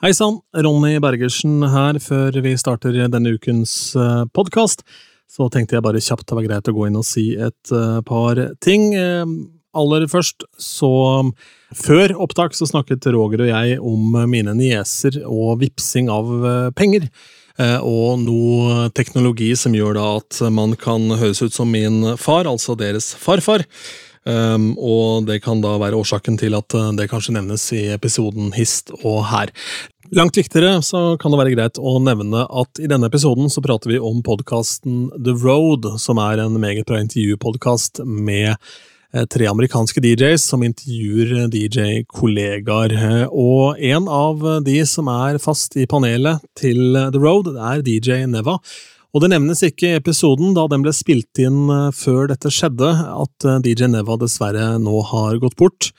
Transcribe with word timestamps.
Hei 0.00 0.14
sann, 0.16 0.38
Ronny 0.56 0.94
Bergersen 0.96 1.58
her. 1.68 1.98
Før 2.00 2.32
vi 2.40 2.54
starter 2.56 2.94
denne 3.12 3.34
ukens 3.36 3.92
podkast, 4.32 4.80
så 5.28 5.50
tenkte 5.52 5.76
jeg 5.76 5.84
bare 5.84 6.00
kjapt 6.00 6.24
det 6.24 6.38
var 6.38 6.46
greit 6.46 6.70
å 6.70 6.72
gå 6.72 6.86
inn 6.88 6.96
og 6.96 7.04
si 7.04 7.24
et 7.36 7.72
par 8.08 8.40
ting. 8.64 8.94
Aller 9.76 10.08
først, 10.08 10.48
så 10.56 10.88
Før 11.76 12.16
opptak 12.16 12.56
så 12.56 12.64
snakket 12.70 13.10
Roger 13.12 13.44
og 13.44 13.52
jeg 13.52 13.76
om 13.92 14.16
mine 14.32 14.56
nieser 14.56 15.20
og 15.20 15.60
vipsing 15.60 16.08
av 16.08 16.32
penger. 16.80 17.10
Og 17.84 18.24
noe 18.24 18.88
teknologi 18.96 19.52
som 19.52 19.76
gjør 19.76 20.00
da 20.00 20.10
at 20.16 20.40
man 20.48 20.78
kan 20.80 21.12
høres 21.12 21.44
ut 21.44 21.52
som 21.52 21.68
min 21.76 22.16
far, 22.16 22.48
altså 22.48 22.72
deres 22.72 23.12
farfar. 23.20 23.68
Um, 24.28 24.74
og 24.76 25.24
det 25.30 25.38
kan 25.44 25.62
da 25.64 25.78
være 25.80 25.96
årsaken 25.96 26.36
til 26.40 26.56
at 26.58 26.74
det 26.98 27.08
kanskje 27.08 27.38
nevnes 27.38 27.64
i 27.72 27.86
episoden 27.94 28.52
hist 28.56 28.92
og 29.00 29.24
her. 29.30 29.52
Langt 30.12 30.36
viktigere 30.36 30.82
så 30.82 31.16
kan 31.22 31.32
det 31.32 31.38
være 31.40 31.54
greit 31.54 31.78
å 31.78 31.96
nevne 32.02 32.42
at 32.44 32.80
i 32.82 32.88
denne 32.90 33.08
episoden 33.08 33.48
så 33.52 33.62
prater 33.64 33.92
vi 33.92 34.00
om 34.02 34.20
podkasten 34.26 35.08
The 35.14 35.36
Road, 35.38 35.86
som 36.02 36.18
er 36.18 36.42
en 36.42 36.58
meget 36.60 36.88
bra 36.88 36.98
intervjupodkast 37.00 38.02
med 38.04 38.58
tre 39.30 39.46
amerikanske 39.50 40.00
DJs 40.02 40.44
som 40.52 40.62
intervjuer 40.62 41.48
DJ-kollegaer. 41.50 42.94
Og 43.30 43.78
en 43.78 44.06
av 44.06 44.44
de 44.66 44.78
som 44.86 45.10
er 45.10 45.40
fast 45.42 45.76
i 45.76 45.86
panelet 45.90 46.42
til 46.58 46.94
The 46.94 47.18
Road, 47.18 47.50
er 47.56 47.82
DJ 47.86 48.24
Neva. 48.30 48.58
Og 49.10 49.24
det 49.24 49.32
nevnes 49.32 49.64
ikke 49.66 49.88
i 49.90 49.98
episoden, 49.98 50.54
da 50.54 50.68
den 50.70 50.84
ble 50.86 50.92
spilt 50.94 51.38
inn 51.42 51.66
før 51.96 52.30
dette 52.30 52.52
skjedde, 52.54 52.92
at 52.94 53.50
DJ 53.66 53.90
Neva 53.90 54.14
dessverre 54.20 54.76
nå 54.78 55.02
har 55.10 55.40
gått 55.42 55.58
bort. 55.58 55.90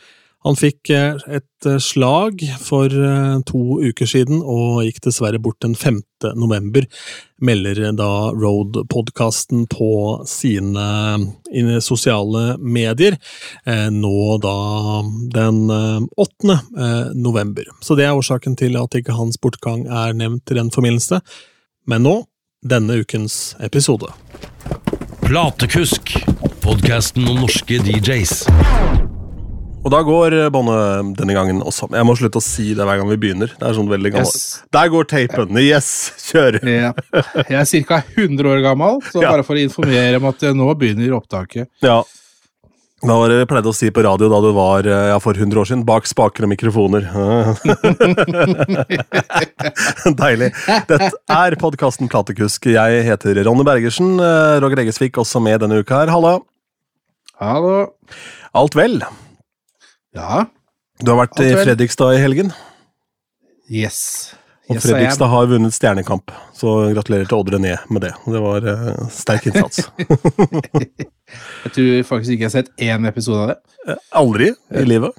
Han 0.41 0.55
fikk 0.57 0.89
et 0.89 1.67
slag 1.85 2.39
for 2.63 2.89
to 3.45 3.59
uker 3.83 4.07
siden, 4.09 4.39
og 4.41 4.79
gikk 4.87 5.03
dessverre 5.05 5.37
bort 5.37 5.59
den 5.61 5.75
5. 5.77 5.99
november, 6.39 6.87
melder 7.37 7.91
da 7.99 8.31
Road-podkasten 8.33 9.67
på 9.69 9.91
sine 10.25 11.77
sosiale 11.83 12.55
medier, 12.57 13.19
nå 13.93 14.39
da 14.41 14.57
den 15.35 15.61
8. 15.69 16.57
november. 17.13 17.69
Så 17.85 17.99
det 17.99 18.07
er 18.07 18.17
årsaken 18.17 18.57
til 18.57 18.79
at 18.81 18.97
ikke 18.97 19.19
hans 19.19 19.37
bortgang 19.37 19.85
er 19.85 20.17
nevnt 20.17 20.49
i 20.49 20.57
den 20.57 20.73
forbindelse. 20.73 21.21
Men 21.85 22.07
nå, 22.07 22.17
denne 22.61 22.93
ukens 22.93 23.55
episode. 23.59 24.05
Platekusk, 25.25 26.13
podkasten 26.61 27.25
om 27.29 27.39
norske 27.41 27.79
DJs. 27.81 28.43
Og 29.81 29.89
da 29.89 30.03
går 30.05 30.35
båndet 30.53 31.15
denne 31.17 31.33
gangen 31.33 31.63
også. 31.65 31.87
Jeg 31.89 32.05
må 32.05 32.13
slutte 32.19 32.37
å 32.37 32.45
si 32.45 32.67
det 32.77 32.85
hver 32.85 32.99
gang 33.01 33.09
vi 33.09 33.17
begynner. 33.23 33.49
Det 33.57 33.65
er 33.65 33.73
sånn 33.79 33.89
veldig 33.89 34.11
gammel. 34.13 34.29
Yes. 34.29 34.59
Der 34.77 34.91
går 34.93 35.07
tapen! 35.09 35.57
Yes! 35.57 35.89
Kjør! 36.27 36.59
Ja. 36.69 36.91
Jeg 37.49 37.57
er 37.63 37.85
ca. 37.89 38.03
100 38.13 38.51
år 38.53 38.61
gammel, 38.67 39.01
så 39.09 39.21
Ja. 39.25 39.31
bare 39.33 39.45
for 39.47 39.57
å 39.57 39.63
informere 39.63 40.21
om 40.21 40.29
at 40.29 40.45
eh, 40.45 40.53
nå 40.53 40.69
begynner 40.77 41.17
opptaket. 41.17 41.71
Ja. 41.81 42.03
Hva 43.01 43.15
var 43.17 43.31
det 43.31 43.39
vi 43.39 43.45
pleide 43.49 43.71
å 43.71 43.73
si 43.73 43.87
på 43.89 44.03
radio 44.05 44.27
da 44.29 44.37
du 44.43 44.51
var 44.53 44.85
ja, 44.85 45.15
for 45.23 45.33
100 45.33 45.57
år 45.57 45.65
siden? 45.65 45.85
Bak 45.87 46.05
spaker 46.05 46.45
og 46.45 46.51
mikrofoner. 46.51 47.07
Deilig. 50.21 50.51
Dette 50.89 51.09
er 51.33 51.55
podkasten 51.61 52.09
Platekusk. 52.11 52.67
Jeg 52.75 52.99
heter 53.07 53.39
Ronny 53.47 53.65
Bergersen. 53.65 54.13
Eh, 54.21 54.57
Roger 54.61 54.83
Eggesvik 54.83 55.17
også 55.21 55.41
med 55.41 55.63
denne 55.65 55.79
uka 55.81 56.03
her. 56.03 56.13
Halla. 56.13 56.35
Hallo. 57.41 57.73
Alt 58.61 58.77
vel? 58.77 58.99
Ja. 60.13 60.45
Du 61.01 61.09
har 61.09 61.23
vært 61.23 61.41
i. 61.41 61.49
Fredrikstad 61.57 62.19
i 62.19 62.21
helgen, 62.21 62.53
Yes. 63.71 64.35
Og 64.71 64.77
yes 64.77 64.85
Fredrikstad 64.85 65.27
har 65.31 65.49
vunnet 65.51 65.75
Stjernekamp. 65.75 66.31
Så 66.55 66.75
gratulerer 66.95 67.27
til 67.27 67.37
Odd 67.37 67.51
René 67.53 67.73
med 67.91 68.05
det. 68.05 68.13
Det 68.23 68.41
var 68.43 68.67
eh, 68.71 69.01
sterk 69.11 69.49
innsats. 69.51 69.83
Jeg 71.65 71.73
tror 71.75 71.91
faktisk 72.09 72.33
ikke 72.35 72.43
jeg 72.43 72.49
har 72.49 72.55
sett 72.57 72.71
én 72.83 73.07
episode 73.07 73.43
av 73.43 73.51
det. 73.53 73.57
Eh, 73.87 73.99
Aldri 74.19 74.49
i 74.51 74.83
livet. 74.87 75.15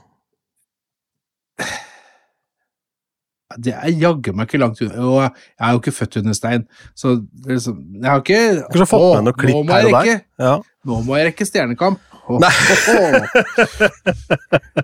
Det 3.60 3.72
er 3.76 3.92
jaggu 4.00 4.32
meg 4.36 4.48
ikke 4.48 4.60
langt 4.60 4.80
unna. 4.84 5.00
Og 5.04 5.18
jeg 5.22 5.32
er 5.60 5.74
jo 5.74 5.80
ikke 5.82 5.94
født 5.96 6.19
under 6.22 6.36
stein, 6.36 6.62
så 6.96 7.14
liksom, 7.48 7.80
jeg 7.98 8.08
har 8.08 8.22
ikke 8.22 8.40
Kanskje 8.72 8.88
fått 8.92 9.08
med 9.08 9.26
noen 9.28 9.38
klipp 9.42 9.72
her 9.72 9.88
og 9.88 9.96
der. 9.98 10.22
Ja. 10.40 10.54
Nå 10.88 11.00
må 11.06 11.19
jeg 11.19 11.30
rekke 11.30 11.48
Stjernekamp. 11.48 12.00
Ho. 12.28 12.38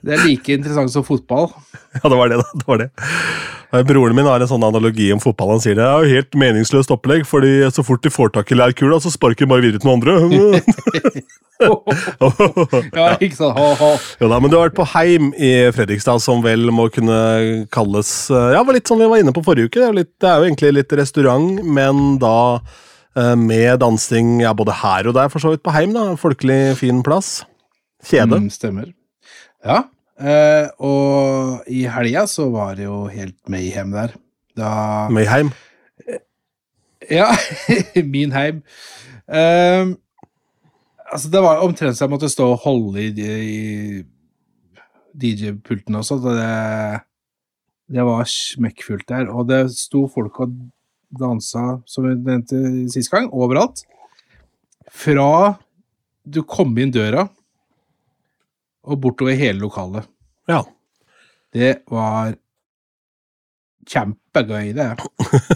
Det 0.02 0.14
er 0.14 0.24
like 0.24 0.52
interessant 0.56 0.90
som 0.92 1.04
fotball. 1.06 1.50
Ja, 1.98 2.08
det 2.08 2.16
var 2.18 2.28
det. 2.32 2.38
da, 2.40 2.46
det 2.58 2.66
var 2.66 2.80
det. 2.82 2.88
Eh, 3.72 3.82
Broren 3.86 4.16
min 4.16 4.26
har 4.26 4.40
en 4.40 4.48
sånn 4.50 4.64
analogi 4.66 5.10
om 5.14 5.20
fotball. 5.22 5.52
Han 5.56 5.62
sier 5.62 5.76
det 5.78 5.84
er 5.84 6.02
jo 6.02 6.16
helt 6.16 6.38
meningsløst 6.40 6.92
opplegg, 6.94 7.26
fordi 7.28 7.52
så 7.74 7.84
fort 7.86 8.02
de 8.04 8.10
får 8.12 8.32
tak 8.34 8.50
i 8.52 8.58
lærkula, 8.58 8.98
så 9.02 9.12
sparker 9.12 9.44
de 9.44 9.50
bare 9.52 9.64
videre 9.66 9.82
til 9.82 9.90
noen 9.90 10.00
andre. 10.00 10.14
Ja, 11.58 13.16
ikke 13.18 13.34
sant? 13.34 13.56
Ha, 13.58 13.64
ha. 13.80 13.88
jo 14.22 14.28
da, 14.30 14.36
Men 14.38 14.46
du 14.52 14.54
har 14.54 14.68
vært 14.68 14.76
på 14.78 14.84
Heim 14.92 15.32
i 15.34 15.48
Fredrikstad, 15.74 16.22
som 16.22 16.38
vel 16.44 16.70
må 16.70 16.84
kunne 16.94 17.16
kalles 17.74 18.12
Ja, 18.30 18.52
Ja, 18.54 18.60
var 18.62 18.76
litt 18.76 18.86
som 18.86 19.00
vi 19.02 19.08
var 19.10 19.18
inne 19.18 19.34
på 19.34 19.42
forrige 19.42 19.66
uke. 19.66 19.80
Det 19.80 19.82
er, 19.82 19.90
jo 19.90 19.98
litt, 19.98 20.12
det 20.22 20.30
er 20.30 20.38
jo 20.38 20.46
egentlig 20.46 20.70
litt 20.76 20.94
restaurant, 21.00 21.58
men 21.66 22.04
da 22.22 22.36
eh, 22.60 22.78
med 23.16 23.80
dansing 23.82 24.40
ja, 24.42 24.52
både 24.54 24.74
her 24.82 25.08
og 25.10 25.14
der, 25.16 25.30
for 25.32 25.42
så 25.42 25.50
vidt, 25.54 25.62
på 25.64 25.72
Heim. 25.74 25.94
da, 25.96 26.12
Folkelig, 26.18 26.76
fin 26.78 27.02
plass. 27.02 27.42
Kjede. 28.06 28.38
Mm, 28.38 28.50
stemmer. 28.54 28.90
Ja, 29.66 29.80
eh, 30.20 30.68
og 30.78 31.64
i 31.66 31.82
helga 31.90 32.26
så 32.30 32.46
var 32.52 32.76
det 32.78 32.86
jo 32.86 33.06
helt 33.10 33.38
mayhem 33.50 33.90
der. 33.96 34.14
Da 34.58 35.08
Med 35.10 35.26
Heim. 35.26 35.50
Ja, 37.10 37.30
min 38.14 38.32
heim. 38.32 38.62
Eh, 39.28 39.86
altså, 41.12 41.30
det 41.32 41.42
var 41.42 41.64
omtrent 41.64 41.96
så 41.96 42.04
jeg 42.04 42.12
måtte 42.12 42.30
stå 42.30 42.50
og 42.52 42.62
holde 42.64 43.06
i, 43.06 43.12
i 43.48 44.02
DJ-pulten 45.16 45.98
også. 45.98 46.18
Det, 46.22 46.48
det 47.96 48.04
var 48.04 48.28
smekkfullt 48.28 49.08
der. 49.08 49.30
Og 49.32 49.48
det 49.48 49.62
sto 49.76 50.06
folk 50.14 50.40
og 50.44 50.52
dansa, 51.10 51.80
som 51.88 52.04
vi 52.04 52.14
nevnte 52.16 52.58
sist 52.92 53.10
gang, 53.12 53.30
overalt. 53.32 53.84
Fra 54.92 55.56
du 56.28 56.42
kom 56.44 56.74
inn 56.78 56.90
døra 56.92 57.28
og 58.88 59.00
bortover 59.00 59.36
hele 59.36 59.60
lokalet. 59.62 60.06
Ja. 60.48 60.62
Det 61.52 61.78
var 61.88 62.34
kjempegøy, 63.88 64.72
det. 64.76 64.88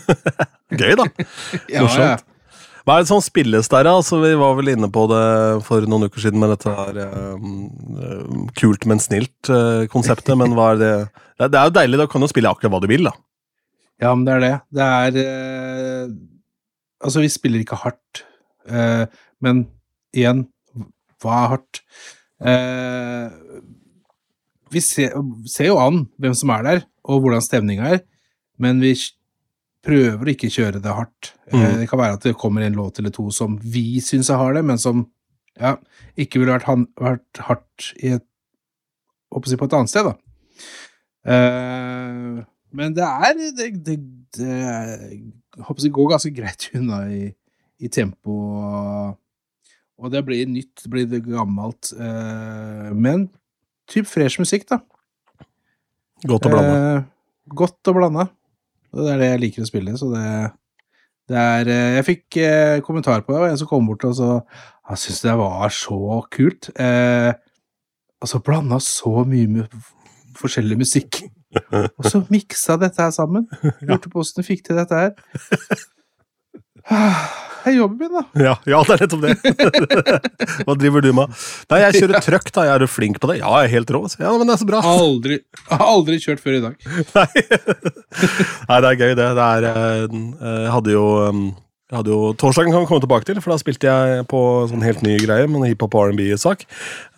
Gøy, 0.80 0.94
da. 0.96 1.06
Morsomt. 1.82 2.04
ja. 2.04 2.18
Hva 2.82 2.96
er 2.98 3.04
det 3.04 3.10
som 3.12 3.20
spilles 3.22 3.68
der? 3.70 3.86
Altså, 3.86 4.18
vi 4.24 4.32
var 4.40 4.56
vel 4.58 4.72
inne 4.72 4.88
på 4.90 5.04
det 5.06 5.20
for 5.68 5.84
noen 5.86 6.08
uker 6.08 6.24
siden 6.24 6.40
med 6.42 6.50
dette 6.50 6.72
her 6.74 6.96
eh, 7.04 7.44
eh, 8.02 8.24
kult, 8.58 8.88
men 8.90 8.98
snilt-konseptet. 8.98 10.34
men 10.40 10.56
hva 10.58 10.72
er 10.72 10.80
det 10.80 10.88
det 11.38 11.44
er- 11.46 11.52
Det 11.52 11.60
er 11.60 11.68
jo 11.68 11.76
deilig, 11.76 11.98
da 12.00 12.06
kan 12.10 12.20
du 12.24 12.26
spille 12.32 12.50
akkurat 12.50 12.72
hva 12.74 12.80
du 12.82 12.88
vil, 12.90 13.04
da. 13.06 13.12
Ja, 14.02 14.12
men 14.14 14.24
det 14.26 14.34
er 14.34 14.42
det. 14.42 14.52
Det 14.74 14.86
er 14.88 15.18
eh, 15.22 16.12
Altså, 17.02 17.18
vi 17.24 17.30
spiller 17.34 17.62
ikke 17.64 17.78
hardt. 17.82 18.20
Eh, 18.70 19.06
men 19.42 19.64
igjen, 20.14 20.44
hva 21.22 21.38
er 21.40 21.48
hardt? 21.56 21.80
Eh, 22.46 23.32
vi 24.72 24.82
ser, 24.82 25.16
ser 25.50 25.66
jo 25.72 25.80
an 25.82 26.04
hvem 26.22 26.36
som 26.38 26.52
er 26.54 26.62
der, 26.68 26.84
og 27.02 27.24
hvordan 27.24 27.42
stemninga 27.42 27.90
er, 27.96 28.04
men 28.62 28.78
vi 28.82 28.92
prøver 29.82 30.22
å 30.22 30.32
ikke 30.36 30.50
kjøre 30.54 30.78
det 30.82 30.94
hardt. 30.94 31.32
Eh, 31.50 31.58
Mm. 31.58 31.80
det 31.82 31.88
kan 31.90 31.98
være 31.98 32.14
at 32.20 32.22
det 32.28 32.36
kommer 32.38 32.62
en 32.62 32.78
låt 32.78 32.98
eller 33.02 33.10
to 33.10 33.26
som 33.34 33.58
vi 33.58 33.98
syns 34.00 34.30
er 34.30 34.38
harde, 34.40 34.62
men 34.62 34.78
som 34.78 35.02
ja, 35.60 35.74
ikke 36.16 36.38
ville 36.40 36.54
vært, 36.54 36.68
han, 36.70 36.86
vært 36.96 37.42
hardt 37.48 37.90
i 37.98 38.14
et, 38.14 38.24
på 39.34 39.42
et 39.66 39.74
annet 39.76 39.90
sted, 39.90 40.06
da. 40.06 40.14
Eh, 41.26 42.44
men 42.72 42.94
det 42.96 43.04
er 43.04 43.34
Det, 43.38 43.70
det, 43.84 43.96
det 44.36 44.48
er- 44.48 45.08
jeg 45.52 45.64
håper 45.66 45.82
jeg 45.84 45.92
går 45.92 46.10
ganske 46.14 46.30
greit 46.34 46.70
unna 46.78 47.02
i, 47.12 47.34
i 47.84 47.88
tempo. 47.92 48.36
Og 50.02 50.10
det 50.10 50.22
blir 50.26 50.46
nytt, 50.48 50.82
det 50.82 50.90
blir 50.90 51.20
gammelt. 51.26 51.92
eh, 51.92 52.88
men 52.96 53.28
typ 53.90 54.06
fresh 54.08 54.40
musikk, 54.40 54.64
da. 54.70 54.80
Godt 56.26 56.46
å 56.48 56.52
blande. 56.54 56.72
Eh, 56.96 57.04
godt 57.54 57.90
å 57.90 57.94
blande. 57.94 58.24
Og 58.92 59.04
det 59.04 59.12
er 59.14 59.18
det 59.22 59.28
jeg 59.32 59.40
liker 59.44 59.62
å 59.64 59.68
spille, 59.68 59.94
så 60.00 60.08
det, 60.12 60.24
det 61.28 61.36
er 61.42 61.68
eh, 61.72 61.94
Jeg 62.00 62.06
fikk 62.08 62.36
eh, 62.42 62.80
kommentar 62.84 63.22
på 63.26 63.32
det, 63.34 63.40
og 63.42 63.48
en 63.50 63.60
som 63.60 63.68
kom 63.70 63.86
bort 63.88 64.04
og 64.08 64.16
så 64.18 64.30
Han 64.88 64.96
syntes 64.98 65.22
det 65.22 65.36
var 65.38 65.68
så 65.70 66.00
kult. 66.32 66.70
Eh, 66.76 67.30
altså, 68.20 68.38
så 68.38 68.42
blanda 68.48 68.80
så 68.82 69.22
mye 69.28 69.46
med 69.48 69.76
forskjellig 70.40 70.76
musikk. 70.80 71.22
Og 71.52 72.08
så 72.08 72.22
miksa 72.32 72.78
dette 72.80 73.02
her 73.02 73.12
sammen. 73.14 73.46
Lurte 73.88 74.10
på 74.12 74.22
åssen 74.22 74.42
du 74.42 74.46
fikk 74.46 74.64
til 74.66 74.78
dette 74.78 74.94
her. 74.96 75.14
det 77.62 77.72
er 77.72 77.76
jobben 77.76 77.98
min, 78.00 78.12
da. 78.16 78.22
Ja, 78.42 78.54
ja, 78.68 78.80
det 78.88 78.96
er 78.96 79.02
nettopp 79.04 79.22
det. 79.24 79.34
Hva 80.66 80.76
driver 80.78 81.04
du 81.04 81.10
med? 81.16 81.34
Nei, 81.72 81.80
jeg 81.84 82.02
kjører 82.02 82.24
trøkk, 82.26 82.52
da. 82.54 82.66
Jeg 82.68 82.74
er 82.74 82.84
du 82.84 82.88
flink 82.90 83.20
på 83.22 83.30
det? 83.30 83.38
Ja, 83.42 83.50
jeg 83.60 83.70
er 83.70 83.74
helt 83.76 83.92
rå. 83.94 84.04
Ja, 84.18 84.32
men 84.36 84.48
det 84.48 84.56
er 84.56 84.62
så 84.62 84.70
bra. 84.70 84.82
Aldri, 84.92 85.40
aldri 85.78 86.20
kjørt 86.22 86.42
før 86.42 86.58
i 86.58 86.62
dag. 86.64 86.88
Nei, 87.18 87.28
Nei 88.70 88.80
det 88.86 88.94
er 88.94 89.00
gøy, 89.04 89.12
det. 89.18 89.28
det 89.38 89.50
er, 89.50 89.68
eh, 89.72 90.18
jeg 90.66 90.72
hadde 90.78 90.96
jo 90.96 91.06
um, 91.28 91.44
jeg 91.92 91.98
hadde 91.98 92.08
jo, 92.14 92.30
Torsdagen 92.40 92.72
kan 92.72 92.80
vi 92.80 92.88
komme 92.88 93.02
tilbake 93.04 93.26
til, 93.28 93.38
for 93.44 93.52
da 93.52 93.58
spilte 93.60 93.84
jeg 93.84 94.24
på 94.30 94.38
sånn 94.70 94.80
helt 94.80 95.02
ny 95.04 95.18
greie 95.20 95.44
med 95.44 95.58
en 95.58 95.66
hiphop 95.68 95.92
og 95.98 96.08
R&B-sak. 96.08 96.64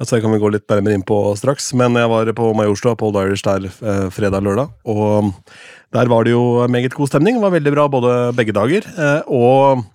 Så 0.01 0.09
det 0.11 0.19
kan 0.25 0.35
vi 0.35 0.41
gå 0.43 0.51
litt 0.51 0.67
nærmere 0.67 0.99
inn 0.99 1.05
på 1.07 1.19
straks. 1.39 1.69
Men 1.79 1.95
jeg 1.95 2.11
var 2.11 2.33
på 2.35 2.49
Majorstua, 2.59 2.97
på 2.99 3.13
Old 3.13 3.21
Irish 3.21 3.47
der 3.47 3.69
eh, 3.71 4.09
fredag-lørdag. 4.11 4.75
Og 4.91 5.31
der 5.95 6.11
var 6.11 6.27
det 6.27 6.35
jo 6.35 6.67
meget 6.67 6.99
god 6.99 7.13
stemning. 7.13 7.39
Det 7.39 7.47
var 7.47 7.55
veldig 7.55 7.77
bra 7.77 7.87
både 7.95 8.19
begge 8.35 8.59
dager. 8.59 8.91
Eh, 8.99 9.31
og 9.31 9.87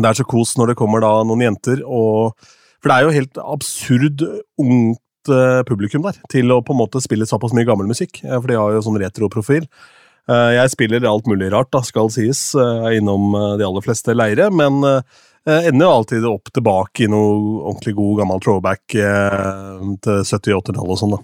det 0.00 0.08
er 0.08 0.22
så 0.22 0.24
kos 0.24 0.56
når 0.56 0.72
det 0.72 0.80
kommer 0.80 1.04
da 1.04 1.14
noen 1.28 1.50
jenter 1.50 1.84
og 1.84 2.32
For 2.80 2.88
det 2.88 2.94
er 2.96 3.04
jo 3.04 3.16
helt 3.20 3.44
absurd 3.44 4.22
ungt 4.58 5.28
eh, 5.36 5.60
publikum 5.68 6.08
der 6.08 6.16
til 6.32 6.48
å 6.48 6.62
på 6.64 6.72
en 6.72 6.80
måte 6.80 7.04
spille 7.04 7.28
såpass 7.28 7.52
mye 7.52 7.68
gammel 7.68 7.92
musikk. 7.92 8.24
For 8.24 8.48
de 8.48 8.56
har 8.56 8.72
jo 8.72 8.86
sånn 8.88 9.02
retroprofil. 9.04 9.68
Eh, 9.68 10.00
Jeg 10.30 10.70
spiller 10.70 11.02
alt 11.08 11.26
mulig 11.26 11.48
rart, 11.50 11.72
da, 11.74 11.80
skal 11.82 12.10
sies. 12.14 12.52
Er 12.54 12.94
innom 12.94 13.32
eh, 13.34 13.56
de 13.58 13.66
aller 13.66 13.82
fleste 13.82 14.14
leire, 14.14 14.46
men 14.54 14.78
eh, 14.86 15.66
ender 15.66 15.86
jo 15.86 15.90
alltid 15.96 16.28
opp 16.30 16.52
tilbake 16.54 17.06
i 17.06 17.10
noe 17.10 17.32
ordentlig 17.64 17.96
god 17.98 18.20
gammel 18.22 18.42
throwback 18.44 18.94
eh, 18.94 19.82
til 20.04 20.22
70- 20.22 20.54
og 20.54 20.62
80-tallet 20.62 20.94
og 20.94 21.00
sånn, 21.00 21.16
da. 21.16 21.22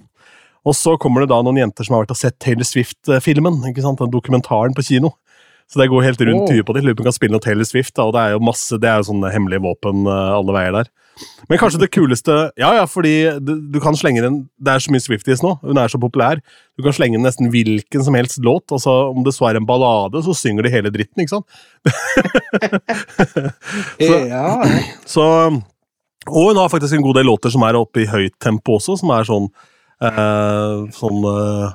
Og 0.66 0.74
så 0.74 0.96
kommer 1.00 1.22
det 1.22 1.30
da 1.30 1.38
noen 1.44 1.60
jenter 1.60 1.86
som 1.86 1.94
har 1.94 2.02
vært 2.04 2.16
og 2.16 2.20
sett 2.20 2.36
Taylor 2.42 2.66
Swift-filmen, 2.66 3.62
ikke 3.70 3.84
sant, 3.84 4.02
den 4.02 4.12
dokumentaren 4.12 4.74
på 4.76 4.84
kino. 4.90 5.14
Så 5.68 5.76
det 5.82 5.90
går 5.92 6.00
helt 6.06 6.20
rundt 6.24 6.48
huet 6.48 6.64
på 6.64 6.72
dem. 6.72 6.84
Lurer 6.86 6.94
på 6.96 7.02
om 7.02 7.04
de 7.04 7.08
kan 7.10 7.16
spille 7.18 7.34
noe 7.36 7.44
Taylor 7.44 7.66
Swift, 7.68 7.92
da, 7.98 8.06
og 8.08 8.14
det 8.16 8.22
er 8.22 8.30
jo 8.32 8.38
masse, 8.40 8.78
det 8.80 8.88
er 8.88 9.02
jo 9.02 9.08
sånne 9.10 9.28
hemmelige 9.34 9.60
våpen 9.66 10.06
eh, 10.08 10.30
alle 10.38 10.54
veier 10.56 10.72
der. 10.78 10.88
Men 11.50 11.58
kanskje 11.58 11.80
det 11.82 11.88
kuleste 11.90 12.34
Ja, 12.62 12.68
ja, 12.78 12.84
fordi 12.86 13.10
du, 13.42 13.56
du 13.74 13.80
kan 13.82 13.96
slenge 13.98 14.22
den 14.22 14.36
Det 14.62 14.70
er 14.70 14.78
så 14.84 14.92
mye 14.94 15.02
Swifties 15.02 15.40
nå, 15.42 15.56
hun 15.66 15.80
er 15.82 15.90
så 15.90 15.98
populær. 15.98 16.38
Du 16.78 16.84
kan 16.86 16.94
slenge 16.94 17.18
nesten 17.18 17.50
hvilken 17.50 18.04
som 18.06 18.14
helst 18.14 18.38
låt. 18.46 18.70
altså 18.70 18.94
Om 19.10 19.24
det 19.26 19.34
så 19.34 19.48
er 19.50 19.58
en 19.58 19.66
ballade, 19.66 20.22
så 20.22 20.32
synger 20.38 20.62
de 20.68 20.70
hele 20.76 20.92
dritten, 20.94 21.24
ikke 21.24 21.34
sant? 21.34 21.48
Så- 23.98 24.26
ja, 24.28 24.62
Så, 25.06 25.22
og 26.28 26.48
hun 26.48 26.56
har 26.56 26.68
faktisk 26.70 26.94
en 26.94 27.02
god 27.02 27.14
del 27.18 27.26
låter 27.28 27.50
som 27.50 27.62
er 27.66 27.76
oppe 27.78 28.02
i 28.04 28.08
høyt 28.08 28.38
tempo 28.40 28.78
også, 28.78 28.96
som 29.00 29.10
er 29.14 29.26
sånn 29.28 29.50
eh, 30.02 30.86
Sånn 30.94 31.24
eh, 31.34 31.68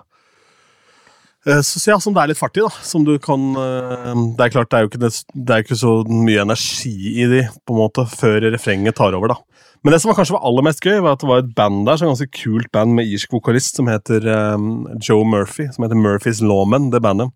så, 1.44 1.80
ja, 1.92 2.00
Som 2.00 2.16
det 2.16 2.24
er 2.24 2.31
litt 2.31 2.40
fart 2.40 2.57
i, 2.57 2.63
da. 2.63 2.84
Som 2.86 3.06
du 3.07 3.18
kan 3.22 3.50
eh, 3.60 4.12
Det 4.38 4.45
er 4.45 4.54
klart, 4.54 4.69
det 4.72 4.78
er 4.78 4.86
jo 4.86 4.92
ikke, 4.92 5.01
det 5.04 5.56
er 5.56 5.66
ikke 5.66 5.80
så 5.80 5.95
mye 6.07 6.45
energi 6.45 6.94
i 7.19 7.28
de 7.31 7.42
på 7.63 7.75
en 7.75 7.81
måte, 7.81 8.06
før 8.10 8.48
refrenget 8.54 8.98
tar 9.00 9.18
over, 9.18 9.36
da. 9.36 9.40
Men 9.84 9.92
det 9.92 10.00
som 10.00 10.13
kanskje 10.16 10.38
var 10.38 10.45
aller 10.48 10.63
mest 10.63 10.80
gøy, 10.80 11.01
var 11.04 11.18
at 11.18 11.24
det 11.24 11.28
var 11.28 11.42
et 11.42 11.51
band 11.57 11.81
der, 11.88 12.00
så 12.00 12.06
et 12.06 12.13
ganske 12.13 12.38
kult 12.40 12.69
band 12.72 12.95
med 12.95 13.10
irsk 13.12 13.34
vokalist 13.36 13.75
som 13.75 13.90
heter 13.92 14.24
um, 14.56 14.86
Joe 15.04 15.25
Murphy, 15.28 15.68
som 15.75 15.84
heter 15.84 16.00
Murphys 16.00 16.40
Lawmen, 16.40 16.88
det 16.94 17.01
bandet. 17.04 17.34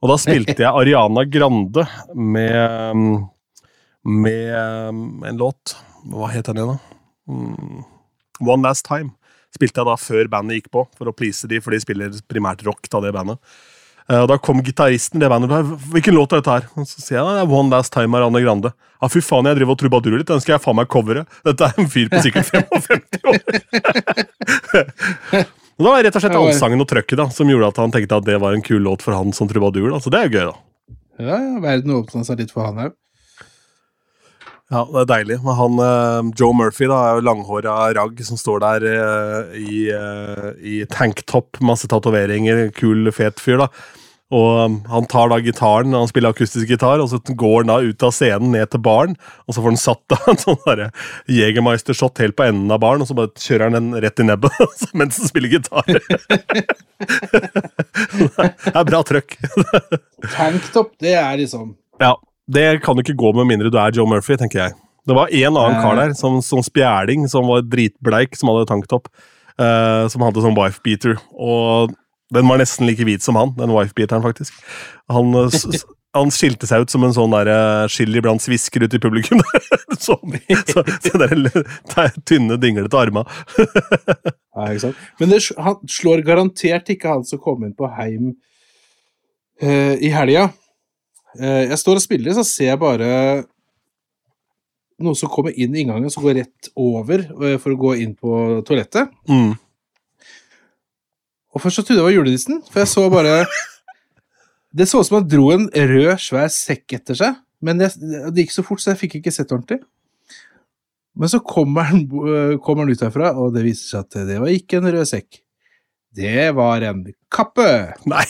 Og 0.00 0.08
da 0.08 0.16
spilte 0.18 0.56
jeg 0.56 0.72
Ariana 0.72 1.26
Grande 1.28 1.84
med 2.16 3.28
med 4.02 4.54
um, 4.88 5.22
en 5.22 5.36
låt 5.38 5.76
Hva 6.10 6.32
het 6.32 6.48
den 6.48 6.58
igjen, 6.58 6.72
da? 6.72 6.78
Mm. 7.30 7.84
One 8.42 8.64
Last 8.66 8.88
Time. 8.88 9.12
Spilte 9.52 9.78
jeg 9.82 9.86
da 9.90 9.96
før 10.00 10.24
bandet 10.32 10.56
gikk 10.62 10.70
på, 10.72 10.86
for 10.96 11.04
å 11.10 11.12
please 11.16 11.48
de, 11.50 11.58
for 11.60 11.70
de 11.74 11.80
spiller 11.82 12.08
primært 12.30 12.62
rock. 12.66 12.82
da 12.88 13.00
det 13.04 13.12
bandet. 13.12 13.38
Eh, 14.08 14.18
og 14.22 14.28
Da 14.32 14.36
kom 14.42 14.62
gitaristen 14.64 15.20
det 15.22 15.28
bandet. 15.30 15.50
bare, 15.52 15.76
Hvilken 15.92 16.14
låt 16.16 16.32
er 16.32 16.40
dette 16.40 16.54
her? 16.56 16.64
Og 16.76 16.86
så 16.88 16.98
sier 17.04 17.18
jeg 17.20 17.26
det 17.28 17.42
er 17.44 17.52
One 17.52 17.70
Last 17.70 17.92
Time 17.92 18.16
av 18.16 18.22
Ariana 18.24 18.40
Grande. 18.42 18.72
Ja, 19.02 19.06
fy 19.12 19.20
faen, 19.20 19.44
jeg 19.50 19.56
driver 19.60 19.74
og 19.76 19.80
trubadurer 19.82 20.18
litt. 20.22 20.30
Den 20.30 20.40
skal 20.40 20.54
jeg 20.56 20.64
faen 20.64 20.76
meg 20.78 20.88
covere. 20.88 21.26
Dette 21.44 21.62
er 21.68 21.72
en 21.82 21.90
fyr 21.92 22.08
på 22.12 22.22
sikkert 22.24 22.48
55 22.54 23.28
år. 23.28 23.38
og 25.76 25.84
da 25.84 25.90
var 25.90 25.98
det 26.02 26.08
rett 26.08 26.18
og 26.18 26.22
slett 26.24 26.38
allsangen 26.38 26.82
og 26.84 26.88
trøkket 26.90 27.20
da, 27.20 27.26
som 27.34 27.50
gjorde 27.50 27.70
at 27.72 27.80
han 27.82 27.94
tenkte 27.94 28.18
at 28.20 28.26
det 28.28 28.38
var 28.42 28.56
en 28.56 28.64
kul 28.64 28.82
låt 28.84 29.04
for 29.04 29.16
han 29.16 29.32
som 29.36 29.50
trubadur. 29.50 29.90
da, 29.92 30.00
Så 30.02 30.12
det 30.12 30.20
er 30.22 30.28
jo 30.28 30.36
gøy, 30.38 30.46
da. 30.50 30.56
ja, 31.28 31.36
ja, 31.44 31.54
verden 31.64 31.94
åpna 31.98 32.24
seg 32.26 32.42
litt 32.42 32.54
for 32.54 32.66
han 32.68 32.82
òg. 32.88 32.92
Ja, 34.72 34.86
det 34.88 35.00
er 35.02 35.08
deilig. 35.10 35.36
Men 35.44 35.58
han, 35.58 35.80
eh, 35.84 36.28
Joe 36.40 36.56
Murphy 36.56 36.88
da, 36.88 36.98
er 37.04 37.18
jo 37.18 37.26
langhåra 37.28 37.74
ragg 37.92 38.20
som 38.24 38.38
står 38.40 38.62
der 38.64 38.86
eh, 38.88 39.58
i, 39.60 39.80
eh, 39.92 40.52
i 40.64 40.78
tanktopp, 40.88 41.60
masse 41.60 41.90
tatoveringer, 41.92 42.70
kul, 42.76 43.10
fet 43.12 43.42
fyr. 43.42 43.60
da. 43.60 43.68
Og 44.32 44.80
Han 44.88 45.04
tar 45.12 45.28
da 45.28 45.36
gitaren, 45.44 45.92
han 45.92 46.08
spiller 46.08 46.32
akustisk 46.32 46.64
gitar, 46.72 47.02
og 47.04 47.10
så 47.10 47.20
går 47.20 47.66
han 47.66 47.68
da 47.68 47.84
ut 47.84 48.02
av 48.02 48.14
scenen 48.16 48.54
ned 48.56 48.70
til 48.72 48.80
baren. 48.80 49.12
Og 49.44 49.52
så 49.52 49.60
får 49.60 49.74
han 49.74 49.82
satt 49.82 50.02
da 50.08 50.16
en 50.32 50.40
sånn 50.46 50.88
Jegermeister-shot 51.28 52.24
helt 52.24 52.38
på 52.40 52.48
enden 52.48 52.72
av 52.72 52.80
baren, 52.80 53.04
og 53.04 53.12
så 53.12 53.18
bare 53.18 53.28
kjører 53.36 53.68
han 53.68 53.76
den 53.76 53.92
rett 54.00 54.24
i 54.24 54.28
nebbet 54.30 54.56
mens 54.96 55.20
han 55.20 55.28
spiller 55.28 55.52
gitar. 55.52 55.84
det 58.24 58.72
er 58.72 58.88
bra 58.88 59.04
trøkk. 59.04 59.36
Tanktop, 60.32 60.96
det 60.96 61.18
er 61.20 61.36
liksom 61.44 61.74
Ja, 62.00 62.16
Det 62.50 62.82
kan 62.82 62.96
du 62.96 63.04
ikke 63.04 63.18
gå 63.18 63.30
med 63.36 63.50
mindre 63.50 63.70
du 63.70 63.78
er 63.78 63.94
Joe 63.94 64.08
Murphy, 64.08 64.36
tenker 64.40 64.64
jeg. 64.64 64.78
Det 65.06 65.14
var 65.18 65.30
en 65.34 65.56
annen 65.58 65.80
kar 65.82 65.98
der, 65.98 66.12
som, 66.18 66.38
som 66.42 66.62
spjæling, 66.62 67.26
som 67.30 67.48
var 67.50 67.64
dritbleik, 67.66 68.36
som 68.38 68.52
hadde 68.52 68.68
tanktopp. 68.70 69.10
Uh, 69.60 70.08
som 70.08 70.22
hadde 70.24 70.42
sånn 70.42 70.56
wife-beater. 70.56 71.18
Og 71.36 71.92
den 72.32 72.48
var 72.48 72.60
nesten 72.60 72.88
like 72.88 73.04
hvit 73.04 73.24
som 73.24 73.36
han, 73.36 73.52
den 73.58 73.72
wife-beateren, 73.74 74.24
faktisk. 74.24 74.56
Han, 75.12 75.34
eh, 75.36 75.82
han 76.16 76.32
skilte 76.32 76.68
seg 76.68 76.84
ut 76.84 76.92
som 76.92 77.04
en 77.04 77.12
sånn 77.12 77.34
der, 77.34 77.50
eh, 77.52 77.88
chili 77.92 78.22
blant 78.24 78.40
svisker 78.40 78.86
ute 78.86 78.96
i 78.96 79.02
publikum. 79.02 79.42
så, 80.04 80.16
så, 80.16 80.84
så 81.04 81.20
der, 81.20 81.34
der 81.92 82.16
tynne, 82.28 82.60
dinglete 82.60 82.98
arma. 82.98 83.26
Ja, 84.52 84.66
ikke 84.68 84.82
sant? 84.82 85.04
Men 85.16 85.30
det, 85.32 85.38
han 85.64 85.78
slår 85.88 86.20
garantert 86.26 86.90
ikke 86.92 87.08
han 87.08 87.22
som 87.24 87.40
kom 87.40 87.62
inn 87.64 87.72
på 87.72 87.88
Heim 87.96 88.34
uh, 89.64 89.94
i 89.96 90.10
helga. 90.12 90.50
Eh, 91.40 91.64
jeg 91.70 91.80
står 91.80 91.98
og 91.98 92.04
spiller, 92.04 92.34
så 92.36 92.44
ser 92.46 92.72
jeg 92.72 92.80
bare 92.80 93.10
noen 95.02 95.18
som 95.18 95.30
kommer 95.32 95.54
inn 95.56 95.74
i 95.74 95.82
inngangen, 95.82 96.10
som 96.12 96.24
går 96.24 96.42
rett 96.42 96.70
over 96.78 97.24
eh, 97.24 97.58
for 97.62 97.74
å 97.74 97.80
gå 97.80 97.94
inn 98.04 98.14
på 98.18 98.62
toalettet. 98.68 99.12
Mm. 99.30 99.54
Og 101.52 101.62
først 101.62 101.80
så 101.80 101.84
trodde 101.84 101.98
jeg 101.98 102.02
det 102.02 102.08
var 102.08 102.16
julenissen, 102.16 102.60
for 102.68 102.84
jeg 102.84 102.92
så 102.92 103.06
bare 103.12 103.36
Det 104.72 104.86
så 104.88 105.02
ut 105.02 105.04
som 105.04 105.18
han 105.18 105.26
dro 105.28 105.50
en 105.52 105.66
rød, 105.68 106.14
svær 106.16 106.46
sekk 106.48 106.94
etter 106.96 107.18
seg, 107.18 107.34
men 107.60 107.82
jeg, 107.84 107.92
det 108.32 108.46
gikk 108.46 108.54
så 108.54 108.62
fort, 108.64 108.80
så 108.80 108.94
jeg 108.94 109.02
fikk 109.02 109.18
ikke 109.18 109.32
sett 109.34 109.52
ordentlig. 109.52 109.82
Men 111.12 111.28
så 111.28 111.42
kommer 111.44 111.90
han, 111.90 112.06
øh, 112.08 112.54
kommer 112.64 112.86
han 112.86 112.94
ut 112.94 113.04
herfra, 113.04 113.34
og 113.36 113.52
det 113.52 113.66
viser 113.66 113.84
seg 113.90 114.06
at 114.06 114.30
det 114.30 114.38
var 114.40 114.48
ikke 114.48 114.80
en 114.80 114.88
rød 114.94 115.10
sekk. 115.10 115.42
Det 116.16 116.46
var 116.56 116.88
en 116.88 117.04
kappe! 117.32 117.68
Nei. 118.08 118.24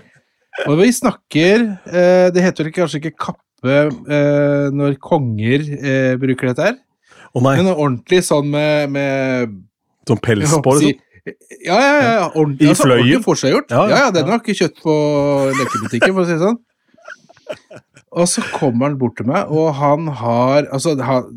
Og 0.66 0.74
vi 0.80 0.88
snakker 0.92 1.62
eh, 1.88 2.26
Det 2.34 2.42
heter 2.44 2.66
vel 2.66 2.72
kanskje 2.74 2.98
ikke 3.00 3.14
kappe 3.28 3.76
eh, 4.10 4.66
når 4.74 4.96
konger 5.04 5.62
eh, 5.78 6.14
bruker 6.20 6.50
dette 6.50 6.64
her, 6.70 6.78
oh, 7.34 7.42
nei, 7.44 7.54
men 7.60 7.70
ordentlig 7.74 8.22
sånn 8.26 8.48
med, 8.50 8.90
med 8.94 9.54
sånn 10.08 10.20
pels 10.24 10.54
på 10.64 10.74
liksom? 10.80 10.88
si- 10.88 11.36
Ja, 11.68 11.76
ja, 11.76 11.96
ja. 12.00 12.26
Ordentlig, 12.32 12.66
I 12.66 12.70
altså, 12.72 12.86
fløyen? 12.88 13.02
ordentlig 13.04 13.24
forseggjort. 13.28 13.70
Ja, 13.76 13.82
Ja, 13.92 13.98
ja, 14.06 14.10
den 14.16 14.30
har 14.32 14.40
ikke 14.40 14.56
kjøtt 14.56 14.80
på 14.82 14.94
lekebutikken, 15.58 16.14
for 16.16 16.22
å 16.24 16.28
si 16.30 16.36
det 16.38 16.42
sånn. 16.46 16.58
Og 18.10 18.26
så 18.32 18.42
kommer 18.56 18.88
han 18.88 18.96
bort 18.98 19.18
til 19.20 19.28
meg, 19.28 19.52
og 19.52 19.68
han 19.78 20.08
har 20.18 20.66
Altså, 20.72 20.96
han, 20.98 21.28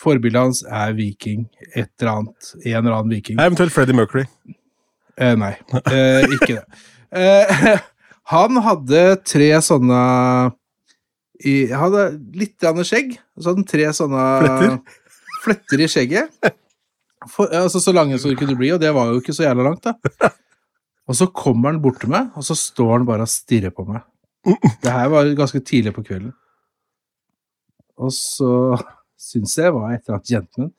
forbildet 0.00 0.40
hans 0.40 0.62
er 0.66 0.96
viking. 0.96 1.44
Et 1.74 1.88
eller 2.00 2.10
annet. 2.16 2.50
En 2.64 2.80
eller 2.80 2.96
annen 2.98 3.12
viking. 3.14 3.38
Eventuelt 3.40 3.72
Freddie 3.76 3.94
Mercury. 3.96 4.24
Eh, 5.20 5.36
nei, 5.38 5.52
eh, 5.92 6.24
ikke 6.34 6.56
det. 6.56 6.64
Eh, 7.14 7.64
han 8.34 8.60
hadde 8.66 9.02
tre 9.26 9.48
sånne 9.64 10.02
i, 11.44 11.54
hadde 11.74 12.06
litt 12.36 12.56
grann 12.60 12.84
skjegg. 12.86 13.16
Så 13.38 13.50
hadde 13.50 13.62
han 13.62 13.72
tre 13.72 13.88
sånne 13.96 14.28
Fletter? 14.44 14.78
fletter 15.44 15.84
i 15.84 15.90
skjegget. 15.90 16.54
For, 17.30 17.48
altså 17.48 17.80
Så 17.80 17.92
lange 17.94 18.18
som 18.20 18.32
det 18.32 18.38
kunne 18.40 18.56
bli, 18.58 18.72
og 18.74 18.80
det 18.82 18.92
var 18.94 19.10
jo 19.10 19.20
ikke 19.20 19.34
så 19.36 19.46
jævla 19.46 19.68
langt, 19.70 19.86
da. 19.86 20.32
Og 21.08 21.16
så 21.18 21.28
kommer 21.36 21.72
han 21.72 21.82
bort 21.84 22.00
til 22.00 22.12
meg, 22.12 22.30
og 22.36 22.44
så 22.46 22.56
står 22.56 22.98
han 22.98 23.06
bare 23.08 23.26
og 23.26 23.32
stirrer 23.32 23.72
på 23.74 23.84
meg. 23.88 24.04
Det 24.84 24.92
her 24.92 25.08
var 25.12 25.28
ganske 25.36 25.60
tidlig 25.64 25.92
på 25.96 26.04
kvelden. 26.04 26.32
Og 28.00 28.12
så 28.12 28.76
syns 29.20 29.56
jeg 29.56 29.72
var 29.72 29.92
et 29.92 30.02
eller 30.04 30.18
annet 30.18 30.32
gentleman. 30.32 30.72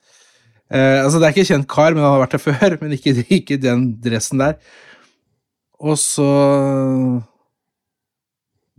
Eh, 0.74 1.04
altså, 1.04 1.20
det 1.20 1.28
er 1.28 1.36
ikke 1.36 1.50
kjent 1.52 1.70
kar, 1.70 1.94
men 1.94 2.04
han 2.04 2.16
har 2.16 2.24
vært 2.26 2.36
der 2.38 2.44
før, 2.44 2.78
men 2.82 2.96
ikke, 2.98 3.16
ikke 3.38 3.60
den 3.62 3.88
dressen 4.04 4.42
der. 4.42 4.58
Og 5.80 5.98
så 6.00 6.28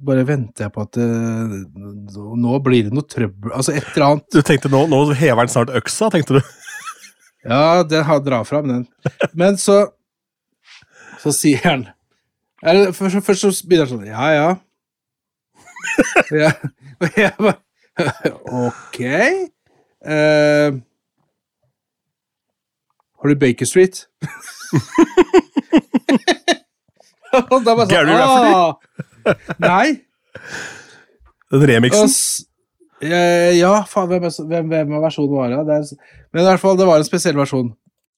bare 0.07 0.27
venter 0.29 0.65
jeg 0.67 0.73
på 0.75 0.81
at 0.85 0.93
det, 0.97 1.07
nå 2.13 2.59
blir 2.65 2.83
det 2.85 2.93
noe 2.93 3.07
trøbbel 3.09 3.53
Altså 3.57 3.73
et 3.73 3.87
eller 3.95 4.07
annet 4.11 4.27
Du 4.35 4.43
tenkte 4.45 4.69
nå, 4.69 4.83
nå 4.93 4.99
hever 5.17 5.41
han 5.41 5.49
snart 5.53 5.73
øksa, 5.77 6.11
tenkte 6.13 6.35
du? 6.39 6.43
Ja, 7.47 7.85
den 7.87 8.03
har 8.03 8.19
dra 8.27 8.41
fram, 8.43 8.67
den. 8.67 8.87
Men 9.33 9.55
så 9.61 9.87
Så 11.23 11.31
sier 11.37 11.61
han 11.65 11.87
eller, 12.67 12.91
først, 12.97 13.21
først 13.23 13.41
så 13.45 13.51
begynner 13.69 13.87
han 13.87 13.93
sånn 13.93 14.07
Ja, 14.09 14.27
ja. 14.35 14.49
ja. 16.35 16.51
Og 17.01 17.09
jeg 17.21 17.33
bare 17.39 17.61
Ok. 18.67 18.99
Uh, 20.07 20.71
har 23.17 23.27
du 23.33 23.37
Baker 23.41 23.67
Street? 23.69 23.97
Og 27.53 27.65
da 27.67 27.75
bare 27.77 27.87
sånn 27.91 28.13
ah, 28.17 28.75
Nei. 29.63 30.01
Den 31.51 31.63
Og 31.63 31.67
remixen. 31.71 32.09
s- 32.11 32.47
eh, 33.03 33.53
ja, 33.59 33.73
faen, 33.91 34.09
hvem, 34.11 34.27
hvem, 34.31 34.69
hvem 34.73 34.95
er 34.97 35.05
versjonen 35.05 35.35
var 35.37 35.53
det? 35.53 35.61
det 35.69 35.77
er, 35.81 36.13
men 36.33 36.43
i 36.43 36.47
hvert 36.49 36.63
fall, 36.63 36.77
det 36.79 36.87
var 36.89 36.99
en 37.03 37.07
spesiell 37.09 37.37
versjon. 37.39 37.73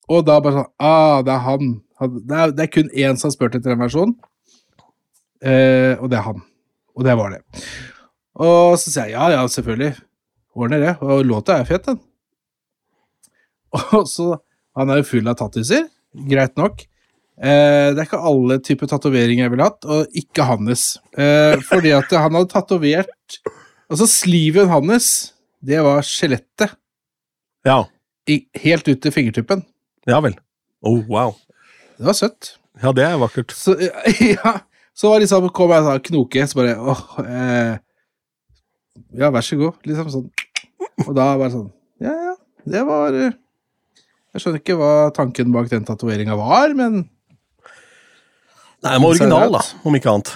Og 0.09 0.25
da 0.25 0.39
bare 0.41 0.61
sånn 0.63 0.71
Ah, 0.81 1.21
det 1.23 1.33
er 1.35 1.45
han. 1.45 1.73
Han- 2.01 2.21
Det 2.27 2.37
er, 2.43 2.53
det 2.57 2.65
er 2.67 2.73
kun 2.73 2.91
én 2.97 3.17
som 3.21 3.29
har 3.29 3.37
spurt 3.37 3.55
etter 3.59 3.75
den 3.75 3.83
versjonen. 3.83 4.15
Eh, 5.43 5.95
og 6.01 6.09
det 6.11 6.19
er 6.19 6.27
han. 6.27 6.43
Og 6.97 7.05
det 7.07 7.15
var 7.19 7.31
det. 7.37 7.43
Og 8.39 8.77
så 8.79 8.91
sier 8.91 9.11
jeg 9.11 9.17
ja, 9.17 9.29
ja, 9.37 9.43
selvfølgelig. 9.47 9.93
Ordner 10.59 10.81
det. 10.83 10.95
Og 11.03 11.25
låta 11.27 11.59
er 11.61 11.65
fet, 11.69 11.85
den. 11.87 12.01
Og 13.99 14.07
så 14.09 14.39
Han 14.79 14.91
er 14.91 15.01
jo 15.03 15.09
full 15.11 15.29
av 15.31 15.37
tattiser. 15.41 15.89
Greit 16.31 16.57
nok. 16.59 16.85
Eh, 17.39 17.89
det 17.95 18.03
er 18.03 18.07
ikke 18.09 18.21
alle 18.31 18.59
typer 18.67 18.91
tatoveringer 18.91 19.47
jeg 19.47 19.53
ville 19.53 19.67
hatt, 19.69 19.87
og 19.87 20.19
ikke 20.19 20.47
hans. 20.49 20.89
Eh, 21.15 21.61
fordi 21.69 21.93
at 21.95 22.11
han 22.19 22.35
hadde 22.39 22.51
tatovert 22.55 23.39
Altså, 23.89 24.05
sliven 24.05 24.69
hans, 24.69 25.33
det 25.65 25.79
var 25.81 26.03
skjelettet. 26.05 26.75
Ja. 27.65 27.87
Helt 28.61 28.89
ut 28.91 29.01
til 29.01 29.15
fingertuppen. 29.15 29.63
ja 30.05 30.19
vel. 30.21 30.35
Oh, 30.85 31.01
wow. 31.09 31.33
Det 31.97 32.05
var 32.11 32.19
søtt. 32.19 32.51
Ja, 32.83 32.93
det 32.93 33.07
er 33.07 33.17
vakkert. 33.19 33.55
Så, 33.57 33.79
ja, 34.21 34.59
så 34.93 35.09
var 35.09 35.25
liksom, 35.25 35.49
kom 35.57 35.73
jeg 35.73 35.83
og 35.83 35.89
sa 35.89 35.97
knoke, 36.11 36.45
så 36.47 36.61
bare 36.61 36.77
åh, 36.77 37.03
eh, 37.25 37.73
Ja, 39.17 39.31
vær 39.33 39.47
så 39.47 39.57
god. 39.57 39.81
Liksom 39.89 40.13
sånn. 40.13 40.29
Og 41.07 41.15
da 41.17 41.31
bare 41.39 41.53
sånn 41.55 41.69
Ja, 42.03 42.13
ja, 42.13 42.35
det 42.69 42.85
var 42.87 43.15
eh, 43.17 43.33
Jeg 44.35 44.43
skjønner 44.43 44.61
ikke 44.61 44.77
hva 44.79 44.93
tanken 45.17 45.55
bak 45.55 45.71
den 45.73 45.87
tatoveringa 45.89 46.37
var, 46.39 46.75
men 46.77 47.07
Nei, 48.85 48.93
den 48.95 49.03
var 49.03 49.11
original, 49.11 49.53
da, 49.57 49.63
om 49.89 49.97
ikke 49.99 50.13
annet. 50.13 50.31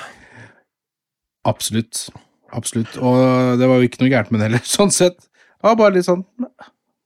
absolutt. 1.47 2.09
Absolutt. 2.53 2.97
Og 3.01 3.57
det 3.61 3.69
var 3.69 3.79
jo 3.81 3.87
ikke 3.89 4.03
noe 4.03 4.11
gærent 4.13 4.33
med 4.33 4.43
den 4.43 4.51
heller, 4.51 4.67
sånn 4.77 4.93
sett. 4.93 5.19
Det 5.23 5.69
var 5.71 5.79
bare 5.79 5.97
litt 5.99 6.09
sånn 6.09 6.25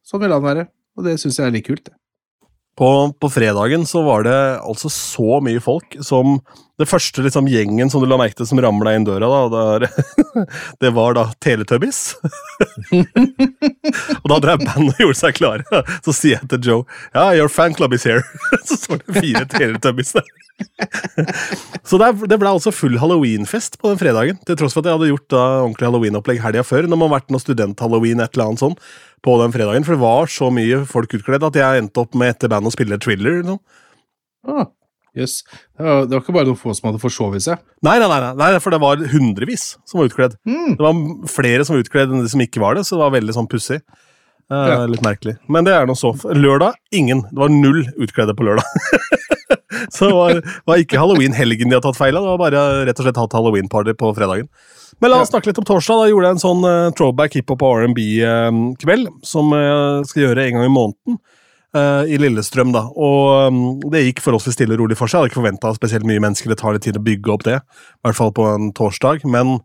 Sånn 0.07 0.23
ville 0.23 0.37
han 0.39 0.45
være. 0.45 0.69
Og 0.97 1.03
det 1.03 1.17
syns 1.19 1.41
jeg 1.41 1.49
er 1.49 1.55
litt 1.57 1.67
kult. 1.67 1.89
det. 1.89 1.97
På, 2.79 2.89
på 3.19 3.29
fredagen 3.33 3.83
så 3.89 4.05
var 4.07 4.23
det 4.23 4.37
altså 4.63 4.87
så 4.93 5.41
mye 5.43 5.59
folk 5.65 5.97
som 6.05 6.37
Det 6.77 6.85
første 6.89 7.23
liksom 7.25 7.47
gjengen 7.49 7.89
som 7.89 8.03
du 8.03 8.07
la 8.09 8.19
merke 8.21 8.37
til 8.37 8.49
som 8.49 8.61
ramla 8.61 8.93
inn 8.97 9.07
døra, 9.07 9.29
da, 9.49 9.61
der, 9.81 9.87
det 10.83 10.91
var 10.97 11.17
da 11.17 11.25
Teletubbies. 11.41 12.01
og 14.23 14.27
da 14.33 14.39
drev 14.45 14.61
bandet 14.61 14.93
og 14.93 15.01
gjorde 15.07 15.21
seg 15.23 15.39
klare. 15.39 15.65
Så 16.07 16.13
sier 16.17 16.37
jeg 16.37 16.51
til 16.53 16.69
Joe 16.69 16.85
Ja, 17.15 17.31
your 17.39 17.49
fan 17.53 17.77
club 17.77 17.97
is 17.97 18.05
here. 18.05 18.25
så 18.67 18.77
står 18.77 19.01
det 19.07 19.23
fire 19.23 19.45
Teletubbies 19.49 20.13
der. 20.17 20.29
så 21.85 21.99
det, 22.01 22.11
det 22.29 22.39
ble 22.41 22.53
altså 22.53 22.73
full 22.73 22.97
halloweenfest 23.01 23.81
på 23.81 23.93
den 23.93 24.01
fredagen. 24.01 24.39
Til 24.49 24.61
tross 24.61 24.77
for 24.77 24.85
at 24.85 24.91
jeg 24.91 24.99
hadde 24.99 25.11
gjort 25.15 25.29
da 25.33 25.43
ordentlig 25.65 25.89
halloweenopplegg 25.91 26.45
helga 26.45 26.65
før. 26.67 26.89
Når 26.89 27.01
man 27.01 27.09
har 27.09 27.19
vært 27.19 27.33
noe 27.33 27.45
student-halloween 27.45 28.21
et 28.25 28.37
eller 28.37 28.51
annet 28.51 28.65
sånn 28.65 28.77
på 29.25 29.41
den 29.41 29.57
fredagen. 29.57 29.85
For 29.87 29.97
det 29.97 30.05
var 30.05 30.33
så 30.33 30.53
mye 30.53 30.85
folk 30.89 31.17
utkledd 31.19 31.45
at 31.49 31.61
jeg 31.61 31.83
endte 31.85 32.05
opp 32.05 32.17
med 32.19 32.37
etter 32.37 32.53
bandet 32.53 32.73
å 32.73 32.77
spille 32.77 33.01
Thriller. 33.01 33.41
Liksom. 33.41 33.61
Ah, 34.47 34.69
Jøss. 35.17 35.39
Det, 35.79 35.85
var- 36.13 36.21
ikke 36.21 36.35
bare 36.37 36.49
noen 36.51 36.59
få 36.61 36.75
som 36.77 36.91
hadde 36.91 37.01
forsovet 37.03 37.43
seg. 37.47 37.61
Nei, 37.87 37.97
nei, 38.03 38.09
nei, 38.13 38.33
nei, 38.37 38.51
for 38.61 38.75
det 38.75 38.81
var 38.83 39.01
hundrevis 39.13 39.77
som 39.89 40.01
var 40.03 40.11
utkledd. 40.11 40.37
Mm. 40.49 40.75
Det 40.77 40.85
var 40.85 41.01
flere 41.33 41.65
som 41.65 41.77
var 41.77 41.85
utkledd 41.87 42.13
enn 42.13 42.25
de 42.27 42.33
som 42.35 42.43
ikke 42.45 42.61
var 42.63 42.77
det, 42.77 42.85
så 42.85 42.97
det 42.99 43.05
var 43.07 43.15
veldig 43.17 43.37
sånn 43.39 43.49
pussig. 43.51 43.81
Eh, 44.47 44.67
Ja. 44.71 44.85
Litt 44.87 45.03
merkelig. 45.03 45.39
Men 45.51 45.65
det 45.67 45.73
er 45.75 45.89
nå 45.89 45.97
så. 45.99 46.13
Lørdag, 46.37 46.77
ingen. 46.95 47.25
Det 47.33 47.41
var 47.41 47.49
null 47.51 47.81
utkledde 47.97 48.37
på 48.39 48.45
lørdag. 48.47 48.69
så 49.97 50.07
det 50.07 50.15
var, 50.15 50.39
var 50.71 50.83
ikke 50.85 51.01
halloween-helgen 51.01 51.71
de 51.73 51.75
har 51.79 51.83
tatt 51.83 51.99
feil 51.99 52.15
av, 52.17 52.23
det 52.23 52.31
var 52.37 52.43
bare 52.45 52.63
rett 52.87 53.01
og 53.01 53.09
slett 53.09 53.19
hatt 53.25 53.35
halloween-party 53.35 53.97
på 53.99 54.13
fredagen. 54.15 54.47
Men 55.03 55.11
la 55.13 55.19
oss 55.25 55.29
snakke 55.33 55.51
litt 55.51 55.59
om 55.61 55.67
torsdag. 55.67 55.99
Da 56.05 56.07
gjorde 56.13 56.29
jeg 56.31 56.37
en 56.39 56.45
sånn 56.45 56.63
uh, 56.65 56.91
throwback 56.97 57.35
hiphop 57.37 57.65
og 57.67 57.83
R&B-kveld, 57.83 59.11
som 59.27 59.51
jeg 59.53 60.07
skal 60.13 60.23
gjøre 60.29 60.47
en 60.47 60.57
gang 60.61 60.69
i 60.69 60.73
måneden. 60.73 61.19
Eh, 61.77 62.13
I 62.15 62.19
Lillestrøm, 62.21 62.73
da. 62.75 62.87
Og 62.91 63.53
um, 63.53 63.61
det 63.93 64.07
gikk 64.07 64.23
forholdsvis 64.25 64.57
stille 64.59 64.77
og 64.77 64.83
rolig 64.85 64.99
for 64.99 65.11
seg. 65.11 65.19
Jeg 65.19 65.23
hadde 65.23 65.33
ikke 65.33 65.41
forventa 65.43 65.73
spesielt 65.77 66.09
mye 66.09 66.23
mennesker. 66.25 66.53
Det 66.53 66.61
tar 66.63 66.77
litt 66.77 66.87
tid 66.89 66.99
å 66.99 67.05
bygge 67.05 67.35
opp 67.35 67.47
det. 67.47 67.61
I 67.61 68.09
hvert 68.09 68.19
fall 68.19 68.35
på 68.37 68.49
en 68.51 68.73
torsdag. 68.77 69.27
Men 69.29 69.59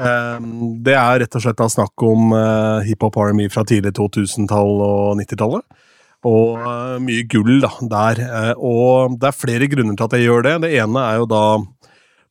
eh, 0.00 0.50
det 0.88 0.96
er 0.98 1.22
rett 1.24 1.38
og 1.38 1.44
slett 1.44 1.60
da 1.60 1.68
snakk 1.72 2.06
om 2.08 2.34
eh, 2.38 2.88
hiphop 2.88 3.20
army 3.22 3.48
fra 3.52 3.66
tidlig 3.68 3.94
2000-tall 4.00 4.82
og 4.88 5.20
90-tallet. 5.20 5.88
Og 6.28 6.58
eh, 6.62 6.96
mye 7.02 7.26
gull 7.30 7.62
da, 7.62 7.72
der. 7.90 8.24
Eh, 8.26 8.52
og 8.56 9.18
det 9.20 9.30
er 9.30 9.38
flere 9.38 9.70
grunner 9.70 9.98
til 9.98 10.08
at 10.08 10.18
jeg 10.18 10.28
gjør 10.28 10.46
det. 10.46 10.56
Det 10.66 10.74
ene 10.78 11.06
er 11.08 11.22
jo 11.22 11.30
da 11.30 11.44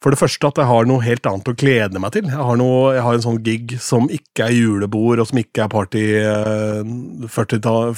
for 0.01 0.13
det 0.13 0.17
første 0.17 0.49
at 0.49 0.57
jeg 0.57 0.65
har 0.65 0.87
noe 0.89 1.03
helt 1.05 1.27
annet 1.29 1.51
å 1.51 1.57
glede 1.57 2.01
meg 2.01 2.15
til. 2.15 2.25
Jeg 2.25 2.45
har, 2.47 2.57
noe, 2.57 2.93
jeg 2.95 3.03
har 3.05 3.17
en 3.17 3.25
sånn 3.27 3.41
gig 3.45 3.75
som 3.83 4.07
ikke 4.09 4.47
er 4.47 4.55
julebord, 4.57 5.21
og 5.21 5.29
som 5.29 5.41
ikke 5.41 5.67
er 5.67 5.69
party 5.71 6.05
eh, 6.17 6.81
40-årslag 7.29 7.93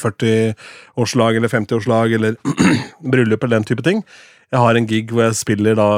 40 1.00 1.40
eller 1.40 1.54
50-årslag 1.54 2.18
eller 2.20 2.36
bryllup 3.14 3.48
eller 3.48 3.62
den 3.62 3.70
type 3.72 3.86
ting. 3.88 4.04
Jeg 4.52 4.62
har 4.62 4.78
en 4.78 4.90
gig 4.90 5.14
hvor 5.14 5.30
jeg 5.30 5.40
spiller 5.40 5.80
da 5.80 5.90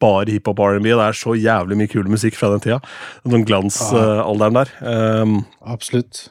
bare 0.00 0.32
hiphop 0.32 0.62
og 0.62 0.78
R&B, 0.78 0.94
og 0.94 1.02
det 1.02 1.06
er 1.10 1.18
så 1.20 1.36
jævlig 1.36 1.76
mye 1.76 1.92
kul 1.92 2.08
musikk 2.08 2.38
fra 2.38 2.48
den 2.54 2.64
tida. 2.64 2.80
Den 3.28 3.44
glansalderen 3.44 4.56
der. 4.56 4.72
Um, 4.80 5.42
Absolutt. 5.60 6.30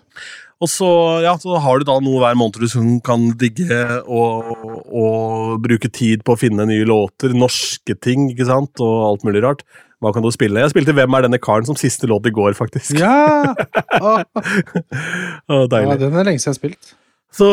Og 0.59 0.67
så, 0.67 0.87
ja, 1.23 1.33
så 1.39 1.59
har 1.63 1.79
du 1.79 1.85
da 1.87 1.95
noe 2.03 2.19
hver 2.19 2.35
måned 2.35 2.59
du 2.59 2.87
kan 3.05 3.29
digge 3.39 3.77
og, 4.03 4.49
og 4.91 5.59
bruke 5.63 5.87
tid 5.87 6.25
på 6.27 6.35
å 6.35 6.39
finne 6.39 6.65
nye 6.67 6.87
låter, 6.87 7.31
norske 7.31 7.95
ting, 8.03 8.27
ikke 8.33 8.49
sant, 8.49 8.83
og 8.83 9.05
alt 9.07 9.23
mulig 9.27 9.43
rart. 9.45 9.63
Hva 9.99 10.13
kan 10.15 10.23
du 10.23 10.29
spille? 10.31 10.61
Jeg 10.63 10.71
spilte 10.71 10.95
Hvem 10.95 11.15
er 11.15 11.25
denne 11.27 11.39
karen 11.43 11.67
som 11.67 11.75
siste 11.79 12.07
låt 12.07 12.27
i 12.27 12.35
går, 12.35 12.55
faktisk. 12.59 12.99
Ja! 12.99 13.55
Ah, 15.49 15.65
Deilig. 15.65 15.95
ja! 15.95 15.97
Den 16.03 16.15
er 16.19 16.27
lenge 16.27 16.39
siden 16.41 16.51
jeg 16.51 16.55
har 16.55 16.59
spilt. 16.59 16.91
Så, 17.29 17.48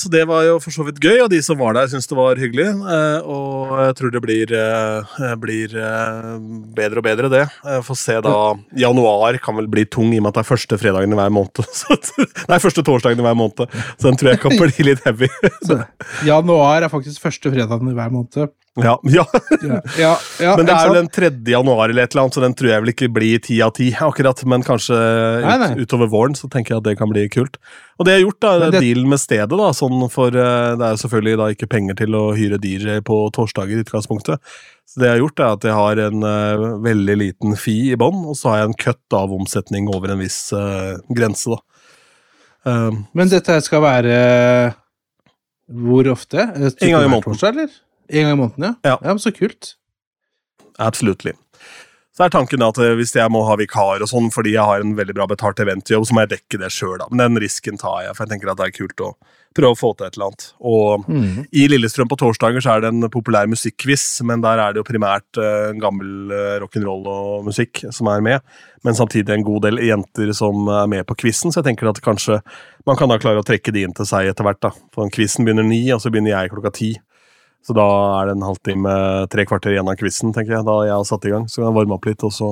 så 0.00 0.08
det 0.08 0.22
var 0.24 0.46
jo 0.46 0.56
for 0.62 0.72
så 0.72 0.84
vidt 0.86 0.98
gøy, 1.04 1.18
og 1.26 1.28
de 1.28 1.42
som 1.44 1.58
var 1.60 1.76
der, 1.76 1.88
syntes 1.92 2.08
det 2.08 2.16
var 2.16 2.40
hyggelig. 2.40 2.66
Eh, 2.72 3.28
og 3.28 3.74
jeg 3.84 3.96
tror 3.98 4.14
det 4.14 4.22
blir, 4.24 4.54
eh, 4.56 5.34
blir 5.42 5.74
eh, 5.76 6.30
bedre 6.78 7.02
og 7.02 7.04
bedre, 7.04 7.30
det. 7.32 7.42
Jeg 7.68 7.84
får 7.86 8.00
se 8.00 8.16
da 8.24 8.34
Januar 8.80 9.36
kan 9.44 9.58
vel 9.60 9.68
bli 9.70 9.84
tung, 9.84 10.14
i 10.14 10.20
og 10.20 10.24
med 10.24 10.32
at 10.32 10.40
det 10.40 10.44
er 10.46 10.48
første 10.48 10.80
fredagen 10.80 11.12
i 11.12 11.20
hver 11.20 11.34
måned. 11.36 11.60
Nei, 12.50 12.60
første 12.62 12.84
torsdagen 12.86 13.20
i 13.20 13.26
hver 13.28 13.36
måned. 13.36 13.68
Så 13.98 14.08
den 14.08 14.20
tror 14.20 14.32
jeg 14.32 14.42
kan 14.42 14.56
bli 14.56 14.88
litt 14.88 15.04
heavy. 15.04 15.28
Så, 15.68 15.82
januar 16.26 16.86
er 16.86 16.92
faktisk 16.92 17.20
første 17.28 17.52
fredagen 17.52 17.92
i 17.92 17.96
hver 17.96 18.14
måned. 18.16 18.54
Ja, 18.76 18.92
ja. 19.08 19.24
Ja, 19.96 20.10
ja, 20.40 20.52
Men 20.58 20.66
det 20.68 20.74
er 20.74 20.90
sant? 20.90 20.96
den 20.98 21.08
3. 21.08 21.30
januar 21.48 21.88
eller 21.88 22.04
et 22.04 22.12
eller 22.12 22.26
annet, 22.26 22.36
så 22.36 22.42
den 22.44 22.54
tror 22.58 22.68
jeg 22.74 22.82
vel 22.84 22.92
ikke 22.92 23.08
blir 23.14 23.40
ti 23.40 23.56
av 23.64 23.72
ti, 23.78 23.86
akkurat. 24.04 24.42
Men 24.44 24.64
kanskje 24.66 24.98
Nei, 25.46 25.54
nei. 25.62 25.70
ut, 25.78 25.86
utover 25.86 26.10
våren 26.12 26.36
så 26.36 26.50
tenker 26.52 26.74
jeg 26.74 26.82
at 26.82 26.88
det 26.90 26.96
kan 27.00 27.08
bli 27.08 27.24
kult. 27.32 27.56
Og 27.96 28.04
det 28.04 28.12
jeg 28.16 28.20
har 28.20 28.26
gjort, 28.26 28.40
da, 28.44 28.70
det- 28.70 28.82
dealen 28.84 29.08
med 29.08 29.22
stedet, 29.22 29.48
da, 29.56 29.70
sånn 29.72 30.04
for 30.12 30.28
eh, 30.28 30.74
det 30.76 30.84
er 30.84 30.92
jo 30.96 31.00
selvfølgelig 31.06 31.36
da 31.40 31.48
ikke 31.54 31.70
penger 31.72 31.96
til 32.02 32.18
å 32.20 32.24
hyre 32.36 32.60
DJ 32.60 32.98
på 33.06 33.20
torsdager 33.32 33.78
i 33.78 33.84
utgangspunktet. 33.86 34.42
Så 34.86 35.00
det 35.00 35.08
jeg 35.08 35.16
har 35.16 35.22
gjort, 35.24 35.40
er 35.40 35.54
at 35.56 35.64
jeg 35.66 35.74
har 35.80 36.02
en 36.10 36.22
uh, 36.22 36.66
veldig 36.84 37.16
liten 37.18 37.56
fi 37.58 37.78
i 37.90 37.96
bånn, 37.98 38.20
og 38.28 38.36
så 38.38 38.52
har 38.52 38.60
jeg 38.60 38.68
en 38.68 38.80
køtt 38.84 39.16
av 39.18 39.32
omsetning 39.34 39.88
over 39.90 40.12
en 40.12 40.20
viss 40.20 40.52
uh, 40.54 41.00
grense, 41.10 41.48
da. 41.56 41.58
Um, 42.66 43.06
Men 43.14 43.28
dette 43.32 43.56
skal 43.64 43.82
være 43.82 44.20
hvor 45.66 46.06
ofte? 46.12 46.38
En 46.38 46.62
gang 46.92 47.04
i 47.04 47.10
måneden. 47.10 47.24
Torsdag, 47.32 47.56
eller? 47.56 47.74
En 48.08 48.22
gang 48.22 48.32
i 48.36 48.40
måneden, 48.42 48.68
ja. 48.70 48.74
Ja. 48.84 48.98
ja 49.02 49.14
men 49.16 49.22
så 49.22 49.32
kult. 49.34 49.74
Absolutely. 50.78 51.32
Så 52.16 52.24
er 52.24 52.32
tanken 52.32 52.62
at 52.64 52.78
eh, 52.80 52.94
hvis 52.96 53.12
jeg 53.12 53.28
må 53.32 53.42
ha 53.44 53.58
vikar 53.60 54.00
og 54.00 54.08
sånn 54.08 54.30
fordi 54.32 54.54
jeg 54.54 54.64
har 54.64 54.80
en 54.80 54.94
veldig 54.96 55.14
bra 55.18 55.26
betalt 55.28 55.58
eventjobb, 55.60 56.06
så 56.08 56.14
må 56.16 56.22
jeg 56.24 56.30
dekke 56.38 56.60
det 56.62 56.70
sjøl, 56.72 56.94
da. 57.02 57.10
Men 57.10 57.34
den 57.34 57.42
risken 57.44 57.76
tar 57.80 58.06
jeg, 58.06 58.14
for 58.16 58.24
jeg 58.24 58.32
tenker 58.32 58.52
at 58.52 58.60
det 58.60 58.70
er 58.70 58.76
kult 58.76 59.02
å 59.04 59.10
prøve 59.56 59.72
å 59.72 59.76
få 59.76 59.90
til 59.96 60.06
et 60.06 60.16
eller 60.16 60.30
annet. 60.30 60.46
Og 60.68 61.04
Mm. 61.08 61.44
i 61.52 61.66
Lillestrøm 61.68 62.08
på 62.08 62.16
torsdager 62.20 62.64
så 62.64 62.74
er 62.74 62.80
det 62.84 62.88
en 62.92 63.08
populær 63.12 63.48
musikkquiz, 63.48 64.22
men 64.24 64.40
der 64.44 64.60
er 64.60 64.72
det 64.72 64.80
jo 64.80 64.88
primært 64.88 65.40
uh, 65.40 65.72
gammel 65.80 66.32
uh, 66.32 66.56
rock'n'roll 66.60 67.04
og 67.08 67.46
musikk 67.48 67.84
som 67.92 68.08
er 68.12 68.24
med. 68.24 68.40
Men 68.84 68.96
samtidig 68.96 69.32
en 69.32 69.44
god 69.44 69.64
del 69.68 69.80
jenter 69.84 70.32
som 70.36 70.68
er 70.68 70.86
med 70.92 71.06
på 71.08 71.16
quizen, 71.20 71.52
så 71.52 71.60
jeg 71.60 71.70
tenker 71.70 71.88
at 71.88 72.00
kanskje 72.04 72.40
man 72.86 72.96
kan 72.96 73.12
da 73.12 73.20
klare 73.20 73.40
å 73.40 73.48
trekke 73.48 73.72
de 73.72 73.84
inn 73.84 73.96
til 73.96 74.08
seg 74.08 74.28
etter 74.28 74.44
hvert. 74.44 74.60
da. 74.60 74.72
For 74.92 75.08
quizen 75.12 75.44
begynner 75.44 75.64
ni, 75.64 75.82
og 75.92 76.00
så 76.00 76.12
begynner 76.12 76.32
jeg 76.36 76.52
klokka 76.52 76.72
ti. 76.72 76.94
Så 77.66 77.74
da 77.74 77.84
er 78.20 78.28
det 78.30 78.36
en 78.36 78.46
halvtime, 78.46 78.92
tre 79.32 79.42
kvarter 79.48 79.74
igjen 79.74 79.88
av 79.90 79.96
quizen, 79.98 80.30
tenker 80.36 80.54
jeg, 80.60 80.66
da 80.68 80.76
jeg 80.86 80.94
har 80.94 81.06
satt 81.08 81.24
i 81.26 81.32
gang. 81.34 81.48
Så 81.50 81.58
kan 81.60 81.72
jeg 81.72 81.78
varme 81.80 81.96
opp 81.98 82.06
litt, 82.06 82.22
og 82.22 82.30
så 82.32 82.50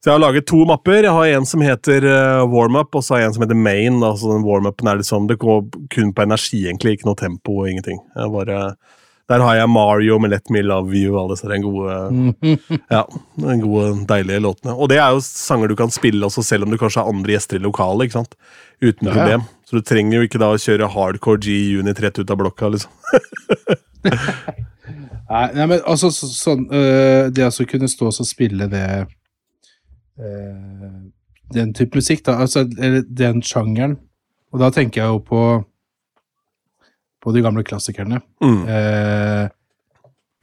Så 0.00 0.10
jeg 0.10 0.14
har 0.18 0.22
laget 0.24 0.46
to 0.48 0.64
mapper. 0.68 1.02
Jeg 1.04 1.12
har 1.16 1.26
en 1.36 1.46
som 1.48 1.62
heter 1.64 2.04
uh, 2.04 2.44
warm-up, 2.48 2.92
og 2.96 3.04
så 3.04 3.14
har 3.14 3.20
jeg 3.22 3.28
en 3.30 3.36
som 3.38 3.44
heter 3.46 3.56
main. 3.56 4.00
Da. 4.00 4.10
Så 4.20 4.32
den 4.32 4.44
warm-upen 4.44 4.88
er 4.90 5.00
sånn, 5.04 5.28
Det 5.28 5.38
går 5.40 5.62
kun 5.92 6.12
på 6.16 6.24
energi, 6.24 6.64
egentlig, 6.68 6.98
ikke 6.98 7.08
noe 7.08 7.20
tempo 7.20 7.60
og 7.62 7.70
ingenting. 7.70 8.00
Jeg 8.16 8.32
bare 8.32 8.58
Der 9.32 9.40
har 9.40 9.54
jeg 9.56 9.68
Mario 9.72 10.18
med 10.20 10.34
Let 10.34 10.50
Me 10.52 10.60
Love 10.60 10.92
You 10.92 11.14
og 11.14 11.22
alle 11.22 11.36
disse 11.38 11.60
gode, 11.64 11.94
ja, 12.92 13.04
de 13.40 13.54
gode, 13.62 14.04
deilige 14.10 14.42
låtene. 14.44 14.74
Og 14.76 14.90
det 14.92 14.98
er 15.00 15.14
jo 15.16 15.22
sanger 15.24 15.68
du 15.72 15.76
kan 15.80 15.88
spille 15.88 16.20
også 16.28 16.44
selv 16.44 16.64
om 16.66 16.70
du 16.70 16.76
kanskje 16.76 17.00
har 17.00 17.08
andre 17.08 17.32
gjester 17.32 17.56
i 17.56 17.64
lokalet. 17.64 18.04
ikke 18.10 18.18
sant? 18.20 18.36
Uten 18.84 19.08
Ja, 19.08 19.12
ja. 19.12 19.16
problem. 19.16 19.46
Så 19.64 19.80
du 19.80 19.80
trenger 19.88 20.18
jo 20.18 20.26
ikke 20.28 20.38
da 20.42 20.50
å 20.52 20.60
kjøre 20.60 20.90
hardcore 20.92 21.40
G-unit 21.40 22.00
rett 22.04 22.20
ut 22.20 22.30
av 22.30 22.36
blokka. 22.36 22.68
liksom. 22.76 22.92
Nei, 25.24 25.46
nei, 25.56 25.64
men 25.66 25.78
altså 25.88 26.10
så, 26.12 26.28
sånn 26.28 26.66
øh, 26.68 27.30
Det 27.32 27.46
å 27.48 27.64
kunne 27.64 27.88
stå 27.88 28.10
og 28.10 28.26
spille 28.28 28.66
det 28.68 28.88
øh, 30.20 30.98
Den 31.56 31.72
type 31.74 31.96
musikk, 31.96 32.20
da, 32.26 32.34
altså 32.44 32.66
den 32.68 33.40
sjangeren 33.40 33.96
Og 34.52 34.60
da 34.60 34.68
tenker 34.74 35.00
jeg 35.00 35.14
jo 35.14 35.22
på 35.24 35.40
på 37.24 37.32
de 37.32 37.40
gamle 37.44 37.64
klassikerne. 37.64 38.20
Mm. 38.44 38.62
Eh, 38.68 39.44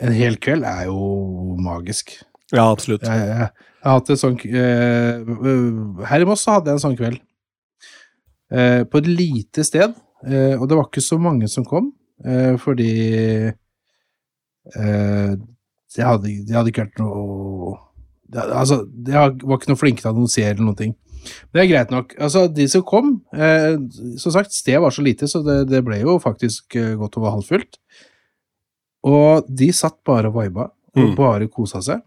en 0.01 0.15
hel 0.18 0.38
kveld 0.41 0.65
er 0.65 0.88
jo 0.89 1.56
magisk. 1.62 2.15
Ja, 2.51 2.65
absolutt. 2.65 3.06
Jeg, 3.06 3.27
jeg, 3.30 3.50
jeg 3.82 3.89
har 3.89 4.00
hatt 4.00 4.10
en 4.13 4.20
sånn 4.20 4.38
eh, 4.50 6.08
Her 6.10 6.25
i 6.25 6.27
Moss 6.27 6.48
hadde 6.50 6.72
jeg 6.72 6.80
en 6.80 6.84
sånn 6.88 6.98
kveld. 6.98 7.22
Eh, 8.51 8.82
på 8.89 9.01
et 9.01 9.10
lite 9.12 9.65
sted. 9.68 9.94
Eh, 10.25 10.56
og 10.58 10.68
det 10.70 10.77
var 10.80 10.89
ikke 10.89 11.06
så 11.06 11.20
mange 11.22 11.50
som 11.51 11.65
kom, 11.68 11.91
fordi 12.62 12.92
eh, 14.75 15.32
det, 15.96 16.04
hadde, 16.06 16.34
det 16.48 16.56
hadde 16.56 16.72
ikke 16.72 16.86
vært 16.88 17.00
noe 17.01 17.78
det, 18.32 18.44
Altså, 18.56 18.82
det 18.88 19.16
var 19.16 19.34
ikke 19.58 19.72
noe 19.74 19.80
flinke 19.82 20.04
til 20.04 20.12
å 20.12 20.13
annonsere 20.13 20.54
eller 20.54 20.68
noen 20.70 20.80
ting. 20.80 20.94
Men 21.51 21.58
det 21.60 21.63
er 21.66 21.70
greit 21.72 21.92
nok. 21.94 22.13
Altså, 22.24 22.46
de 22.50 22.66
som 22.72 22.82
kom 22.88 23.10
eh, 23.36 23.75
Som 24.22 24.34
sagt, 24.34 24.56
stedet 24.56 24.80
var 24.82 24.94
så 24.96 25.04
lite, 25.06 25.28
så 25.30 25.42
det, 25.46 25.58
det 25.70 25.82
ble 25.86 26.00
jo 26.01 26.16
faktisk 26.24 26.78
eh, 26.80 26.94
godt 27.00 27.18
over 27.20 27.36
halvfullt. 27.36 27.78
Og 29.10 29.48
de 29.50 29.72
satt 29.74 29.98
bare 30.08 30.30
og 30.32 30.38
viba, 30.42 30.70
og 30.96 31.01
Mm. 31.01 31.13
bare 31.16 31.48
kosa 31.48 31.80
seg. 31.82 32.01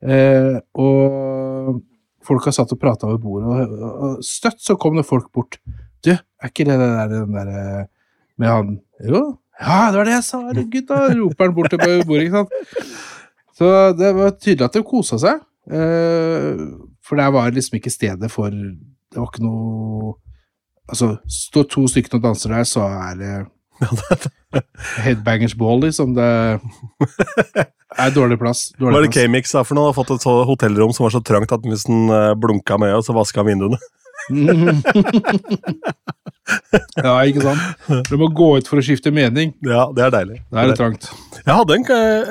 Eh, 0.00 0.54
og 0.80 1.82
folka 2.24 2.52
satt 2.54 2.72
og 2.72 2.78
prata 2.80 3.04
over 3.08 3.18
bordet, 3.20 3.48
og, 3.48 3.72
og, 3.76 3.98
og 4.18 4.22
støtt 4.24 4.62
så 4.64 4.76
kom 4.80 4.96
det 4.96 5.04
folk 5.08 5.26
bort. 5.34 5.58
Du, 6.04 6.12
er 6.14 6.48
ikke 6.52 6.64
det 6.68 6.78
der, 6.80 7.10
den 7.12 7.34
der 7.36 7.50
eh, 7.52 7.84
med 8.38 8.48
han 8.52 8.72
Jo, 9.04 9.22
ja, 9.58 9.78
det 9.90 9.98
var 9.98 10.06
det 10.06 10.14
jeg 10.14 10.26
sa, 10.28 10.40
gutta! 10.54 10.98
roper 11.18 11.48
han 11.48 11.54
bort 11.56 11.72
til 11.74 12.04
bordet, 12.06 12.28
ikke 12.28 12.42
sant. 12.42 12.52
Så 13.58 13.70
det 13.98 14.12
var 14.14 14.36
tydelig 14.38 14.68
at 14.68 14.76
de 14.78 14.82
kosa 14.86 15.18
seg. 15.18 15.40
Eh, 15.68 16.60
for 17.02 17.18
det 17.18 17.26
var 17.34 17.50
liksom 17.52 17.76
ikke 17.76 17.92
stedet 17.92 18.30
for 18.32 18.48
Det 18.54 19.18
var 19.18 19.26
ikke 19.28 19.42
noe 19.44 20.14
Altså, 20.88 21.18
står 21.28 21.66
to 21.68 21.82
stykker 21.90 22.16
og 22.16 22.22
danser 22.24 22.54
der, 22.54 22.64
så 22.64 22.86
er 22.88 23.18
det 23.20 23.32
Headbangers 25.04 25.52
ball, 25.58 25.82
liksom. 25.84 26.14
Det 26.16 26.24
er 27.98 28.14
dårlig 28.14 28.38
plass. 28.40 28.70
Dårlig 28.80 28.96
er 28.96 29.04
det. 29.04 29.10
K-Mix 29.18 29.52
da 29.52 29.66
for 29.68 29.76
noe? 29.76 29.90
Har 29.90 29.98
fått 29.98 30.14
et 30.16 30.24
hotellrom 30.48 30.94
som 30.96 31.04
var 31.04 31.12
så 31.12 31.20
trangt 31.20 31.52
at 31.52 31.66
hvis 31.68 31.84
den 31.90 32.08
eh, 32.08 32.32
blunka 32.40 32.78
med 32.80 32.94
øyet, 32.94 33.04
så 33.04 33.16
vaska 33.16 33.42
han 33.44 33.50
vinduene. 33.50 33.78
ja, 36.98 37.14
ikke 37.28 37.44
sant? 37.44 37.60
Du 38.08 38.16
må 38.20 38.28
gå 38.34 38.48
ut 38.58 38.68
for 38.68 38.80
å 38.80 38.84
skifte 38.84 39.12
mening. 39.14 39.54
Ja, 39.64 39.86
det 39.94 40.06
er 40.06 40.14
deilig. 40.14 40.40
Det 40.48 40.62
er 40.62 40.72
det 40.72 40.78
trangt. 40.80 41.08
Jeg 41.38 41.54
hadde 41.54 41.78
en, 41.78 41.86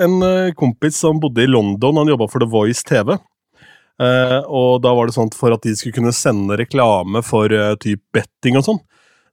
en 0.06 0.28
eh, 0.28 0.56
kompis 0.58 1.00
som 1.02 1.22
bodde 1.24 1.44
i 1.44 1.50
London, 1.50 2.00
han 2.02 2.14
jobba 2.14 2.30
for 2.32 2.44
The 2.44 2.50
Voice 2.52 2.84
TV. 2.88 3.16
Eh, 3.98 4.40
og 4.46 4.84
da 4.84 4.94
var 4.94 5.10
det 5.10 5.16
sånn 5.16 5.32
at 5.32 5.38
for 5.38 5.56
at 5.56 5.64
de 5.66 5.74
skulle 5.78 5.96
kunne 5.96 6.14
sende 6.14 6.58
reklame 6.60 7.24
for 7.26 7.50
uh, 7.50 7.74
typ 7.82 8.04
betting 8.14 8.60
og 8.60 8.68
sånn, 8.68 8.82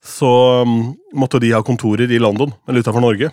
så 0.05 0.31
um, 0.65 0.95
måtte 1.17 1.41
de 1.41 1.53
ha 1.53 1.61
kontorer 1.65 2.11
i 2.13 2.21
London, 2.21 2.53
eller 2.69 2.85
utafor 2.85 3.05
Norge. 3.05 3.31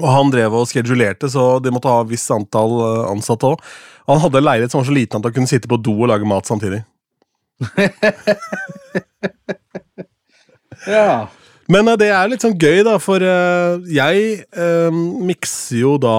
Og 0.00 0.08
han 0.10 0.32
drev 0.32 0.56
og 0.58 0.66
skedulerte, 0.68 1.28
så 1.30 1.58
de 1.62 1.72
måtte 1.72 1.92
ha 1.92 2.02
visst 2.08 2.32
antall 2.34 2.72
eh, 2.82 3.04
ansatte 3.12 3.52
òg. 3.52 3.62
Han 4.10 4.20
hadde 4.24 4.40
en 4.40 4.46
leilighet 4.48 4.74
som 4.74 4.80
var 4.80 4.88
så 4.88 4.96
liten 4.96 5.20
at 5.20 5.28
han 5.28 5.36
kunne 5.36 5.50
sitte 5.50 5.70
på 5.70 5.78
do 5.80 5.94
og 5.94 6.10
lage 6.10 6.28
mat 6.28 6.50
samtidig. 6.50 6.82
Ja. 10.84 11.28
Men 11.70 11.88
eh, 11.88 11.96
det 12.00 12.10
er 12.12 12.28
litt 12.28 12.44
sånn 12.44 12.58
gøy, 12.60 12.82
da, 12.86 12.98
for 13.02 13.24
eh, 13.24 13.78
jeg 13.92 14.44
eh, 14.52 15.00
mikser 15.24 15.80
jo 15.80 15.96
da 16.02 16.18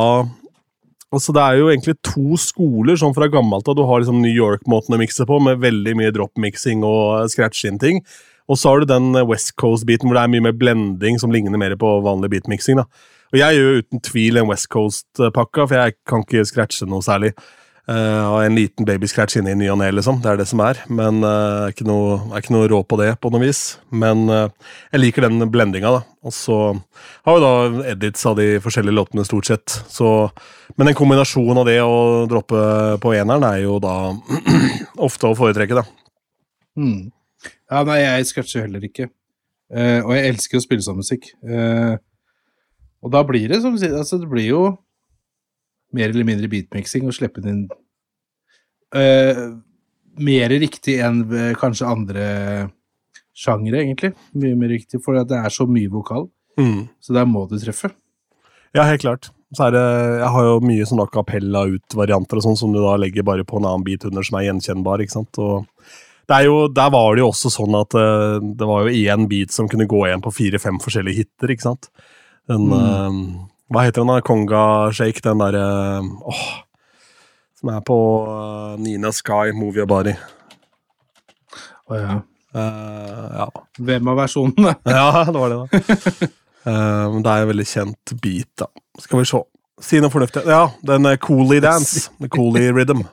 Altså 1.13 1.31
Det 1.31 1.39
er 1.39 1.59
jo 1.61 1.67
egentlig 1.69 1.93
to 2.03 2.35
skoler 2.41 2.97
sånn 2.99 3.13
fra 3.15 3.29
gammelt 3.31 3.69
av. 3.71 3.75
Du 3.77 3.85
har 3.87 4.01
liksom 4.01 4.17
New 4.19 4.33
York-måten 4.33 4.97
å 4.97 4.99
mikse 4.99 5.23
på, 5.29 5.37
med 5.39 5.61
veldig 5.61 5.93
mye 5.95 6.11
drop-miksing 6.11 6.81
og 6.83 7.29
scratch-in-ting. 7.31 8.01
Og 8.51 8.59
så 8.59 8.73
har 8.73 8.81
du 8.81 8.89
den 8.89 9.15
eh, 9.15 9.23
West 9.29 9.53
Coast-biten 9.61 10.09
hvor 10.09 10.19
det 10.19 10.25
er 10.25 10.33
mye 10.33 10.43
mer 10.49 10.57
blending, 10.59 11.21
som 11.21 11.31
ligner 11.31 11.61
mer 11.61 11.77
på 11.79 11.93
vanlig 12.03 12.33
beatmiksing. 12.33 12.81
Og 12.81 13.39
jeg 13.39 13.55
gjør 13.55 13.69
jo 13.69 13.85
uten 13.85 14.03
tvil 14.09 14.41
en 14.41 14.49
West 14.49 14.67
Coast-pakka, 14.73 15.69
for 15.69 15.77
jeg 15.77 15.95
kan 16.09 16.25
ikke 16.25 16.43
scratche 16.49 16.89
noe 16.89 17.05
særlig. 17.05 17.31
Uh, 17.85 18.25
og 18.31 18.39
en 18.41 18.55
liten 18.57 18.85
babyscratch 18.87 19.37
i 19.37 19.43
ny 19.45 19.67
og 19.69 19.77
ne, 19.77 19.91
liksom. 19.93 20.17
Det 20.23 20.31
er 20.31 20.39
det 20.39 20.47
som 20.49 20.61
er. 20.65 20.79
Men 20.89 21.19
uh, 21.21 21.67
er 21.67 21.73
ikke 21.73 21.85
noe, 21.85 22.15
er 22.31 22.41
ikke 22.41 22.55
noe 22.55 22.69
rå 22.71 22.79
på 22.81 22.97
det, 22.97 23.11
på 23.21 23.29
noe 23.33 23.43
vis. 23.43 23.59
Men 23.93 24.25
eh, 24.33 24.71
jeg 24.95 25.01
liker 25.03 25.27
den 25.27 25.45
blendinga, 25.53 25.91
da. 25.99 26.01
Og 26.25 26.33
så 26.33 26.57
har 27.27 27.37
vi 27.37 27.43
da 27.43 27.91
edits 27.91 28.25
av 28.25 28.39
de 28.39 28.47
forskjellige 28.63 28.97
låtene, 28.97 29.25
stort 29.27 29.49
sett. 29.51 29.75
Så, 29.91 30.09
men 30.79 30.89
en 30.89 30.97
kombinasjon 30.97 31.61
av 31.61 31.69
det 31.69 31.77
og 31.85 32.25
droppe 32.31 32.63
på 33.03 33.13
eneren 33.17 33.45
er 33.45 33.61
jo 33.67 33.77
da 33.83 33.93
ofte 35.07 35.29
å 35.29 35.37
foretrekke, 35.37 35.77
da. 35.77 35.85
Mm. 36.81 37.13
Ja, 37.69 37.83
nei, 37.85 37.99
jeg 38.01 38.31
scratcher 38.31 38.65
heller 38.65 38.83
ikke. 38.89 39.11
Uh, 39.69 40.01
og 40.07 40.11
jeg 40.17 40.33
elsker 40.33 40.57
å 40.57 40.65
spille 40.65 40.85
sånn 40.85 40.99
musikk. 40.99 41.29
Uh, 41.45 42.01
og 43.05 43.13
da 43.13 43.21
blir 43.25 43.45
det 43.51 43.61
som 43.61 43.77
altså 43.77 44.17
det 44.17 44.29
blir 44.31 44.49
jo 44.49 44.63
mer 45.95 46.11
eller 46.11 46.27
mindre 46.27 46.49
beatmixing 46.51 47.07
og 47.07 47.15
slippe 47.15 47.43
den 47.43 47.65
eh, 48.95 49.45
mer 50.15 50.55
riktig 50.55 50.99
enn 51.03 51.23
eh, 51.31 51.53
kanskje 51.59 51.89
andre 51.89 52.25
sjangere, 53.35 53.83
egentlig. 53.83 54.13
Mye 54.39 54.55
mer 54.59 54.71
riktig, 54.71 55.01
for 55.03 55.17
det 55.17 55.35
er 55.35 55.51
så 55.53 55.67
mye 55.67 55.91
vokal. 55.91 56.29
Mm. 56.59 56.87
Så 57.03 57.15
der 57.15 57.27
må 57.27 57.45
du 57.49 57.57
treffe. 57.59 57.91
Ja, 58.75 58.85
helt 58.87 59.03
klart. 59.03 59.29
Så 59.55 59.67
er 59.67 59.75
det, 59.75 59.83
jeg 60.19 60.31
har 60.35 60.47
jo 60.47 60.55
mye 60.65 60.87
sånn 60.87 61.03
kapella 61.11 61.65
ut-varianter 61.71 62.39
og 62.39 62.45
sånn 62.47 62.57
som 62.59 62.73
du 62.75 62.81
da 62.83 62.95
legger 62.99 63.25
bare 63.27 63.45
på 63.47 63.59
en 63.59 63.67
annen 63.67 63.85
beat 63.85 64.07
under 64.07 64.25
som 64.25 64.39
er 64.39 64.49
gjenkjennbar. 64.49 65.03
ikke 65.03 65.15
sant? 65.15 65.39
Og 65.39 65.67
det 66.27 66.39
er 66.39 66.47
jo, 66.47 66.55
der 66.73 66.91
var 66.91 67.15
det 67.15 67.23
jo 67.23 67.29
også 67.29 67.51
sånn 67.53 67.77
at 67.77 67.95
uh, 67.95 68.39
det 68.41 68.67
var 68.67 68.87
jo 68.87 69.03
én 69.13 69.27
beat 69.31 69.53
som 69.55 69.69
kunne 69.71 69.87
gå 69.87 70.01
igjen 70.07 70.23
på 70.25 70.33
fire-fem 70.33 70.79
forskjellige 70.83 71.23
hiter. 71.23 71.53
ikke 71.53 71.67
sant? 71.67 71.91
Den, 72.49 72.67
eh, 72.73 73.19
hva 73.71 73.81
heter 73.85 74.03
den 74.03 74.11
da? 74.13 74.21
Konga 74.25 74.63
Shake, 74.93 75.23
den 75.25 75.41
derre 75.41 75.65
åh, 76.21 76.45
Som 77.59 77.71
er 77.73 77.81
på 77.85 77.97
eh, 78.29 78.77
Nina 78.83 79.11
Sky, 79.15 79.55
Movie 79.57 79.85
og 79.85 79.89
Body. 79.89 80.13
Å 81.89 81.99
ja. 81.99 82.21
Uh, 82.55 83.25
ja. 83.35 83.45
Hvem 83.83 84.07
av 84.13 84.19
versjonene? 84.21 84.77
ja, 84.97 85.25
det 85.27 85.41
var 85.41 85.51
det, 85.51 85.57
da. 85.57 86.29
uh, 86.69 87.17
det 87.19 87.33
er 87.33 87.43
en 87.43 87.49
veldig 87.51 87.65
kjent 87.67 88.13
beat, 88.23 88.51
da. 88.61 88.69
Skal 89.03 89.21
vi 89.21 89.27
se. 89.27 89.41
Si 89.83 89.99
noe 89.99 90.13
fornuftig. 90.13 90.45
Ja, 90.47 90.69
den 90.87 91.09
Coolie 91.19 91.59
Dance. 91.63 92.07
Coolie 92.35 92.71
Rhythm 92.71 93.03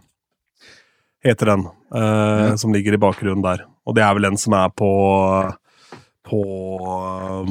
heter 1.25 1.55
den. 1.55 1.67
Uh, 1.95 2.53
Ja. 2.53 2.57
Som 2.57 2.73
ligger 2.73 2.95
i 2.95 3.01
bakgrunnen 3.03 3.43
der. 3.43 3.67
Og 3.87 3.97
det 3.97 4.05
er 4.05 4.15
vel 4.15 4.29
den 4.31 4.39
som 4.39 4.55
er 4.57 4.71
på 4.71 4.93
På 6.23 6.41
uh, 6.87 7.51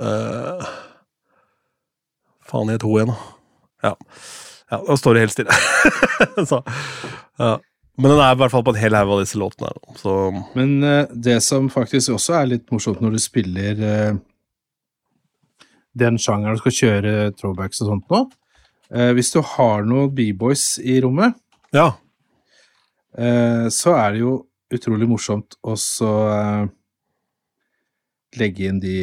eh, 0.00 0.68
Faen 2.50 2.70
het 2.70 2.84
hun 2.86 2.98
igjen, 2.98 3.14
da. 3.14 3.16
Ja. 3.86 3.94
ja. 4.70 4.82
Da 4.86 4.96
står 4.98 5.16
det 5.16 5.24
helt 5.26 5.34
stille. 5.34 5.56
så, 6.50 6.62
ja. 7.40 7.56
Men 7.96 8.12
den 8.12 8.20
er 8.20 8.34
i 8.34 8.38
hvert 8.42 8.52
fall 8.52 8.64
på 8.64 8.74
en 8.74 8.80
hel 8.80 8.96
haug 8.98 9.14
av 9.14 9.22
disse 9.22 9.38
låtene. 9.40 9.70
her, 9.72 9.98
Så 10.00 10.14
Men 10.54 10.72
uh, 10.84 11.12
det 11.12 11.40
som 11.44 11.70
faktisk 11.72 12.12
også 12.16 12.40
er 12.40 12.50
litt 12.50 12.66
morsomt 12.72 13.00
når 13.00 13.16
du 13.16 13.20
spiller 13.22 13.80
uh, 13.80 14.18
den 15.96 16.18
sjangeren 16.20 16.58
du 16.58 16.60
skal 16.60 16.76
kjøre 16.76 17.14
throwbacks 17.38 17.80
og 17.80 17.92
sånt 17.92 18.10
nå 18.12 18.26
uh, 18.26 19.12
Hvis 19.16 19.32
du 19.32 19.40
har 19.40 19.86
noen 19.88 20.12
B-boys 20.12 20.74
i 20.84 20.98
rommet, 21.04 21.38
ja. 21.74 21.94
så 23.72 23.92
er 23.96 24.12
det 24.12 24.20
jo 24.20 24.32
utrolig 24.72 25.08
morsomt 25.08 25.56
å 25.64 25.72
så 25.80 26.10
legge 28.36 28.68
inn 28.68 28.78
de 28.80 28.94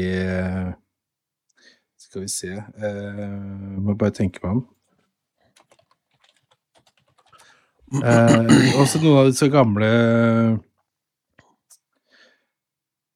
Skal 2.14 2.22
vi 2.22 2.30
se 2.30 2.52
eh, 2.54 3.30
Må 3.82 3.96
bare 3.98 4.14
tenke 4.14 4.38
meg 4.44 4.60
om. 4.60 4.60
Eh, 8.06 8.52
også 8.78 9.02
noen 9.02 9.18
av 9.24 9.32
disse 9.32 9.48
gamle 9.54 9.90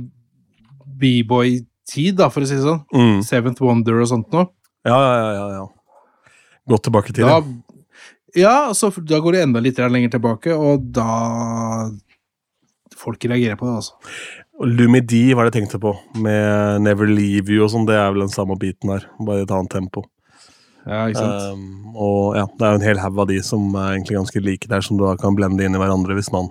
B-boy-tid, 1.01 2.16
da, 2.20 2.29
for 2.33 2.44
å 2.44 2.49
si 2.49 2.57
det 2.59 2.64
sånn. 2.68 2.85
Mm. 2.92 3.18
Seventh 3.25 3.64
Wonder 3.64 4.05
og 4.05 4.09
sånt 4.12 4.29
noe. 4.37 4.51
Ja, 4.85 4.96
ja, 5.01 5.29
ja, 5.33 5.46
ja. 5.62 5.66
Gått 6.68 6.85
tilbake 6.90 7.16
til 7.16 7.25
Da, 7.25 7.40
det. 7.40 8.40
ja, 8.44 8.57
så 8.77 8.92
da 9.01 9.20
går 9.25 9.37
det 9.38 9.46
enda 9.49 9.64
litt 9.64 9.81
lenger 9.81 10.18
tilbake, 10.18 10.57
og 10.57 10.92
da 10.96 11.09
Folk 12.97 13.25
reagerer 13.29 13.59
på 13.61 13.69
det, 13.69 13.79
altså. 13.83 13.95
Lumidi 14.65 15.35
var 15.37 15.45
det 15.45 15.53
jeg 15.53 15.63
tenkte 15.63 15.81
på, 15.83 15.93
med 16.25 16.83
Never 16.85 17.09
Leave 17.11 17.53
You 17.53 17.67
og 17.67 17.73
sånn. 17.75 17.89
Det 17.89 17.97
er 17.99 18.13
vel 18.13 18.25
den 18.25 18.33
samme 18.33 18.57
biten 18.61 18.95
her, 18.95 19.05
bare 19.21 19.43
i 19.43 19.47
et 19.47 19.53
annet 19.53 19.75
tempo. 19.75 20.07
Ja, 20.87 21.09
ikke 21.11 21.19
sant? 21.19 21.59
Um, 21.59 21.97
og 21.99 22.37
ja, 22.39 22.47
det 22.47 22.63
er 22.63 22.73
jo 22.73 22.79
en 22.81 22.87
hel 22.87 23.03
haug 23.03 23.19
av 23.25 23.29
de 23.31 23.41
som 23.45 23.67
er 23.75 23.97
egentlig 23.97 24.21
ganske 24.21 24.43
like 24.43 24.71
der, 24.71 24.85
som 24.87 24.99
du 24.99 25.05
da 25.05 25.17
kan 25.21 25.37
blende 25.37 25.67
inn 25.67 25.77
i 25.77 25.83
hverandre 25.83 26.17
hvis 26.17 26.31
man, 26.33 26.49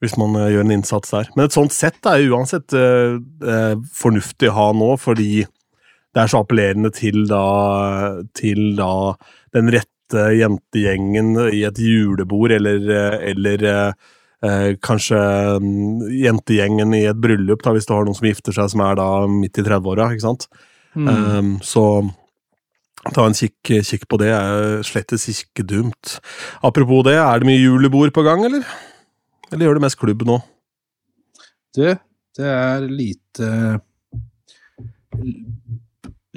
hvis 0.00 0.16
man 0.20 0.38
eh, 0.40 0.50
gjør 0.54 0.64
en 0.64 0.76
innsats 0.78 1.12
der. 1.12 1.30
Men 1.36 1.46
et 1.46 1.56
sånt 1.56 1.76
sett 1.76 2.08
er 2.08 2.22
jo 2.22 2.38
uansett 2.38 2.74
uh, 2.74 3.20
uh, 3.44 3.74
fornuftig 3.94 4.50
å 4.50 4.56
ha 4.56 4.68
nå, 4.76 4.94
fordi 5.00 5.44
det 5.44 6.22
er 6.22 6.30
så 6.32 6.40
appellerende 6.42 6.90
til 6.96 7.28
da, 7.30 7.44
til 8.34 8.72
da 8.80 8.92
den 9.54 9.70
rette 9.70 10.24
jentegjengen 10.34 11.36
i 11.52 11.60
et 11.68 11.78
julebord, 11.78 12.50
eller, 12.56 12.80
eller 13.22 13.68
eh, 14.46 14.70
kanskje 14.82 15.20
mm, 15.62 16.06
jentegjengen 16.20 16.94
i 16.96 17.04
et 17.10 17.20
bryllup, 17.20 17.62
da, 17.64 17.74
hvis 17.76 17.88
du 17.88 17.94
har 17.94 18.06
noen 18.06 18.16
som 18.16 18.28
gifter 18.28 18.56
seg 18.56 18.70
som 18.72 18.84
er 18.86 18.98
da 19.00 19.10
midt 19.30 19.60
i 19.60 19.66
30-åra. 19.66 20.10
ikke 20.14 20.26
sant? 20.26 20.48
Mm. 20.94 21.08
Um, 21.08 21.50
så 21.62 21.84
ta 23.14 23.24
en 23.24 23.36
kikk, 23.36 23.72
kikk 23.86 24.08
på 24.10 24.18
det, 24.20 24.32
er 24.34 24.80
slettes 24.86 25.28
ikke 25.32 25.64
dumt. 25.66 26.18
Apropos 26.66 27.04
det, 27.06 27.16
er 27.20 27.40
det 27.42 27.48
mye 27.48 27.60
julebord 27.60 28.12
på 28.16 28.24
gang, 28.26 28.44
eller? 28.48 28.66
Eller 29.50 29.66
gjør 29.66 29.78
det 29.78 29.84
mest 29.86 30.00
klubb 30.00 30.24
nå? 30.28 30.40
Du, 31.76 31.86
det 32.36 32.50
er 32.50 32.84
lite 32.90 33.48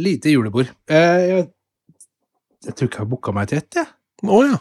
Lite 0.02 0.32
julebord. 0.32 0.72
Eh, 0.90 1.24
jeg, 1.30 1.44
jeg 2.66 2.74
tror 2.74 2.88
ikke 2.88 2.98
jeg 2.98 3.04
har 3.04 3.10
booka 3.12 3.34
meg 3.36 3.52
til 3.52 3.60
ett, 3.62 3.78
jeg. 3.78 3.92
Å 4.24 4.40
ja. 4.48 4.58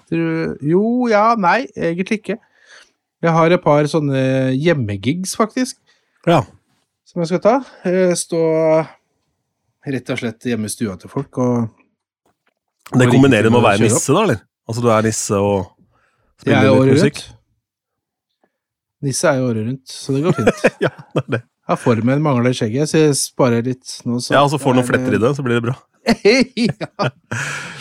Jo, 0.66 0.82
ja, 1.10 1.22
nei, 1.40 1.62
egentlig 1.72 2.18
ikke. 2.20 2.36
Jeg 3.22 3.32
har 3.36 3.54
et 3.54 3.62
par 3.62 3.86
sånne 3.90 4.22
hjemmegigs, 4.58 5.36
faktisk, 5.38 5.76
ja. 6.26 6.40
som 7.06 7.22
jeg 7.22 7.30
skal 7.30 7.42
ta. 7.44 7.54
Eh, 7.86 8.14
Stå 8.18 8.40
rett 9.92 10.10
og 10.14 10.18
slett 10.22 10.46
hjemme 10.46 10.66
i 10.70 10.72
stua 10.72 10.96
til 10.98 11.10
folk 11.10 11.38
og 11.42 11.68
Det 12.98 13.08
kombinerer 13.10 13.50
med 13.50 13.60
å 13.60 13.64
være 13.64 13.82
nisse, 13.86 14.10
da, 14.14 14.24
eller? 14.26 14.42
Altså 14.68 14.82
du 14.84 14.90
er 14.94 15.06
nisse 15.06 15.38
og 15.42 15.70
spiller 16.42 16.58
er 16.58 16.66
litt 16.68 16.80
året 16.82 16.98
musikk? 16.98 17.22
rundt. 17.22 17.38
Nisse 19.02 19.30
er 19.32 19.40
jo 19.40 19.48
året 19.50 19.66
rundt, 19.66 19.90
så 19.90 20.14
det 20.14 20.20
går 20.26 20.36
fint. 20.38 20.66
Ja, 20.86 20.92
det 21.14 21.22
er 21.24 21.30
det. 21.36 21.42
Ja, 21.70 21.76
formen 21.78 22.22
mangler 22.22 22.54
skjegget, 22.58 22.90
så 22.90 23.00
jeg 23.04 23.16
sparer 23.18 23.62
litt 23.66 23.96
nå. 24.06 24.18
Så 24.22 24.34
Ja, 24.34 24.42
og 24.42 24.50
så 24.52 24.58
får 24.62 24.74
du 24.74 24.78
noen 24.80 24.84
er- 24.86 24.90
fletter 24.92 25.16
i 25.16 25.20
det, 25.22 25.32
så 25.38 25.44
blir 25.46 25.58
det 25.60 25.64
bra. 25.70 25.74
ja. 26.58 27.10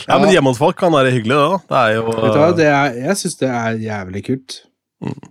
Ja, 0.06 0.18
men 0.22 0.30
hjemme 0.30 0.52
hos 0.54 0.60
folk 0.62 0.78
kan 0.78 0.94
være 0.94 1.14
hyggelig, 1.14 1.34
det 1.38 1.46
da. 1.50 1.60
Det 1.72 1.80
er 1.82 1.94
jo 1.98 2.04
Vet 2.12 2.36
du 2.36 2.40
hva, 2.42 2.50
det 2.58 2.68
er, 2.70 2.98
jeg 3.08 3.18
syns 3.22 3.38
det 3.42 3.50
er 3.50 3.80
jævlig 3.82 4.22
kult. 4.30 4.58
Mm. 5.02 5.31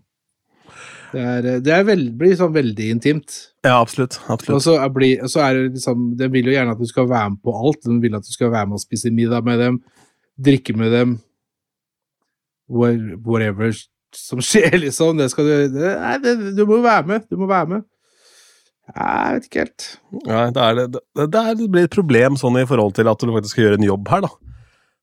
Det, 1.11 1.21
er, 1.27 1.47
det 1.67 1.73
er 1.75 1.85
vel, 1.89 2.05
blir 2.15 2.37
sånn 2.39 2.53
veldig 2.55 2.89
intimt. 2.95 3.37
Ja, 3.67 3.81
absolutt. 3.83 4.21
Og 4.31 4.63
så, 4.63 4.77
er, 4.79 5.27
så 5.29 5.41
er 5.45 5.57
det 5.59 5.65
liksom 5.81 6.05
De 6.21 6.29
vil 6.33 6.47
jo 6.49 6.55
gjerne 6.55 6.73
at 6.77 6.81
du 6.81 6.87
skal 6.89 7.09
være 7.11 7.33
med 7.35 7.41
på 7.45 7.55
alt. 7.59 7.81
De 7.87 7.97
vil 8.05 8.15
at 8.19 8.27
du 8.29 8.33
skal 8.33 8.53
være 8.55 8.69
med 8.71 8.79
og 8.79 8.85
spise 8.85 9.11
middag 9.15 9.43
med 9.49 9.59
dem, 9.61 9.81
drikke 10.41 10.77
med 10.79 10.95
dem 10.95 11.17
Wha- 12.71 13.17
Whatever 13.27 13.73
som 14.17 14.41
skjer, 14.47 14.77
liksom. 14.85 15.19
Det 15.19 15.31
skal 15.33 15.49
du 15.49 15.55
det, 15.79 15.95
Nei, 16.01 16.17
det, 16.23 16.37
du 16.59 16.65
må 16.67 16.79
jo 16.81 16.87
være 16.87 17.07
med. 17.11 17.27
Du 17.31 17.37
må 17.41 17.51
være 17.51 17.73
med. 17.77 17.89
Jeg 18.91 19.35
vet 19.37 19.45
ikke 19.47 19.61
helt. 19.65 19.85
Ja, 20.27 20.39
det, 20.51 20.63
er, 20.67 20.79
det, 20.91 21.03
det, 21.31 21.43
det 21.61 21.69
blir 21.71 21.87
et 21.87 21.95
problem 21.95 22.39
sånn 22.41 22.59
i 22.59 22.65
forhold 22.67 22.97
til 22.97 23.11
at 23.11 23.23
du 23.23 23.31
faktisk 23.37 23.55
skal 23.55 23.69
gjøre 23.69 23.79
en 23.79 23.87
jobb 23.87 24.09
her, 24.11 24.25
da. 24.27 24.31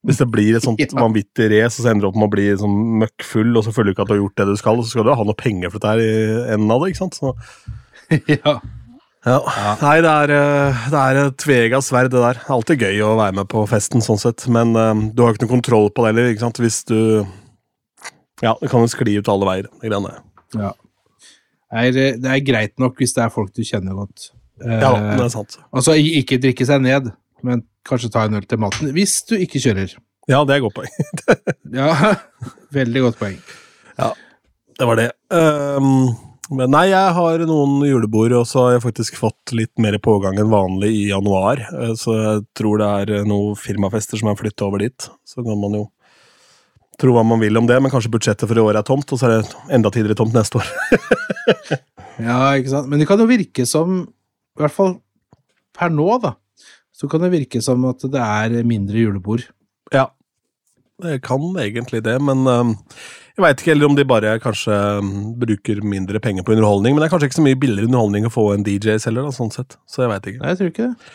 Hvis 0.06 0.20
det 0.22 0.28
blir 0.32 0.56
et 0.56 0.64
sånt 0.64 0.80
Ja. 0.84 0.88
vanvittig 1.02 1.48
race, 1.52 1.80
og 1.80 1.84
så 1.86 1.90
ender 1.92 2.06
du 2.06 2.10
opp 2.12 2.20
med 2.22 2.28
å 2.30 2.34
bli 2.36 2.48
sånn 2.62 2.76
møkkfull, 3.02 3.56
og 3.58 3.64
så 3.66 3.74
føler 3.76 3.90
du 3.92 3.96
ikke 3.96 4.06
at 4.06 4.12
du 4.12 4.16
har 4.18 4.22
gjort 4.22 4.38
det 4.38 4.46
du 4.52 4.58
skal, 4.62 4.78
og 4.78 4.86
så 4.86 4.94
skal 4.94 5.08
du 5.08 5.14
ha 5.18 5.24
noe 5.28 5.38
penger 5.38 5.72
for 5.74 5.80
dette 5.80 5.94
her 5.96 6.04
i 6.04 6.54
enden 6.56 6.72
av 6.76 6.84
det, 6.84 6.92
ikke 6.94 7.02
sant? 7.06 7.18
Så, 7.18 7.34
ja. 8.38 8.54
ja. 9.26 9.40
Nei, 9.82 9.96
det 10.06 10.14
er, 10.14 10.36
eh, 10.38 10.86
det 10.94 11.02
er 11.02 11.20
et 11.26 11.38
tvega 11.44 11.82
sverd, 11.84 12.12
det 12.14 12.22
der. 12.24 12.40
Det 12.40 12.46
er 12.48 12.56
alltid 12.60 12.86
gøy 12.88 13.02
å 13.10 13.16
være 13.20 13.36
med 13.42 13.50
på 13.52 13.66
festen, 13.68 14.04
sånn 14.06 14.22
sett, 14.22 14.46
men 14.54 14.72
um, 14.78 15.06
du 15.18 15.24
har 15.26 15.34
ikke 15.36 15.48
noe 15.48 15.56
kontroll 15.58 15.90
på 15.92 16.06
det 16.06 16.14
heller, 16.14 16.32
ikke 16.36 16.46
sant? 16.46 16.62
Hvis 16.64 16.84
du 16.88 16.98
Ja, 18.46 18.54
det 18.62 18.70
kan 18.70 18.84
jo 18.86 18.90
skli 18.94 19.18
ut 19.18 19.28
alle 19.34 19.50
veier, 19.50 19.68
de 19.82 19.90
greiene 19.90 20.14
ja. 20.56 20.72
Det 21.68 21.90
er, 22.00 22.18
det 22.22 22.30
er 22.32 22.44
greit 22.48 22.78
nok 22.80 22.96
hvis 23.02 23.12
det 23.18 23.26
er 23.26 23.32
folk 23.34 23.50
du 23.58 23.60
kjenner 23.68 23.98
godt. 23.98 24.30
Eh, 24.64 24.78
Ja, 24.80 24.94
det 25.18 25.26
er 25.26 25.32
sant. 25.34 25.58
Altså, 25.76 25.98
ikke 26.00 26.38
drikke 26.40 26.64
seg 26.70 26.80
ned, 26.86 27.10
men 27.46 27.64
kanskje 27.88 28.12
ta 28.14 28.26
en 28.28 28.38
øl 28.40 28.46
til 28.50 28.60
maten. 28.62 28.92
Hvis 28.96 29.20
du 29.30 29.36
ikke 29.38 29.62
kjører. 29.64 29.96
Ja, 30.28 30.42
det 30.44 30.58
er 30.58 30.62
et 30.62 30.66
godt 30.68 30.78
poeng. 30.80 30.94
Ja, 31.78 32.16
veldig 32.78 33.02
godt 33.10 33.20
poeng. 33.20 33.38
Ja, 33.98 34.14
Det 34.78 34.86
var 34.88 35.00
det. 35.00 35.10
Um, 35.34 36.14
men 36.54 36.72
nei, 36.72 36.86
jeg 36.94 37.14
har 37.18 37.42
noen 37.50 37.82
julebord, 37.84 38.32
og 38.38 38.46
så 38.48 38.62
har 38.66 38.74
jeg 38.78 38.84
faktisk 38.86 39.18
fått 39.20 39.52
litt 39.58 39.74
mer 39.84 39.98
pågang 40.00 40.38
enn 40.40 40.52
vanlig 40.52 40.92
i 40.96 41.06
januar. 41.10 41.60
Eh, 41.74 41.92
Så 42.00 42.14
jeg 42.16 42.44
tror 42.56 42.80
det 42.80 42.88
er 43.18 43.26
noen 43.28 43.58
firmafester 43.60 44.20
som 44.22 44.30
har 44.32 44.38
flytta 44.40 44.68
over 44.70 44.80
dit. 44.86 45.10
Så 45.28 45.44
kan 45.44 45.60
man 45.60 45.76
jo 45.76 45.86
tro 46.98 47.12
hva 47.18 47.26
man 47.28 47.42
vil 47.44 47.60
om 47.60 47.68
det, 47.70 47.76
men 47.84 47.92
kanskje 47.94 48.10
budsjettet 48.14 48.48
for 48.50 48.58
i 48.58 48.64
år 48.64 48.80
er 48.80 48.86
tomt, 48.88 49.12
og 49.12 49.20
så 49.20 49.28
er 49.28 49.34
det 49.42 49.58
enda 49.76 49.92
tidligere 49.94 50.18
tomt 50.24 50.36
neste 50.38 50.62
år. 50.62 50.72
Ja, 52.18 52.56
ikke 52.58 52.72
sant? 52.72 52.88
Men 52.90 52.98
det 52.98 53.06
kan 53.06 53.20
jo 53.22 53.28
virke 53.30 53.62
som, 53.70 54.00
i 54.58 54.62
hvert 54.64 54.74
fall 54.74 54.96
per 55.78 55.92
nå, 55.94 56.08
da, 56.24 56.32
så 56.98 57.10
kan 57.12 57.22
det 57.22 57.34
virke 57.36 57.62
som 57.62 57.86
at 57.90 58.02
det 58.10 58.24
er 58.24 58.58
mindre 58.68 58.98
julebord. 58.98 59.46
Ja, 59.94 60.10
det 61.04 61.20
kan 61.28 61.44
egentlig 61.62 62.02
det, 62.08 62.16
men 62.26 62.48
ehm, 62.50 62.74
jeg 63.38 63.44
veit 63.44 63.60
ikke 63.62 63.70
heller 63.76 63.92
om 63.92 63.98
de 63.98 64.06
bare 64.10 64.32
kanskje 64.42 64.74
ehm, 64.74 65.12
bruker 65.38 65.84
mindre 65.86 66.18
penger 66.24 66.42
på 66.42 66.56
underholdning. 66.56 66.96
Men 66.96 67.04
det 67.04 67.08
er 67.08 67.12
kanskje 67.14 67.30
ikke 67.30 67.38
så 67.38 67.46
mye 67.46 67.60
billigere 67.62 67.86
underholdning 67.86 68.26
å 68.26 68.34
få 68.34 68.48
en 68.56 68.66
DJs 68.66 69.06
heller, 69.06 69.28
da, 69.28 69.36
sånn 69.36 69.54
sett. 69.54 69.78
Så 69.86 70.02
jeg 70.02 70.10
veit 70.10 70.30
ikke. 70.32 70.42
Nei, 70.42 70.54
jeg 70.56 70.60
tror 70.62 70.72
ikke 70.74 70.88
det. 70.88 71.12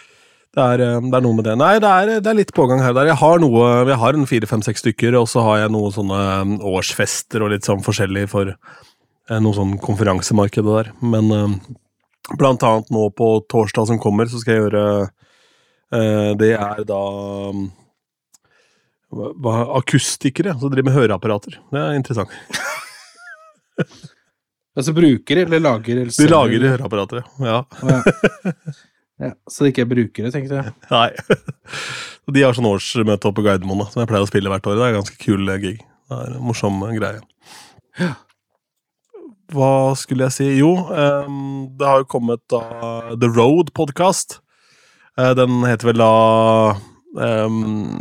Det 0.53 0.66
er, 0.68 0.85
eh, 0.85 1.01
det 1.09 1.18
er 1.18 1.25
noe 1.25 1.35
med 1.35 1.49
det. 1.49 1.57
Nei, 1.59 1.73
det 1.83 1.90
er, 1.90 2.12
det 2.23 2.31
er 2.31 2.38
litt 2.38 2.55
pågang 2.55 2.85
her 2.85 2.95
og 2.95 3.01
der. 3.01 3.11
Jeg 3.11 3.18
har 3.25 3.42
noe, 3.42 3.64
jeg 3.88 3.99
har 4.05 4.18
en 4.18 4.29
fire-fem-seks 4.29 4.85
stykker, 4.85 5.16
og 5.18 5.27
så 5.33 5.42
har 5.49 5.64
jeg 5.64 5.73
noen 5.75 5.97
sånne 5.97 6.21
årsfester 6.71 7.42
og 7.42 7.51
litt 7.57 7.66
sånn 7.66 7.83
forskjellig 7.83 8.29
for 8.31 8.53
eh, 8.55 9.40
noe 9.42 9.57
sånn 9.59 9.75
konferansemarked 9.83 10.68
der. 10.68 10.92
Men 11.03 11.59
blant 12.38 12.62
annet 12.62 12.95
nå 12.95 13.09
på 13.18 13.33
torsdag 13.51 13.90
som 13.90 13.99
kommer, 13.99 14.31
så 14.31 14.38
skal 14.38 14.55
jeg 14.55 14.64
gjøre 14.68 14.87
Det 15.93 16.51
er 16.57 16.85
da 16.89 17.01
mm, 17.53 17.67
hva, 19.13 19.55
akustikere 19.77 20.55
som 20.57 20.73
driver 20.73 20.89
med 20.89 20.97
høreapparater. 20.97 21.59
Det 21.73 21.83
er 21.83 21.99
interessant. 21.99 22.33
Altså 24.73 24.95
brukere 24.97 25.45
eller 25.45 25.61
lager 25.61 25.99
eller 26.01 26.15
De 26.17 26.29
lager 26.31 26.63
høreapparater, 26.65 27.27
ja. 27.45 27.59
Ja. 27.85 27.99
ja, 29.27 29.33
så 29.45 29.65
det 29.65 29.73
ikke 29.75 29.85
er 29.85 29.91
brukere, 29.91 30.31
tenkte 30.33 30.63
jeg. 30.63 30.73
Nei. 30.95 31.11
De 32.33 32.45
har 32.45 32.57
sånn 32.57 32.71
årsmøte 32.71 33.29
oppe 33.29 33.43
på 33.43 33.45
Gardermoen, 33.51 33.85
som 33.93 34.01
jeg 34.01 34.09
pleier 34.09 34.25
å 34.25 34.31
spille 34.31 34.53
hvert 34.53 34.69
år. 34.71 34.79
Det 34.79 34.87
er 34.87 34.95
en 34.95 35.01
ganske 35.03 35.19
kul 35.21 35.45
eh, 35.45 35.61
gig. 35.61 35.83
Det 36.09 36.21
er 36.23 36.39
en 36.39 36.47
morsom 36.47 36.81
eh, 36.87 36.95
greie. 36.97 38.09
Hva 39.53 39.73
skulle 40.01 40.31
jeg 40.31 40.37
si? 40.39 40.49
Jo, 40.63 40.73
ehm, 40.97 41.43
det 41.77 41.91
har 41.91 42.01
jo 42.01 42.09
kommet 42.15 42.41
da 42.49 42.63
The 43.13 43.29
Road 43.29 43.75
podcast. 43.77 44.39
Eh, 44.39 44.52
den 45.16 45.64
heter 45.68 45.90
vel 45.90 46.01
da 46.01 46.12
um, 47.44 48.01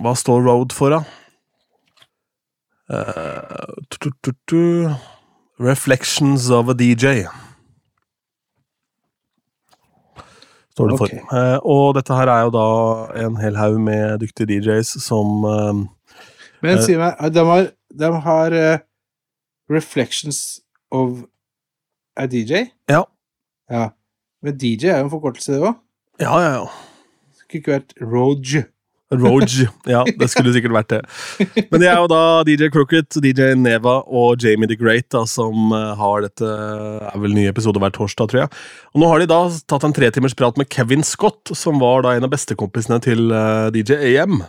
Hva 0.00 0.12
står 0.14 0.44
Road 0.46 0.74
for, 0.76 0.94
da? 0.94 1.02
Uh, 2.86 3.74
tu, 3.90 4.10
tu, 4.22 4.32
tu. 4.46 4.60
Reflections 5.58 6.50
of 6.52 6.68
a 6.68 6.74
DJ. 6.76 7.24
Står 10.76 10.90
det 10.92 10.98
for. 11.00 11.08
Ok. 11.08 11.14
Eh, 11.32 11.58
og 11.64 11.94
dette 11.96 12.12
her 12.18 12.28
er 12.28 12.42
jo 12.44 12.50
da 12.54 12.66
en 13.24 13.38
hel 13.40 13.56
haug 13.56 13.78
med 13.80 14.18
dyktige 14.20 14.50
DJs 14.60 14.90
som 15.02 15.44
uh, 15.48 15.72
Men 16.62 16.76
Eh. 16.78 16.82
si 16.84 16.96
meg, 17.00 17.16
de 17.32 17.44
har, 17.48 17.70
de 18.00 18.10
har 18.26 18.52
eh, 18.52 18.78
Reflections 19.72 20.60
of 20.92 21.24
a 22.16 22.26
DJ? 22.26 22.66
Ja. 22.92 23.02
Ja. 23.70 23.88
Men 24.42 24.58
DJ 24.60 24.92
er 24.92 24.98
jo 25.00 25.08
en 25.08 25.10
forkortelse, 25.16 25.52
det 25.56 25.62
òg. 25.64 25.74
Ja, 26.22 26.32
ja, 26.40 26.50
ja. 26.60 26.64
Skulle 27.36 27.60
ikke 27.60 27.76
vært 27.76 27.94
Roge. 28.00 28.64
Roge. 29.14 29.68
Ja, 29.86 30.00
det 30.02 30.26
skulle 30.32 30.50
sikkert 30.54 30.74
vært 30.74 30.88
det. 30.90 31.00
Men 31.70 31.82
det 31.82 31.90
er 31.92 32.00
jo 32.00 32.08
da 32.10 32.42
DJ 32.46 32.70
Crooked, 32.74 33.18
DJ 33.22 33.52
Neva 33.58 34.00
og 34.02 34.42
Jamie 34.42 34.66
the 34.66 34.78
Great 34.78 35.06
da, 35.14 35.22
som 35.30 35.70
eh, 35.76 35.92
har 36.00 36.24
dette 36.24 36.48
er 36.48 37.22
vel 37.22 37.36
nye 37.36 37.52
episoder 37.52 37.82
hver 37.82 37.94
torsdag, 37.94 38.32
tror 38.32 38.42
jeg. 38.42 38.50
Og 38.94 39.02
nå 39.02 39.10
har 39.12 39.22
de 39.22 39.28
da 39.30 39.40
tatt 39.70 39.86
en 39.86 39.94
tretimers 39.94 40.34
prat 40.38 40.58
med 40.58 40.70
Kevin 40.74 41.06
Scott, 41.06 41.54
som 41.54 41.78
var 41.82 42.02
da 42.02 42.16
en 42.16 42.26
av 42.26 42.32
bestekompisene 42.34 42.98
til 43.04 43.30
eh, 43.30 43.68
DJ 43.76 44.00
AM. 44.16 44.40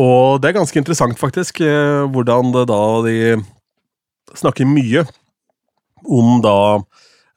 Og 0.00 0.40
det 0.42 0.50
er 0.50 0.58
ganske 0.58 0.80
interessant, 0.80 1.18
faktisk, 1.20 1.62
eh, 1.62 2.02
hvordan 2.10 2.50
det 2.56 2.66
da 2.72 2.82
de 3.06 3.16
snakker 4.40 4.66
mye 4.66 5.04
om 6.10 6.40
da 6.42 6.56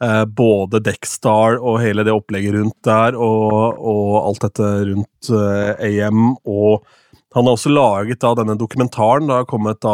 eh, 0.04 0.24
både 0.26 0.82
Deckstar 0.84 1.58
og 1.62 1.80
hele 1.84 2.06
det 2.06 2.16
opplegget 2.16 2.58
rundt 2.58 2.78
der, 2.86 3.16
og, 3.16 3.80
og 3.80 4.18
alt 4.24 4.44
dette 4.50 4.74
rundt 4.92 5.32
eh, 5.32 5.88
AM, 5.90 6.36
og 6.44 6.84
Han 7.34 7.48
har 7.48 7.56
også 7.56 7.72
laget 7.74 8.20
da 8.22 8.36
denne 8.38 8.54
dokumentaren. 8.54 9.26
Det 9.26 9.34
har 9.40 9.48
kommet 9.50 9.80
da 9.82 9.94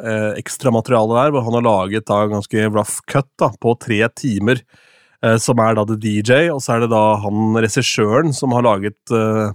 eh, 0.00 0.30
ekstramateriale 0.40 1.18
der, 1.18 1.34
hvor 1.34 1.44
han 1.44 1.58
har 1.58 1.66
laget 1.66 2.06
da 2.08 2.22
ganske 2.30 2.64
rough 2.70 3.02
cut 3.04 3.28
da, 3.36 3.50
på 3.60 3.74
tre 3.76 3.98
timer. 4.16 4.62
Eh, 5.22 5.36
som 5.38 5.60
er 5.62 5.76
da 5.78 5.84
The 5.86 5.98
DJ, 6.00 6.48
og 6.50 6.62
så 6.62 6.76
er 6.76 6.84
det 6.84 6.92
da 6.94 7.02
han 7.22 7.58
regissøren 7.62 8.32
som 8.34 8.54
har 8.56 8.64
laget 8.66 9.12
eh, 9.14 9.52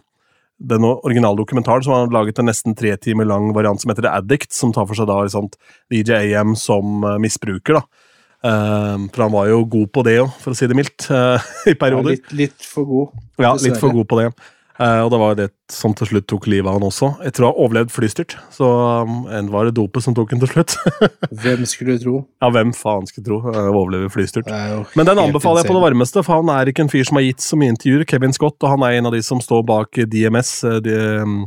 den 0.57 0.85
originale 0.87 1.37
dokumentaren, 1.37 1.83
som 1.83 1.93
har 1.93 2.13
laget 2.13 2.39
en 2.39 2.47
nesten 2.49 2.75
tre 2.77 2.95
timer 2.97 3.27
lang 3.27 3.51
variant 3.53 3.81
som 3.81 3.91
heter 3.91 4.07
The 4.07 4.13
Addict, 4.15 4.53
som 4.55 4.71
tar 4.73 4.87
for 4.87 4.97
seg 4.97 5.09
da 5.09 5.19
liksom, 5.25 5.49
DJ 5.91 6.21
AM 6.37 6.55
som 6.57 7.03
eh, 7.03 7.17
misbruker. 7.21 7.81
da. 7.81 8.06
Eh, 8.45 9.07
for 9.13 9.25
han 9.25 9.33
var 9.33 9.49
jo 9.49 9.63
god 9.65 9.89
på 9.95 10.03
det 10.05 10.19
òg, 10.21 10.35
for 10.43 10.53
å 10.53 10.57
si 10.57 10.69
det 10.69 10.77
mildt, 10.77 11.09
uh, 11.09 11.41
i 11.65 11.73
Ja, 11.73 11.79
perioder. 11.79 12.13
litt, 12.15 12.29
litt 12.37 12.69
for 12.69 12.85
god. 12.85 13.25
Ja, 13.41 13.55
litt 13.57 13.79
for 13.81 13.95
god 13.95 14.07
på 14.09 14.21
det. 14.21 14.31
Uh, 14.77 15.01
og 15.01 15.09
det 15.09 15.17
var 15.17 15.31
jo 15.31 15.37
det 15.39 15.47
som 15.73 15.93
til 15.97 16.05
slutt 16.05 16.27
tok 16.29 16.45
livet 16.45 16.69
av 16.69 16.75
han 16.77 16.85
også. 16.85 17.07
Jeg 17.25 17.33
tror 17.33 17.47
han 17.47 17.61
overlevde 17.63 17.93
flystyrt, 17.95 18.35
så 18.53 18.67
um, 19.01 19.23
en 19.33 19.49
var 19.49 19.65
det 19.65 19.73
dopet 19.79 20.05
som 20.05 20.13
tok 20.13 20.35
han 20.35 20.43
til 20.43 20.51
slutt. 20.51 20.75
Hvem 21.41 21.63
skulle 21.65 21.95
du 21.97 22.03
tro? 22.03 22.17
ja, 22.43 22.51
hvem 22.53 22.75
faen 22.77 23.09
skulle 23.09 23.25
tro 23.25 23.39
uh, 23.41 23.71
overlever 23.71 24.13
flystyrt. 24.13 24.51
Men 24.93 25.09
den 25.09 25.23
anbefaler 25.23 25.63
jeg 25.63 25.71
på 25.71 25.79
det 25.79 25.81
varmeste, 25.87 26.21
for 26.21 26.43
han 26.43 26.53
er 26.53 26.69
ikke 26.69 26.85
en 26.85 26.93
fyr 26.93 27.09
som 27.09 27.17
har 27.17 27.25
gitt 27.25 27.41
så 27.41 27.57
mye 27.57 27.73
intervjuer. 27.73 28.05
Kevin 28.05 28.37
Scott, 28.37 28.59
og 28.61 28.75
han 28.75 28.85
er 28.85 28.99
en 28.99 29.09
av 29.09 29.17
de 29.17 29.23
som 29.25 29.41
står 29.41 29.65
bak 29.65 29.97
DMS, 30.13 30.53
uh, 30.69 30.77
um, 31.25 31.39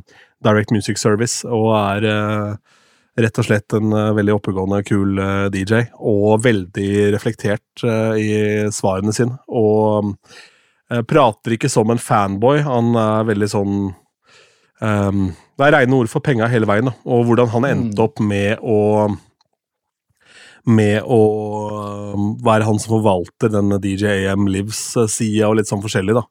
Direct 0.43 0.75
Music 0.75 0.99
Service, 0.99 1.45
og 1.47 1.71
er 1.77 2.07
eh, 2.09 2.55
rett 3.19 3.41
og 3.41 3.47
slett 3.47 3.75
en 3.77 3.93
eh, 3.93 4.13
veldig 4.17 4.37
oppegående, 4.37 4.83
kul 4.87 5.19
eh, 5.19 5.47
DJ. 5.55 5.87
Og 5.99 6.43
veldig 6.45 6.91
reflektert 7.15 7.85
eh, 7.87 8.21
i 8.21 8.31
svarene 8.75 9.15
sine. 9.17 9.39
Og 9.49 10.15
prater 11.07 11.55
ikke 11.55 11.71
som 11.71 11.91
en 11.93 12.01
fanboy. 12.03 12.65
Han 12.67 12.97
er 12.99 13.27
veldig 13.29 13.47
sånn 13.47 13.75
um, 14.83 15.21
Det 15.31 15.63
er 15.69 15.77
rene 15.77 15.95
ord 15.95 16.11
for 16.11 16.19
penga 16.27 16.49
hele 16.51 16.67
veien, 16.67 16.89
da. 16.89 16.97
Og 17.07 17.29
hvordan 17.29 17.53
han 17.53 17.67
endte 17.69 18.03
opp 18.03 18.19
med 18.19 18.59
å 18.59 19.07
med 20.67 21.07
å 21.07 21.21
um, 22.11 22.33
være 22.43 22.67
han 22.67 22.83
som 22.83 22.97
forvalter 22.97 23.53
den 23.55 23.71
DJ 23.79 24.27
AM 24.27 24.51
Lives-sida 24.51 25.47
og 25.47 25.61
litt 25.61 25.71
sånn 25.71 25.85
forskjellig, 25.85 26.19
da. 26.19 26.27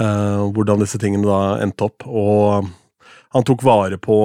Uh, 0.00 0.48
hvordan 0.56 0.80
disse 0.80 0.96
tingene 1.02 1.28
da 1.28 1.60
endte 1.60 1.90
opp. 1.90 2.08
Og 2.08 2.72
han 3.32 3.44
tok 3.46 3.62
vare 3.62 3.98
på 3.98 4.16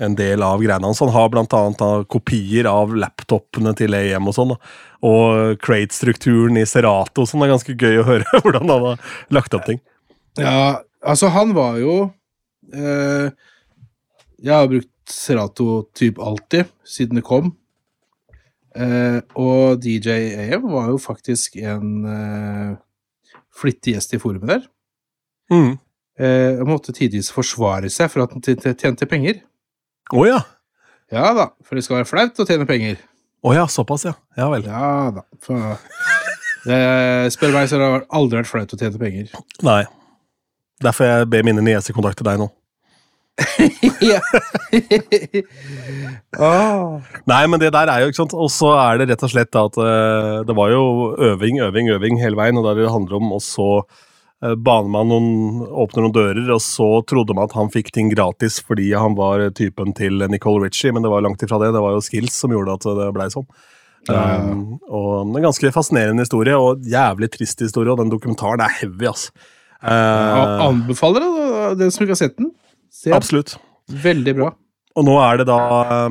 en 0.00 0.14
del 0.14 0.42
av 0.46 0.62
greiene 0.62 0.86
hans. 0.86 1.00
Han 1.02 1.10
har 1.14 1.30
blant 1.32 1.52
annet 1.58 1.80
da, 1.80 1.88
kopier 2.06 2.68
av 2.70 2.92
laptopene 2.94 3.72
til 3.74 3.96
AM 3.98 4.30
og 4.30 4.36
sånn. 4.36 4.54
Og 5.04 5.56
crate-strukturen 5.64 6.60
i 6.60 6.66
Serato, 6.68 7.26
som 7.26 7.42
er 7.42 7.50
ganske 7.50 7.74
gøy 7.74 7.98
å 7.98 8.06
høre 8.06 8.38
hvordan 8.44 8.70
han 8.70 8.86
har 8.86 9.16
lagt 9.34 9.58
opp 9.58 9.66
ting. 9.66 9.82
Ja, 10.38 10.84
altså 11.02 11.32
han 11.34 11.52
var 11.54 11.76
jo 11.78 11.96
eh, 12.74 13.28
Jeg 14.42 14.54
har 14.54 14.70
brukt 14.70 14.90
Serato 15.10 15.84
typ 15.94 16.22
alltid, 16.22 16.70
siden 16.86 17.18
det 17.18 17.26
kom. 17.26 17.52
Eh, 18.74 19.18
og 19.34 19.82
DJ 19.82 20.14
AM 20.46 20.70
var 20.70 20.92
jo 20.92 21.02
faktisk 21.02 21.58
en 21.58 22.06
eh, 22.06 22.70
flittig 23.54 23.96
gjest 23.96 24.14
i 24.14 24.22
forumet 24.22 24.54
der. 24.54 24.70
Mm. 25.50 25.74
Eh, 26.14 26.60
måtte 26.66 26.94
tidvis 26.94 27.32
forsvare 27.34 27.90
seg 27.90 28.10
for 28.12 28.22
at 28.22 28.34
han 28.34 28.44
tjente 28.78 29.08
penger. 29.10 29.40
Å 30.14 30.26
ja. 30.28 30.40
Ja 31.12 31.32
da, 31.36 31.48
for 31.66 31.76
det 31.76 31.84
skal 31.86 32.00
være 32.00 32.08
flaut 32.08 32.38
å 32.40 32.46
tjene 32.48 32.66
penger. 32.68 33.00
Å 33.44 33.54
ja, 33.56 33.66
såpass, 33.68 34.06
ja. 34.06 34.14
Ja 34.38 34.48
vel. 34.52 34.66
Ja 34.68 35.10
da. 35.16 35.24
For, 35.44 35.78
eh, 36.70 37.26
spør 37.34 37.56
meg, 37.56 37.68
så 37.70 37.80
har 37.80 38.04
det 38.04 38.12
aldri 38.14 38.40
vært 38.40 38.52
flaut 38.52 38.76
å 38.76 38.80
tjene 38.80 39.00
penger. 39.00 39.32
Nei. 39.66 39.82
Derfor 40.84 41.08
jeg 41.08 41.32
ber 41.32 41.46
mine 41.46 41.64
nieser 41.64 41.96
kontakte 41.96 42.26
deg 42.26 42.38
nå. 42.40 42.48
ja. 44.12 44.20
Åh. 46.38 47.02
Nei, 47.30 47.42
men 47.50 47.58
det 47.58 47.72
der 47.74 47.90
er 47.90 48.04
jo, 48.04 48.12
ikke 48.12 48.22
sant, 48.22 48.34
og 48.38 48.50
så 48.54 48.70
er 48.78 49.00
det 49.00 49.10
rett 49.10 49.24
og 49.26 49.32
slett 49.32 49.58
at 49.58 49.78
eh, 49.82 50.40
det 50.46 50.56
var 50.56 50.70
jo 50.70 50.84
øving, 51.32 51.58
øving, 51.66 51.90
øving 51.96 52.20
hele 52.22 52.38
veien, 52.38 52.58
og 52.60 52.68
der 52.68 52.84
det 52.84 52.92
handler 52.94 53.18
om, 53.18 53.32
å 53.34 53.42
så 53.42 53.70
baner 54.44 54.90
man 54.92 55.08
noen, 55.08 55.28
åpner 55.64 56.04
noen 56.04 56.14
dører, 56.14 56.48
og 56.52 56.60
så 56.62 56.88
trodde 57.08 57.36
man 57.36 57.48
at 57.48 57.54
han 57.56 57.70
fikk 57.72 57.92
ting 57.94 58.10
gratis 58.12 58.58
fordi 58.64 58.90
han 58.92 59.16
var 59.18 59.46
typen 59.56 59.94
til 59.96 60.26
Nicole 60.28 60.66
Ritchie, 60.66 60.92
men 60.92 61.06
det 61.06 61.12
var 61.12 61.24
langt 61.24 61.42
ifra 61.44 61.60
det, 61.62 61.72
det 61.76 61.82
var 61.84 61.96
jo 61.96 62.02
skills 62.04 62.36
som 62.44 62.52
gjorde 62.52 62.76
at 62.76 62.88
det 63.00 63.12
blei 63.16 63.30
sånn. 63.32 63.48
Ja, 64.08 64.20
ja. 64.20 64.40
Um, 64.52 64.80
og 64.84 65.12
en 65.22 65.46
ganske 65.46 65.70
fascinerende 65.72 66.26
historie, 66.26 66.56
og 66.60 66.84
jævlig 66.88 67.30
trist 67.32 67.62
historie, 67.64 67.92
og 67.92 68.02
den 68.02 68.12
dokumentaren 68.12 68.64
er 68.64 68.74
heavy, 68.80 69.08
altså. 69.10 69.32
Uh, 69.84 70.64
anbefaler 70.64 71.24
det, 71.24 71.64
den 71.82 71.92
som 71.92 72.04
ikke 72.04 72.14
har 72.14 72.20
sett 72.20 72.36
den. 72.40 72.52
Se, 72.92 73.12
absolutt. 73.16 73.56
Veldig 74.04 74.36
bra. 74.38 74.52
Og 74.94 75.04
nå 75.04 75.16
er 75.18 75.40
det 75.40 75.48
da 75.48 75.58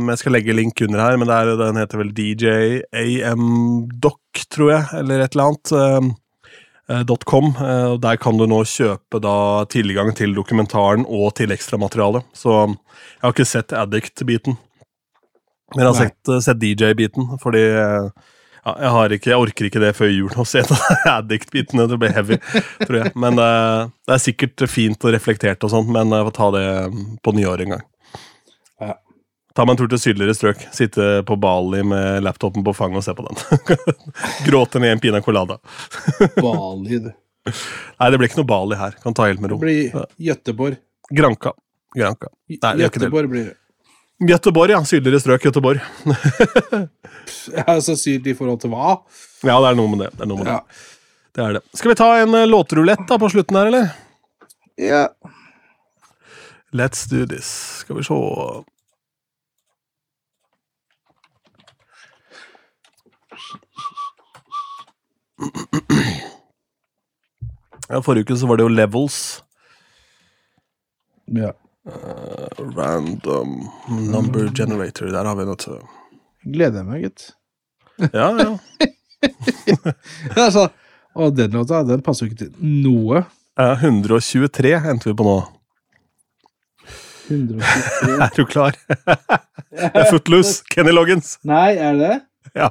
Jeg 0.10 0.20
skal 0.20 0.36
legge 0.36 0.56
link 0.56 0.82
under 0.84 1.00
her, 1.00 1.16
men 1.18 1.30
det 1.30 1.38
er, 1.38 1.54
den 1.62 1.80
heter 1.80 2.02
vel 2.02 2.12
DJ 2.14 2.82
AM 2.92 3.46
Doc, 4.04 4.44
tror 4.52 4.74
jeg, 4.74 4.84
eller 5.00 5.24
et 5.24 5.38
eller 5.38 5.54
annet. 5.54 6.18
Eh, 6.90 7.04
.com, 7.26 7.56
eh, 7.60 7.86
og 7.94 8.02
Der 8.02 8.18
kan 8.18 8.38
du 8.38 8.46
nå 8.48 8.60
kjøpe 8.68 9.22
da 9.24 9.64
tilgang 9.72 10.12
til 10.16 10.36
dokumentaren 10.36 11.06
og 11.08 11.34
til 11.36 11.54
ekstramaterialet. 11.56 12.26
Så 12.36 12.52
jeg 12.52 13.24
har 13.24 13.34
ikke 13.34 13.48
sett 13.48 13.72
Addict-biten. 13.72 14.58
Men 15.74 15.86
jeg 15.86 15.88
har 15.88 16.00
sett, 16.02 16.30
eh, 16.30 16.40
sett 16.44 16.60
DJ-biten, 16.60 17.40
fordi 17.40 17.64
ja, 17.64 18.74
jeg, 18.80 18.92
har 18.96 19.16
ikke, 19.16 19.32
jeg 19.32 19.40
orker 19.40 19.66
ikke 19.68 19.80
det 19.80 19.96
før 19.96 20.12
jul 20.12 20.36
å 20.36 20.46
se 20.46 20.64
Addict-biten. 21.18 21.88
Det 21.88 22.00
blir 22.00 22.14
heavy, 22.16 22.38
tror 22.84 23.00
jeg. 23.00 23.16
Men 23.16 23.40
det 23.40 24.18
er 24.18 24.22
sikkert 24.22 24.68
fint 24.68 25.08
og 25.08 25.16
reflektert 25.16 25.64
og 25.64 25.72
sånt, 25.72 25.90
men 25.90 26.12
jeg 26.12 26.28
får 26.28 26.36
ta 26.36 26.52
det 26.58 26.68
mm, 26.92 27.02
på 27.24 27.36
nyåret 27.40 27.64
en 27.64 27.78
gang. 27.78 27.88
Ta 29.54 29.66
meg 29.66 29.76
en 29.76 29.82
tur 29.84 29.90
til 29.92 30.00
sydligere 30.02 30.34
strøk. 30.34 30.62
Sitte 30.74 31.08
på 31.28 31.36
Bali 31.38 31.84
med 31.86 32.24
laptopen 32.26 32.64
på 32.66 32.74
fanget 32.74 33.04
og 33.04 33.06
se 33.06 33.14
på 33.14 33.26
den. 33.28 33.36
Gråte 34.48 34.82
ned 34.82 34.96
en 34.96 35.02
pina 35.04 35.22
colada. 35.22 35.60
Bali, 36.42 36.98
du. 37.04 37.12
Nei, 37.46 38.08
det 38.10 38.18
blir 38.18 38.30
ikke 38.32 38.40
noe 38.42 38.50
Bali 38.50 38.80
her. 38.80 38.96
Kan 39.04 39.14
ta 39.18 39.28
helt 39.30 39.44
med 39.44 39.54
Det 39.54 39.60
blir 39.62 40.08
Gøteborg. 40.30 40.80
Granka. 41.14 41.54
Granka. 41.94 42.32
Nei. 42.50 42.74
Göteborg 42.82 43.30
blir 43.30 43.52
det. 43.52 43.58
Gøteborg, 44.24 44.72
ja. 44.74 44.82
Sydligere 44.88 45.22
strøk 45.22 45.46
Gøteborg. 45.46 45.84
Så 47.84 47.96
sydlig 48.00 48.34
i 48.34 48.38
forhold 48.40 48.62
til 48.64 48.72
hva? 48.74 48.96
Ja, 49.46 49.60
det 49.60 49.70
er 49.74 49.78
noe 49.78 49.92
med 49.92 50.02
det. 50.06 50.10
Det 50.16 50.26
er, 50.26 50.30
noe 50.32 50.40
med 50.42 50.50
Ja. 50.50 50.58
det. 50.64 50.82
det, 51.36 51.46
er 51.46 51.56
det. 51.60 51.64
Skal 51.78 51.94
vi 51.94 52.00
ta 52.00 52.10
en 52.24 52.34
uh, 52.38 52.46
låtrulett 52.50 53.06
da 53.10 53.20
på 53.22 53.30
slutten 53.34 53.60
her, 53.60 53.70
eller? 53.70 53.90
ja. 54.82 55.06
Let's 56.74 57.04
do 57.06 57.22
this. 57.30 57.46
Skal 57.84 58.00
vi 58.00 58.04
se 58.08 58.16
ja, 67.90 68.02
Forrige 68.02 68.24
uke 68.28 68.38
så 68.40 68.48
var 68.50 68.58
det 68.60 68.64
jo 68.68 68.72
Levels. 68.74 69.20
ja. 71.28 71.52
Random 72.78 73.58
number 74.12 74.48
generator. 74.56 75.10
Der 75.12 75.26
har 75.28 75.36
vi 75.36 75.44
noe 75.44 75.60
til 75.60 75.82
Gleder 76.44 76.80
jeg 76.80 76.88
meg, 76.88 77.02
gitt. 77.04 77.26
Ja, 78.14 78.30
ja. 78.40 78.54
altså, 80.46 80.70
og 81.16 81.36
den 81.36 81.52
låta, 81.56 81.82
den 81.88 82.02
passer 82.04 82.26
jo 82.26 82.32
ikke 82.32 82.46
til 82.46 82.54
noe. 82.84 83.26
ja 83.60 83.74
123 83.76 84.72
endte 84.80 85.10
vi 85.12 85.16
på 85.20 85.28
nå. 85.28 85.36
123 87.28 88.16
Er 88.28 88.32
du 88.36 88.44
klar? 88.48 88.80
Det 89.74 89.92
er 89.92 90.10
Footloose. 90.12 90.64
Kenny 90.72 90.92
Loggins. 90.96 91.36
Nei, 91.48 91.74
er 91.76 91.96
det? 92.00 92.16
Ja. 92.56 92.70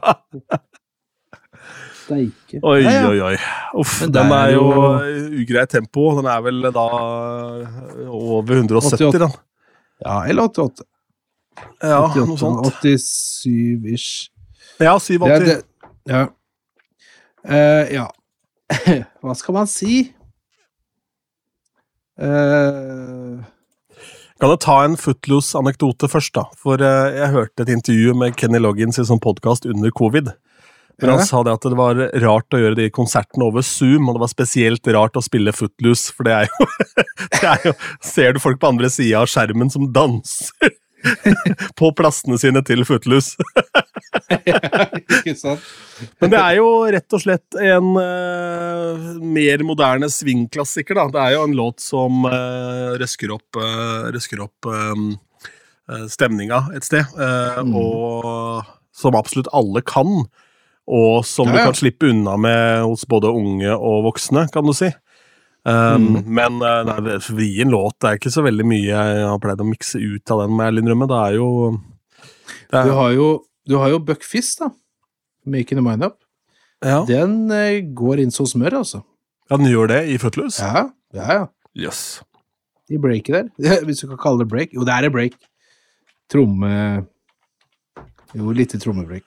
Steike. 2.02 2.60
Oi, 2.62 2.82
oi, 2.84 3.18
oi. 3.30 3.34
Uff, 3.78 4.00
den 4.12 4.34
er 4.34 4.54
jo 4.56 4.66
ugreit 5.42 5.70
tempo. 5.72 6.08
Den 6.18 6.28
er 6.30 6.42
vel 6.44 6.62
da 6.74 6.86
over 8.10 8.56
170, 8.58 8.98
88. 8.98 9.20
den. 9.22 9.36
Ja, 10.02 10.16
eller 10.26 10.50
88. 10.50 10.86
Ja, 11.82 12.00
noe 12.16 12.38
sånt. 12.40 12.66
87-ish. 12.82 14.30
Ja, 14.80 14.94
Det, 14.96 15.02
87. 15.04 15.46
det, 15.46 15.58
ja. 16.10 16.26
Uh, 17.42 17.84
ja. 17.92 18.06
Hva 19.22 19.34
skal 19.38 19.56
man 19.56 19.68
si? 19.70 20.04
Uh, 22.20 23.42
Kan 24.42 24.50
jeg 24.52 24.60
ta 24.64 24.76
en 24.84 24.96
Footloose-anekdote 24.98 26.08
først, 26.10 26.34
da? 26.38 26.46
For 26.58 26.82
uh, 26.82 27.10
jeg 27.14 27.30
hørte 27.34 27.66
et 27.66 27.72
intervju 27.76 28.14
med 28.18 28.34
Kenny 28.38 28.58
Loggins 28.62 28.98
i 28.98 29.06
sånn 29.06 29.22
podkast 29.22 29.68
under 29.70 29.92
covid. 29.94 30.32
Hvor 31.02 31.12
han 31.16 31.26
sa 31.26 31.42
det 31.46 31.54
at 31.58 31.66
det 31.66 31.78
var 31.78 32.02
rart 32.22 32.54
å 32.54 32.60
gjøre 32.62 32.78
de 32.78 32.90
konsertene 32.94 33.48
over 33.48 33.64
Zoom, 33.66 34.06
og 34.08 34.16
det 34.16 34.24
var 34.24 34.32
spesielt 34.32 34.92
rart 34.94 35.18
å 35.18 35.24
spille 35.24 35.54
Footloose, 35.56 36.14
for 36.14 36.28
det 36.28 36.36
er 36.36 36.52
jo, 36.52 36.68
det 37.34 37.42
er 37.56 37.66
jo 37.70 37.74
Ser 38.12 38.36
du 38.36 38.42
folk 38.42 38.62
på 38.62 38.70
andre 38.70 38.90
sida 38.92 39.24
av 39.24 39.30
skjermen 39.32 39.72
som 39.72 39.90
danser? 39.92 40.78
på 41.78 41.90
plassene 41.96 42.38
sine 42.40 42.62
til 42.66 42.84
Footloose. 42.86 43.34
Ikke 44.38 45.34
sant? 45.38 45.64
Men 46.22 46.32
det 46.32 46.40
er 46.40 46.58
jo 46.58 46.68
rett 46.94 47.16
og 47.16 47.22
slett 47.22 47.58
en 47.62 47.92
uh, 47.98 49.08
mer 49.22 49.64
moderne 49.66 50.10
swingklassiker, 50.12 50.98
da. 50.98 51.08
Det 51.12 51.22
er 51.24 51.36
jo 51.36 51.46
en 51.46 51.56
låt 51.58 51.82
som 51.84 52.26
uh, 52.26 52.94
røsker 53.00 53.34
opp, 53.34 53.58
uh, 53.58 54.10
røsker 54.14 54.42
opp 54.44 54.70
eh, 54.72 56.06
stemninga 56.10 56.68
et 56.76 56.86
sted, 56.86 57.04
Mm. 57.62 57.74
og 57.76 58.64
som 58.96 59.16
absolutt 59.18 59.50
alle 59.54 59.82
kan. 59.84 60.24
Og 60.92 61.22
som 61.24 61.48
Ja, 61.48 61.54
du 61.54 61.70
kan 61.70 61.78
slippe 61.78 62.10
unna 62.10 62.36
med 62.36 62.82
hos 62.84 63.06
både 63.08 63.30
unge 63.32 63.72
og 63.72 64.02
voksne, 64.10 64.44
kan 64.52 64.66
du 64.66 64.74
si. 64.76 64.90
Um, 65.62 66.08
Mm. 66.18 66.24
Men 66.26 66.58
uh, 66.58 66.80
nei, 66.82 67.18
vrien 67.30 67.70
låt 67.70 67.94
det 68.02 68.08
er 68.08 68.16
ikke 68.18 68.32
så 68.34 68.42
veldig 68.42 68.64
mye 68.66 68.88
jeg 68.88 69.26
har 69.28 69.38
pleid 69.38 69.60
å 69.62 69.66
mikse 69.68 70.00
ut 70.02 70.32
av 70.34 70.42
den, 70.42 70.56
må 70.58 70.66
jeg 70.66 70.82
innrømme. 70.82 71.06
Det 71.06 71.20
er 71.20 71.36
jo 71.38 71.48
det 72.72 72.80
er, 72.80 72.88
Du 72.88 72.96
har 72.98 73.12
jo, 73.14 73.28
du 73.70 73.76
har 73.78 73.92
jo 73.94 74.00
Buckfist, 74.02 74.58
da. 74.64 74.72
Making 75.46 75.78
a 75.78 75.84
mind 75.86 76.08
up. 76.08 76.18
ja. 76.82 77.04
Den 77.06 77.50
eh, 77.54 77.78
går 77.94 78.24
inn 78.24 78.34
som 78.34 78.46
smør, 78.46 78.80
altså. 78.82 79.04
ja, 79.50 79.56
den 79.56 79.70
gjør 79.70 79.92
det 79.94 80.02
i 80.10 80.18
Footloose? 80.18 80.66
Ja, 80.66 80.88
ja, 81.14 81.38
ja. 81.38 81.46
Yes. 81.78 82.20
I 82.90 82.98
breaket 82.98 83.32
der. 83.38 83.80
Hvis 83.86 84.02
du 84.02 84.08
kan 84.10 84.18
kalle 84.20 84.42
det 84.42 84.50
break. 84.50 84.74
Jo, 84.74 84.82
det 84.84 84.98
er 84.98 85.08
et 85.08 85.14
break. 85.14 85.38
Tromme... 86.32 87.06
Jo, 88.34 88.50
lite 88.56 88.78
trommebreak. 88.80 89.26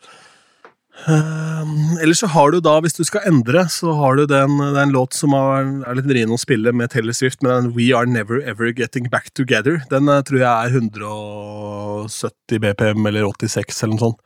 Um, 1.04 1.98
ellers 2.02 2.20
så 2.24 2.28
har 2.34 2.54
du 2.54 2.62
da, 2.64 2.80
hvis 2.82 2.96
du 2.98 3.04
skal 3.06 3.28
endre, 3.30 3.66
så 3.70 3.94
har 4.00 4.16
du 4.18 4.24
den, 4.32 4.58
er 4.64 4.90
låt 4.90 5.14
som 5.14 5.36
er, 5.38 5.68
er 5.86 5.98
litt 6.00 6.08
vrien 6.10 6.32
å 6.32 6.40
spille 6.40 6.72
med 6.74 6.94
Taylor 6.94 7.14
Swift, 7.14 7.44
men 7.44 7.52
den 7.52 7.74
We 7.76 7.92
Are 7.94 8.10
Never 8.10 8.40
Ever 8.42 8.72
Getting 8.74 9.10
Back 9.14 9.30
Together. 9.38 9.82
Den 9.92 10.10
eh, 10.10 10.24
tror 10.26 10.40
jeg 10.42 10.50
er 10.50 10.80
170 10.80 12.64
BPM 12.64 13.06
eller 13.12 13.28
86 13.28 13.84
eller 13.84 13.94
noe 13.94 14.04
sånt. 14.06 14.22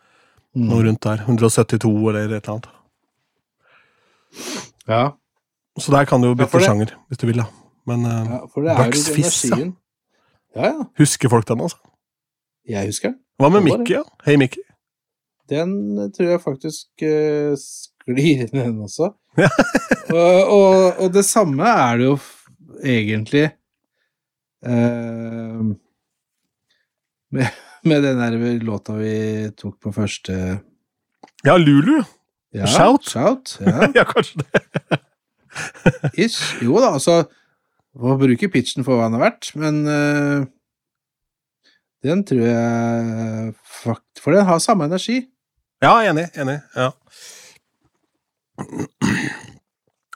Mm. 0.56 0.70
Noe 0.70 0.86
rundt 0.86 1.04
der. 1.04 1.26
172 1.26 1.92
eller 2.14 2.38
et 2.38 2.38
eller 2.38 2.54
annet. 2.56 2.72
Ja, 4.90 5.04
Så 5.80 5.92
der 5.94 6.06
kan 6.10 6.22
du 6.22 6.32
jo 6.32 6.38
bytte 6.38 6.60
ja, 6.62 6.70
sjanger, 6.70 6.96
hvis 7.10 7.20
du 7.22 7.28
vil, 7.28 7.42
da. 7.42 7.50
Men 7.90 8.06
uh, 8.06 8.40
ja, 8.66 8.78
Bucks 8.78 9.06
ja. 9.50 9.60
Ja, 10.56 10.72
husker 11.00 11.32
folk 11.32 11.48
den, 11.50 11.62
altså? 11.66 11.78
Jeg 12.70 12.90
husker 12.90 13.14
den. 13.14 13.20
Hva 13.40 13.50
med. 13.54 13.64
Mickey, 13.66 13.96
ja? 13.98 14.04
Hei, 14.26 14.36
Mickey. 14.38 14.62
Den 15.50 15.72
tror 16.16 16.34
jeg 16.36 16.42
faktisk 16.44 17.04
uh, 17.06 17.54
sklir 17.58 18.46
inn, 18.46 18.54
den 18.54 18.82
også. 18.86 19.14
Og, 20.10 20.38
og, 20.50 20.76
og 21.04 21.10
det 21.14 21.22
samme 21.28 21.62
er 21.70 22.00
det 22.00 22.06
jo 22.08 22.16
egentlig 22.82 23.44
uh, 24.66 25.62
med, 27.30 27.60
med 27.86 28.08
den 28.08 28.18
der 28.24 28.38
låta 28.66 28.96
vi 28.98 29.14
tok 29.54 29.78
på 29.86 29.94
første 29.94 30.34
Ja, 31.46 31.56
Lulu. 31.62 32.02
ja, 32.54 32.66
Shout. 32.66 33.06
Shout 33.06 33.60
ja, 33.62 33.92
ja, 34.02 34.04
kanskje 34.10 34.42
det. 34.42 35.00
ish. 36.26 36.58
Jo 36.66 36.82
da, 36.82 36.96
altså 36.98 37.24
Må 38.00 38.18
bruke 38.18 38.50
pitchen 38.50 38.86
for 38.86 38.98
hva 38.98 39.10
den 39.10 39.18
er 39.20 39.24
verdt, 39.28 39.54
men 39.60 39.80
uh, 39.86 40.46
den 42.06 42.22
tror 42.24 42.46
jeg 42.46 43.54
fakt... 43.66 44.22
For 44.24 44.34
den 44.34 44.46
har 44.48 44.62
samme 44.64 44.86
energi. 44.88 45.24
Ja, 45.80 45.94
enig. 46.04 46.28
Enig. 46.36 46.60
ja. 46.76 46.92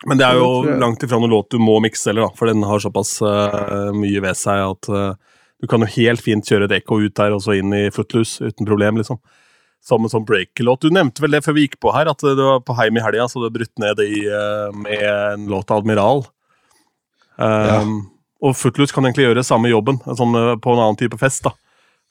Men 0.06 0.20
det 0.20 0.26
er 0.28 0.36
jo 0.36 0.76
langt 0.82 1.04
ifra 1.06 1.16
noen 1.22 1.32
låt 1.32 1.54
du 1.54 1.62
må 1.64 1.78
mikse 1.84 2.10
heller, 2.10 2.28
da, 2.28 2.36
for 2.36 2.52
den 2.52 2.66
har 2.68 2.82
såpass 2.84 3.16
uh, 3.24 3.94
mye 3.96 4.20
ved 4.26 4.36
seg 4.36 4.60
at 4.66 4.90
uh, 4.92 5.38
du 5.64 5.70
kan 5.72 5.86
jo 5.86 5.88
helt 5.94 6.24
fint 6.26 6.44
kjøre 6.44 6.68
et 6.68 6.76
ekko 6.82 7.00
ut 7.06 7.16
der 7.16 7.32
og 7.32 7.40
så 7.46 7.56
inn 7.56 7.72
i 7.72 7.86
Footloose 7.96 8.52
uten 8.52 8.68
problem, 8.68 9.00
liksom. 9.00 9.22
Som 9.84 10.04
en 10.04 10.12
sånn 10.12 10.28
breaker-låt. 10.28 10.84
Du 10.84 10.92
nevnte 10.96 11.24
vel 11.24 11.38
det 11.38 11.44
før 11.46 11.56
vi 11.56 11.66
gikk 11.66 11.80
på 11.84 11.92
her, 11.96 12.12
at 12.12 12.20
du 12.20 12.40
var 12.40 12.60
på 12.68 12.76
heim 12.76 13.00
i 13.00 13.04
helga, 13.04 13.30
så 13.32 13.40
du 13.40 13.48
har 13.48 13.56
brutt 13.56 13.80
ned 13.80 14.04
i 14.04 14.26
uh, 14.28 14.76
med 14.76 15.08
en 15.08 15.48
låt 15.52 15.72
av 15.72 15.84
Admiral. 15.84 16.26
Um, 17.40 17.96
Og 18.44 18.58
Footloose 18.60 18.92
kan 18.96 19.08
egentlig 19.08 19.30
gjøre 19.30 19.44
samme 19.48 19.72
jobben, 19.72 20.02
sånn, 20.04 20.36
på 20.60 20.76
en 20.76 20.84
annen 20.84 21.00
type 21.00 21.16
fest, 21.20 21.48
da. 21.48 21.56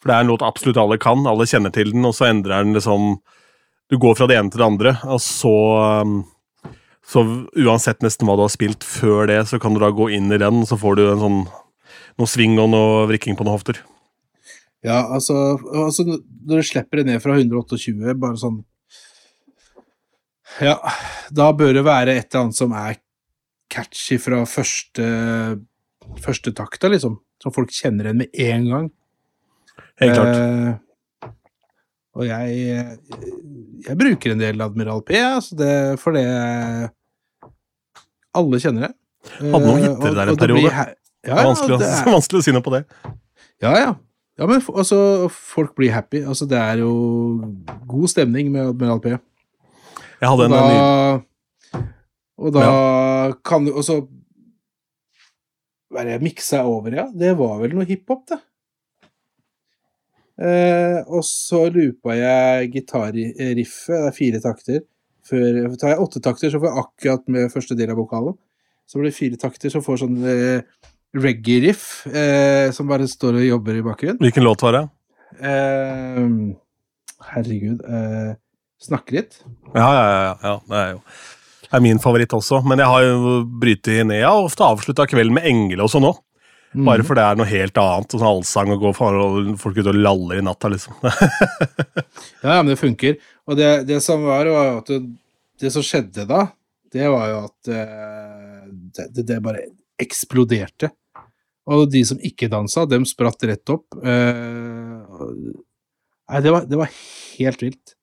For 0.00 0.08
det 0.08 0.16
er 0.16 0.24
en 0.24 0.32
låt 0.32 0.44
absolutt 0.44 0.80
alle 0.80 0.96
kan, 1.00 1.26
alle 1.28 1.44
kjenner 1.48 1.72
til 1.74 1.92
den, 1.92 2.08
og 2.08 2.16
så 2.16 2.30
endrer 2.30 2.64
den 2.64 2.72
liksom 2.76 3.18
Du 3.92 3.98
går 4.00 4.14
fra 4.16 4.24
det 4.30 4.38
ene 4.40 4.48
til 4.48 4.62
det 4.62 4.68
andre, 4.70 4.94
og 5.04 5.20
så 5.20 5.52
um, 6.00 6.22
Så 7.04 7.20
uansett 7.60 8.00
nesten 8.00 8.24
hva 8.24 8.38
du 8.38 8.44
har 8.46 8.52
spilt 8.52 8.86
før 8.86 9.26
det, 9.28 9.42
så 9.50 9.58
kan 9.60 9.74
du 9.74 9.82
da 9.82 9.90
gå 9.92 10.06
inn 10.16 10.32
i 10.32 10.38
den, 10.40 10.62
og 10.62 10.68
så 10.70 10.78
får 10.80 10.96
du 10.96 11.02
en 11.10 11.20
sånn 11.20 11.40
noe 12.20 12.28
sving 12.30 12.54
og 12.60 12.70
noe 12.72 13.06
vrikking 13.10 13.36
på 13.36 13.44
noen 13.44 13.56
hofter. 13.56 13.80
Ja, 14.84 15.02
altså, 15.14 15.56
altså 15.84 16.04
Når 16.06 16.62
du 16.62 16.66
slipper 16.66 17.00
det 17.00 17.06
ned 17.10 17.22
fra 17.22 17.36
128, 17.36 18.14
bare 18.18 18.38
sånn 18.40 18.62
Ja, 20.62 20.78
da 21.30 21.50
bør 21.56 21.76
det 21.76 21.84
være 21.86 22.16
et 22.16 22.30
eller 22.30 22.46
annet 22.46 22.58
som 22.58 22.72
er 22.76 22.96
catchy 23.72 24.18
fra 24.20 24.42
første, 24.48 25.04
første 26.24 26.52
takta, 26.56 26.90
liksom. 26.92 27.20
Som 27.42 27.54
folk 27.54 27.72
kjenner 27.74 28.08
igjen 28.08 28.20
med 28.20 28.42
en 28.46 28.66
gang. 28.68 28.88
Helt 30.00 30.16
klart. 30.16 30.34
Eh, 30.36 30.74
og 32.12 32.26
jeg, 32.28 32.98
jeg 33.86 33.96
bruker 33.98 34.34
en 34.34 34.42
del 34.42 34.60
Admiral 34.64 35.00
P, 35.06 35.16
altså 35.16 35.56
det, 35.56 35.72
for 36.02 36.12
det 36.16 36.26
Alle 38.36 38.60
kjenner 38.60 38.88
det. 38.88 38.92
Hadde 39.40 39.66
noen 39.66 39.84
Eh, 39.86 40.14
der 40.16 40.22
en 40.26 40.34
og 40.34 40.38
det 40.40 40.48
blir 40.50 40.68
periode. 40.68 40.70
Det 40.72 40.98
Ja, 41.22 41.36
ja, 41.38 41.42
vanskelig, 41.46 41.78
det 41.78 41.88
er, 41.88 42.08
vanskelig 42.16 42.40
å 42.40 42.44
si 42.44 42.52
noe 42.56 42.64
på 42.64 42.74
det. 42.74 42.82
ja, 43.62 43.72
ja. 43.78 43.92
Ja, 44.40 44.46
men 44.48 44.62
altså, 44.64 45.28
folk 45.30 45.74
blir 45.76 45.92
happy. 45.92 46.22
Altså, 46.24 46.46
det 46.48 46.56
er 46.58 46.80
jo 46.80 46.92
god 47.86 48.08
stemning 48.08 48.48
med 48.50 48.72
Admiral 48.72 49.00
P. 49.04 49.12
Jeg 49.12 50.30
hadde 50.30 50.46
Og 50.48 50.54
en, 50.56 50.72
ny... 50.72 51.82
og 52.40 52.54
da 52.56 52.64
kan 53.44 53.66
du 53.66 53.72
Hva 55.92 56.00
er 56.00 56.04
det 56.08 56.14
jeg 56.16 56.24
miksa 56.24 56.62
over, 56.64 56.96
ja? 56.96 57.06
Det 57.12 57.36
var 57.38 57.60
vel 57.60 57.76
noe 57.76 57.84
hiphop, 57.86 58.24
det. 58.32 58.40
Eh, 60.40 61.00
og 61.12 61.24
så 61.26 61.66
loopa 61.72 62.16
jeg 62.16 62.70
gitarriffet, 62.72 63.92
det 63.92 64.08
er 64.08 64.16
fire 64.16 64.40
takter. 64.44 64.80
Før, 65.28 65.60
tar 65.78 65.94
jeg 65.94 66.02
åtte 66.02 66.22
takter, 66.24 66.50
så 66.50 66.58
får 66.58 66.70
jeg 66.70 66.84
akkurat 66.84 67.28
med 67.30 67.52
første 67.52 67.76
del 67.78 67.92
av 67.92 68.00
vokalen. 68.00 68.38
Så 68.88 68.98
blir 68.98 69.12
det 69.12 69.18
fire 69.18 69.38
takter, 69.40 69.72
så 69.72 69.82
får 69.84 70.02
sånn 70.02 70.18
eh, 70.26 70.64
reggae-riff 71.22 72.06
eh, 72.10 72.72
som 72.74 72.88
bare 72.90 73.06
står 73.08 73.38
og 73.38 73.46
jobber 73.46 73.78
i 73.78 73.84
bakgrunnen. 73.86 74.22
hvilken 74.24 74.46
låt 74.46 74.64
var 74.64 74.78
det? 74.78 74.82
Eh, 75.38 76.24
herregud. 77.32 77.84
Eh, 77.86 78.34
snakke 78.82 79.20
litt. 79.20 79.38
Ja, 79.76 79.86
ja, 79.86 80.02
ja. 80.08 80.34
ja. 80.42 80.58
Det 80.66 80.82
er 80.82 80.90
jo 80.96 81.00
det 81.72 81.78
er 81.78 81.84
min 81.86 82.00
favoritt 82.04 82.34
også. 82.36 82.58
Men 82.68 82.82
jeg 82.82 82.92
har 82.92 83.04
jo 83.06 83.36
brytet 83.62 84.04
ned. 84.04 84.26
og 84.28 84.50
ofte 84.50 84.66
avslutta 84.66 85.06
kvelden 85.08 85.38
med 85.38 85.46
Engel 85.48 85.80
også 85.80 86.02
òg. 86.04 86.18
Mm. 86.72 86.86
Bare 86.88 87.04
for 87.04 87.18
det 87.18 87.24
er 87.24 87.36
noe 87.36 87.48
helt 87.48 87.78
annet. 87.80 88.14
Sånn 88.14 88.24
allsang 88.24 88.72
og 88.72 88.86
gå 88.86 88.92
for 88.96 89.18
folk 89.60 89.78
ute 89.78 89.92
og 89.92 89.98
laller 89.98 90.40
i 90.40 90.44
natta, 90.44 90.70
liksom. 90.72 90.96
Ja, 92.42 92.58
men 92.62 92.72
det 92.72 92.80
funker. 92.80 93.18
Og 93.46 93.58
det, 93.58 93.68
det 93.88 94.00
som 94.04 94.24
var, 94.24 94.48
var 94.50 94.80
at 94.80 94.88
det, 94.90 95.02
det 95.60 95.70
som 95.74 95.84
skjedde 95.84 96.24
da, 96.30 96.46
det 96.92 97.08
var 97.12 97.28
jo 97.30 97.38
at 97.46 97.70
eh, 97.72 98.64
det, 98.98 99.24
det, 99.28 99.38
bare 99.44 99.66
eksploderte. 100.02 100.90
Og 101.72 101.86
de 101.92 102.02
som 102.08 102.20
ikke 102.24 102.50
dansa, 102.52 102.86
dem 102.90 103.04
spratt 103.06 103.44
rett 103.48 103.72
opp. 103.72 103.94
Eh, 104.02 105.20
nei, 106.32 106.42
det 106.42 106.54
var, 106.56 106.66
det 106.68 106.80
var 106.80 106.90
helt 107.36 107.62
vilt. 107.64 107.94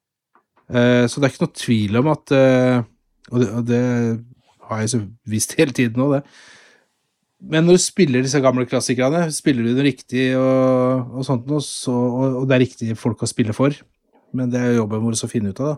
Eh, 0.69 1.05
så 1.10 1.19
det 1.19 1.27
er 1.27 1.34
ikke 1.34 1.47
noe 1.47 1.58
tvil 1.65 1.99
om 2.03 2.13
at 2.13 2.38
og, 2.38 3.41
det, 3.41 3.49
og 3.49 3.65
det 3.67 3.84
har 4.69 4.82
jeg 4.84 4.93
så 4.93 5.01
visst 5.29 5.58
hele 5.60 5.75
tiden 5.75 6.01
òg, 6.05 6.19
det. 6.19 6.23
Men 7.39 7.63
når 7.63 7.78
du 7.78 7.82
spiller 7.82 8.25
disse 8.25 8.41
gamle 8.43 8.65
klassikerne, 8.67 9.30
spiller 9.32 9.63
du 9.63 9.78
det 9.78 9.86
riktig 9.86 10.25
og, 10.36 11.13
og 11.15 11.28
sånt 11.28 11.47
noe, 11.47 11.63
så, 11.63 11.93
og, 11.93 12.41
og 12.41 12.49
det 12.49 12.58
er 12.58 12.63
riktige 12.65 12.97
folk 12.99 13.23
å 13.23 13.30
spille 13.30 13.56
for, 13.56 13.75
men 14.36 14.52
det 14.52 14.60
er 14.60 14.73
jo 14.73 14.82
jobben 14.82 15.06
vår 15.06 15.15
å 15.23 15.32
finne 15.32 15.54
ut 15.54 15.62
av, 15.63 15.71
da. 15.71 15.78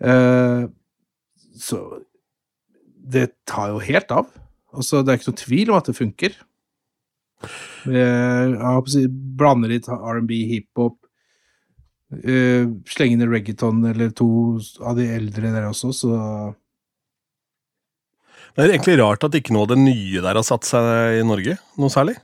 Uh, 0.00 0.62
så 1.60 1.80
det 3.10 3.26
tar 3.48 3.74
jo 3.74 3.82
helt 3.84 4.14
av. 4.14 4.30
Altså, 4.70 5.02
det 5.02 5.12
er 5.12 5.18
ikke 5.18 5.32
noe 5.32 5.42
tvil 5.42 5.72
om 5.72 5.80
at 5.80 5.90
det 5.90 5.96
funker. 5.98 6.38
Vi 7.90 8.00
jeg 8.00 9.10
blander 9.40 9.72
litt 9.72 9.88
R&B, 9.90 10.38
hiphop, 10.52 10.96
uh, 12.14 12.70
slenger 12.94 13.18
inn 13.18 13.26
reggaeton 13.34 13.82
eller 13.90 14.14
to 14.16 14.30
av 14.78 14.96
de 15.00 15.10
eldre 15.18 15.52
der 15.52 15.68
også, 15.72 15.92
så 15.96 16.14
Det 18.56 18.64
er 18.64 18.74
egentlig 18.74 18.98
rart 19.00 19.24
at 19.26 19.36
ikke 19.38 19.54
noe 19.54 19.66
av 19.66 19.72
det 19.72 19.80
nye 19.80 20.22
der 20.22 20.38
har 20.38 20.46
satt 20.46 20.66
seg 20.68 21.20
i 21.20 21.26
Norge, 21.26 21.58
noe 21.80 21.92
særlig. 21.92 22.16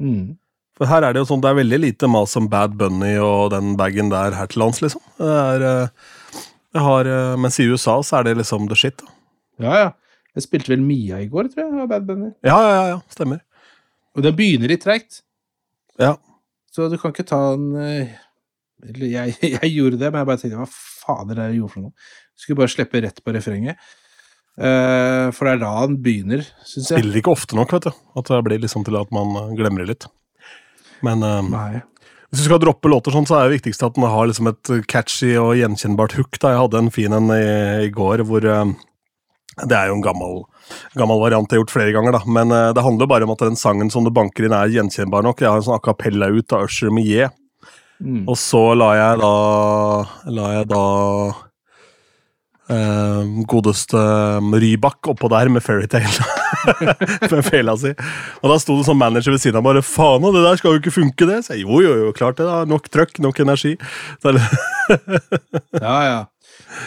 mm. 0.00 0.34
For 0.74 0.90
her 0.90 1.04
er 1.06 1.14
det 1.14 1.20
jo 1.22 1.28
sånn, 1.28 1.42
det 1.42 1.52
er 1.52 1.60
veldig 1.60 1.78
lite 1.78 2.08
mas 2.10 2.32
om 2.34 2.48
Bad 2.50 2.72
Bunny 2.78 3.12
og 3.22 3.52
den 3.52 3.76
bagen 3.78 4.08
der 4.10 4.34
her 4.34 4.48
til 4.50 4.58
lands, 4.64 4.80
liksom. 4.82 5.02
Det 5.20 5.34
er, 5.38 5.62
eh, 5.68 6.40
det 6.74 6.82
har, 6.82 7.06
eh, 7.06 7.36
mens 7.38 7.60
i 7.62 7.68
USA 7.70 8.00
så 8.02 8.18
er 8.18 8.24
det 8.26 8.40
liksom 8.40 8.66
the 8.66 8.74
shit. 8.74 8.96
da. 8.98 9.12
Ja, 9.62 9.74
ja. 9.84 9.92
Jeg 10.34 10.48
spilte 10.48 10.72
vel 10.72 10.82
Mia 10.82 11.20
i 11.22 11.28
går, 11.30 11.46
tror 11.52 11.62
jeg, 11.62 11.80
av 11.84 11.88
Bad 11.92 12.08
Bunny. 12.08 12.32
Ja, 12.42 12.58
ja, 12.58 12.72
ja, 12.74 12.86
ja, 12.88 12.98
stemmer. 13.14 13.38
Og 14.18 14.26
den 14.26 14.34
begynner 14.34 14.72
litt 14.72 14.82
treigt. 14.82 15.22
Ja. 16.02 16.16
Så 16.74 16.88
du 16.90 16.98
kan 16.98 17.14
ikke 17.14 17.26
ta 17.28 17.52
en 17.54 17.76
eh, 17.78 18.14
Eller 18.82 19.06
jeg, 19.06 19.36
jeg 19.62 19.70
gjorde 19.76 20.00
det, 20.00 20.10
men 20.10 20.20
jeg 20.24 20.26
bare 20.26 20.42
tenkte 20.42 20.58
hva 20.58 20.66
fader 20.74 21.38
er 21.38 21.38
det 21.38 21.52
jeg 21.52 21.60
gjorde 21.60 21.74
for 21.76 21.84
noe? 21.86 22.10
Skulle 22.34 22.58
bare 22.64 22.74
slippe 22.74 23.04
rett 23.04 23.22
på 23.22 23.34
refrenget. 23.36 23.78
Eh, 24.54 25.28
for 25.34 25.48
det 25.48 25.56
er 25.56 25.62
da 25.64 25.72
han 25.80 25.96
begynner, 26.02 26.44
syns 26.62 26.92
jeg. 26.92 27.00
Spiller 27.00 27.18
ikke 27.18 27.34
ofte 27.34 27.58
nok, 27.58 27.74
vet 27.74 27.88
du. 27.88 28.04
At 28.20 28.30
det 28.30 28.44
blir 28.46 28.62
liksom 28.62 28.86
til 28.86 28.98
at 29.00 29.10
man 29.14 29.34
eh, 29.40 29.50
glemmer 29.58 29.82
det 29.82 29.90
litt. 29.90 30.06
Men 31.04 31.26
eh, 31.26 31.50
Nei. 31.50 31.82
hvis 32.30 32.44
du 32.44 32.46
skal 32.46 32.62
droppe 32.62 32.90
låter 32.90 33.14
sånn, 33.14 33.26
så 33.26 33.40
er 33.40 33.48
det 33.48 33.58
viktigste 33.58 33.90
at 33.90 33.98
den 33.98 34.06
har 34.06 34.30
liksom 34.30 34.52
et 34.52 34.74
catchy 34.90 35.34
og 35.40 35.56
gjenkjennbart 35.58 36.14
hook. 36.20 36.38
da. 36.38 36.54
Jeg 36.54 36.62
hadde 36.62 36.82
en 36.84 36.92
fin 36.94 37.18
en 37.18 37.30
i, 37.34 37.44
i 37.88 37.92
går 37.94 38.22
hvor 38.28 38.46
Det 38.46 39.74
er 39.74 39.86
jo 39.90 39.98
en 39.98 40.02
gammel, 40.02 40.40
gammel 40.98 41.20
variant 41.22 41.50
jeg 41.50 41.58
har 41.58 41.64
gjort 41.64 41.74
flere 41.74 41.94
ganger, 41.94 42.16
da. 42.16 42.22
Men 42.26 42.54
det 42.74 42.82
handler 42.82 43.10
bare 43.10 43.26
om 43.26 43.34
at 43.34 43.42
den 43.42 43.58
sangen 43.58 43.90
som 43.90 44.06
du 44.06 44.10
banker 44.14 44.46
inn, 44.46 44.54
er 44.54 44.70
gjenkjennbar 44.70 45.26
nok. 45.26 45.42
Jeg 45.42 45.50
har 45.50 45.58
en 45.58 45.66
sånn 45.66 45.78
acapella 45.78 46.30
ut 46.30 46.54
av 46.54 46.66
Usher 46.66 46.94
med 46.94 47.06
J. 47.06 47.28
Mm. 48.02 48.24
Og 48.26 48.34
så 48.38 48.62
la 48.74 48.88
jeg 48.98 49.20
da 49.22 49.34
La 50.34 50.48
jeg 50.56 50.66
da 50.72 50.80
eh, 52.72 53.32
godeste 53.50 54.00
Rybak 54.40 55.10
oppå 55.12 55.28
der 55.32 55.50
med 55.52 55.64
Fairytale. 55.64 56.26
med 57.32 57.44
fela 57.46 57.76
si. 57.80 57.92
Og 58.42 58.52
da 58.52 58.58
sto 58.62 58.78
det 58.78 58.86
sånn 58.88 59.00
manager 59.00 59.34
ved 59.34 59.42
siden 59.42 59.60
av 59.60 59.66
bare 59.66 59.84
Faen, 59.84 60.24
det 60.24 60.44
der 60.44 60.60
skal 60.60 60.76
jo 60.76 60.82
ikke 60.82 60.94
funke, 60.94 61.28
det. 61.28 61.42
Så 61.46 61.56
jeg, 61.56 61.66
jo, 61.66 61.80
jo, 61.84 61.94
jo, 62.06 62.14
klart 62.16 62.38
det. 62.40 62.48
da, 62.48 62.62
Nok 62.68 62.88
trøkk, 62.92 63.20
nok 63.24 63.42
energi. 63.44 63.76
Ja, 65.80 65.98
ja. 66.04 66.16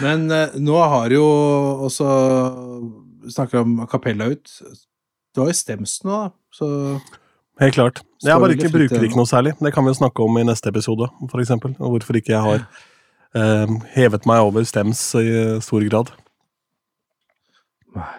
Men 0.03 0.27
uh, 0.29 0.53
nå 0.61 0.75
har 0.77 1.09
jo 1.11 1.23
også 1.87 2.07
Snakker 3.27 3.63
om 3.63 3.79
a 3.81 3.87
ut. 3.89 4.51
Du 5.35 5.41
har 5.41 5.49
jo 5.49 5.55
Stems 5.57 5.97
nå, 6.05 6.11
da. 6.13 6.29
Så 6.53 6.67
helt 7.59 7.75
klart. 7.75 8.03
Jeg 8.23 8.39
bare 8.39 8.55
ikke 8.55 8.69
bruker 8.71 9.01
det 9.01 9.09
ikke 9.09 9.19
noe 9.19 9.27
særlig. 9.27 9.55
Det 9.59 9.73
kan 9.75 9.83
vi 9.83 9.91
jo 9.91 9.97
snakke 9.97 10.23
om 10.23 10.37
i 10.39 10.45
neste 10.47 10.71
episode, 10.71 11.09
eksempel. 11.41 11.73
Og 11.81 11.97
hvorfor 11.97 12.21
ikke 12.21 12.31
jeg 12.31 12.45
har 12.45 12.63
eh, 13.37 13.75
hevet 13.95 14.25
meg 14.29 14.45
over 14.45 14.65
stems 14.67 15.01
i 15.19 15.27
eh, 15.27 15.57
stor 15.63 15.85
grad. 15.89 16.11
Nei. 17.97 18.15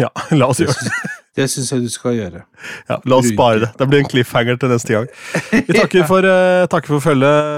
Ja, 0.00 0.10
la 0.38 0.50
oss 0.50 0.62
gjøre 0.62 0.74
det. 0.86 0.94
det 1.38 1.48
syns 1.50 1.72
jeg 1.72 1.84
du 1.84 1.90
skal 1.92 2.16
gjøre. 2.18 2.44
Ja, 2.88 2.98
la 3.10 3.18
oss 3.18 3.30
spare 3.30 3.64
det. 3.64 3.70
Det 3.78 3.88
blir 3.90 4.02
en 4.02 4.10
cliffhanger 4.10 4.58
til 4.60 4.72
neste 4.72 4.96
gang. 4.96 5.10
Vi 5.52 5.76
takker 5.80 6.06
for, 6.10 6.26
uh, 6.26 6.64
takker 6.70 6.96
for 6.96 7.04
følget. 7.10 7.52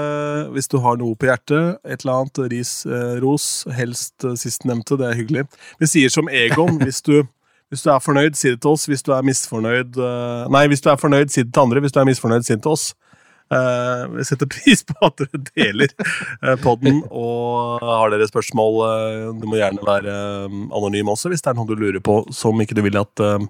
Hvis 0.53 0.69
du 0.69 0.77
har 0.81 0.99
noe 0.99 1.17
på 1.17 1.27
hjertet, 1.29 1.79
et 1.85 2.03
eller 2.05 2.21
annet, 2.21 2.43
ris, 2.53 2.73
uh, 2.89 3.17
ros, 3.21 3.65
helst 3.77 4.25
uh, 4.25 4.35
sistnevnte, 4.37 4.99
det 4.99 5.09
er 5.09 5.17
hyggelig. 5.17 5.47
Vi 5.81 5.89
sier 5.89 6.13
som 6.13 6.29
Egon, 6.29 6.77
hvis 6.83 7.01
du, 7.05 7.23
hvis 7.73 7.83
du 7.85 7.91
er 7.93 8.01
fornøyd, 8.03 8.37
si 8.37 8.53
det 8.53 8.61
til 8.61 8.77
oss. 8.77 8.85
Hvis 8.89 9.05
du 9.05 9.11
er 9.13 9.25
misfornøyd 9.25 9.97
Nei, 10.53 10.67
hvis 10.71 10.81
du 10.81 10.91
er 10.93 11.01
fornøyd, 11.01 11.33
si 11.33 11.43
det 11.43 11.53
til 11.53 11.65
andre. 11.65 11.83
Hvis 11.83 11.93
du 11.93 12.01
er 12.01 12.09
misfornøyd, 12.09 12.45
si 12.47 12.55
det 12.55 12.63
til 12.65 12.77
oss. 12.77 12.91
Eh, 13.47 14.07
vi 14.11 14.25
setter 14.27 14.49
pris 14.51 14.83
på 14.83 14.97
at 15.07 15.21
dere 15.21 15.39
deler 15.53 15.93
uh, 16.43 16.55
podden, 16.59 16.99
og 17.07 17.83
har 17.85 18.11
dere 18.11 18.27
spørsmål, 18.27 18.79
eh, 18.87 19.27
du 19.39 19.47
må 19.47 19.59
gjerne 19.59 19.85
være 19.87 20.11
eh, 20.13 20.57
anonym 20.75 21.13
også, 21.13 21.31
hvis 21.31 21.45
det 21.45 21.53
er 21.53 21.59
noe 21.59 21.69
du 21.69 21.77
lurer 21.79 22.03
på 22.03 22.19
som 22.35 22.59
ikke 22.59 22.75
du 22.75 22.83
vil 22.83 22.99
at 22.99 23.23
eh, 23.23 23.47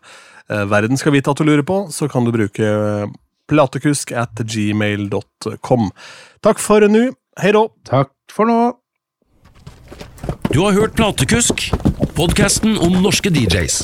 eh, 0.53 0.65
verden 0.69 1.01
skal 1.01 1.15
vite 1.17 1.33
at 1.33 1.41
du 1.41 1.47
lurer 1.47 1.65
på, 1.65 1.85
så 1.93 2.09
kan 2.11 2.27
du 2.27 2.33
bruke 2.35 2.61
eh, 2.61 3.07
platekusk 3.49 4.13
at 4.13 4.37
gmail.com. 4.43 5.89
Takk 6.45 6.61
for 6.61 6.85
nå. 6.91 7.07
Hei 7.41 7.55
då! 7.57 7.67
Takk 7.89 8.13
for 8.33 8.49
nå. 8.49 8.59
Du 10.53 10.61
har 10.63 10.77
hørt 10.77 10.95
Platekusk, 10.95 11.67
podkasten 12.15 12.77
om 12.81 13.01
norske 13.03 13.33
DJs. 13.33 13.83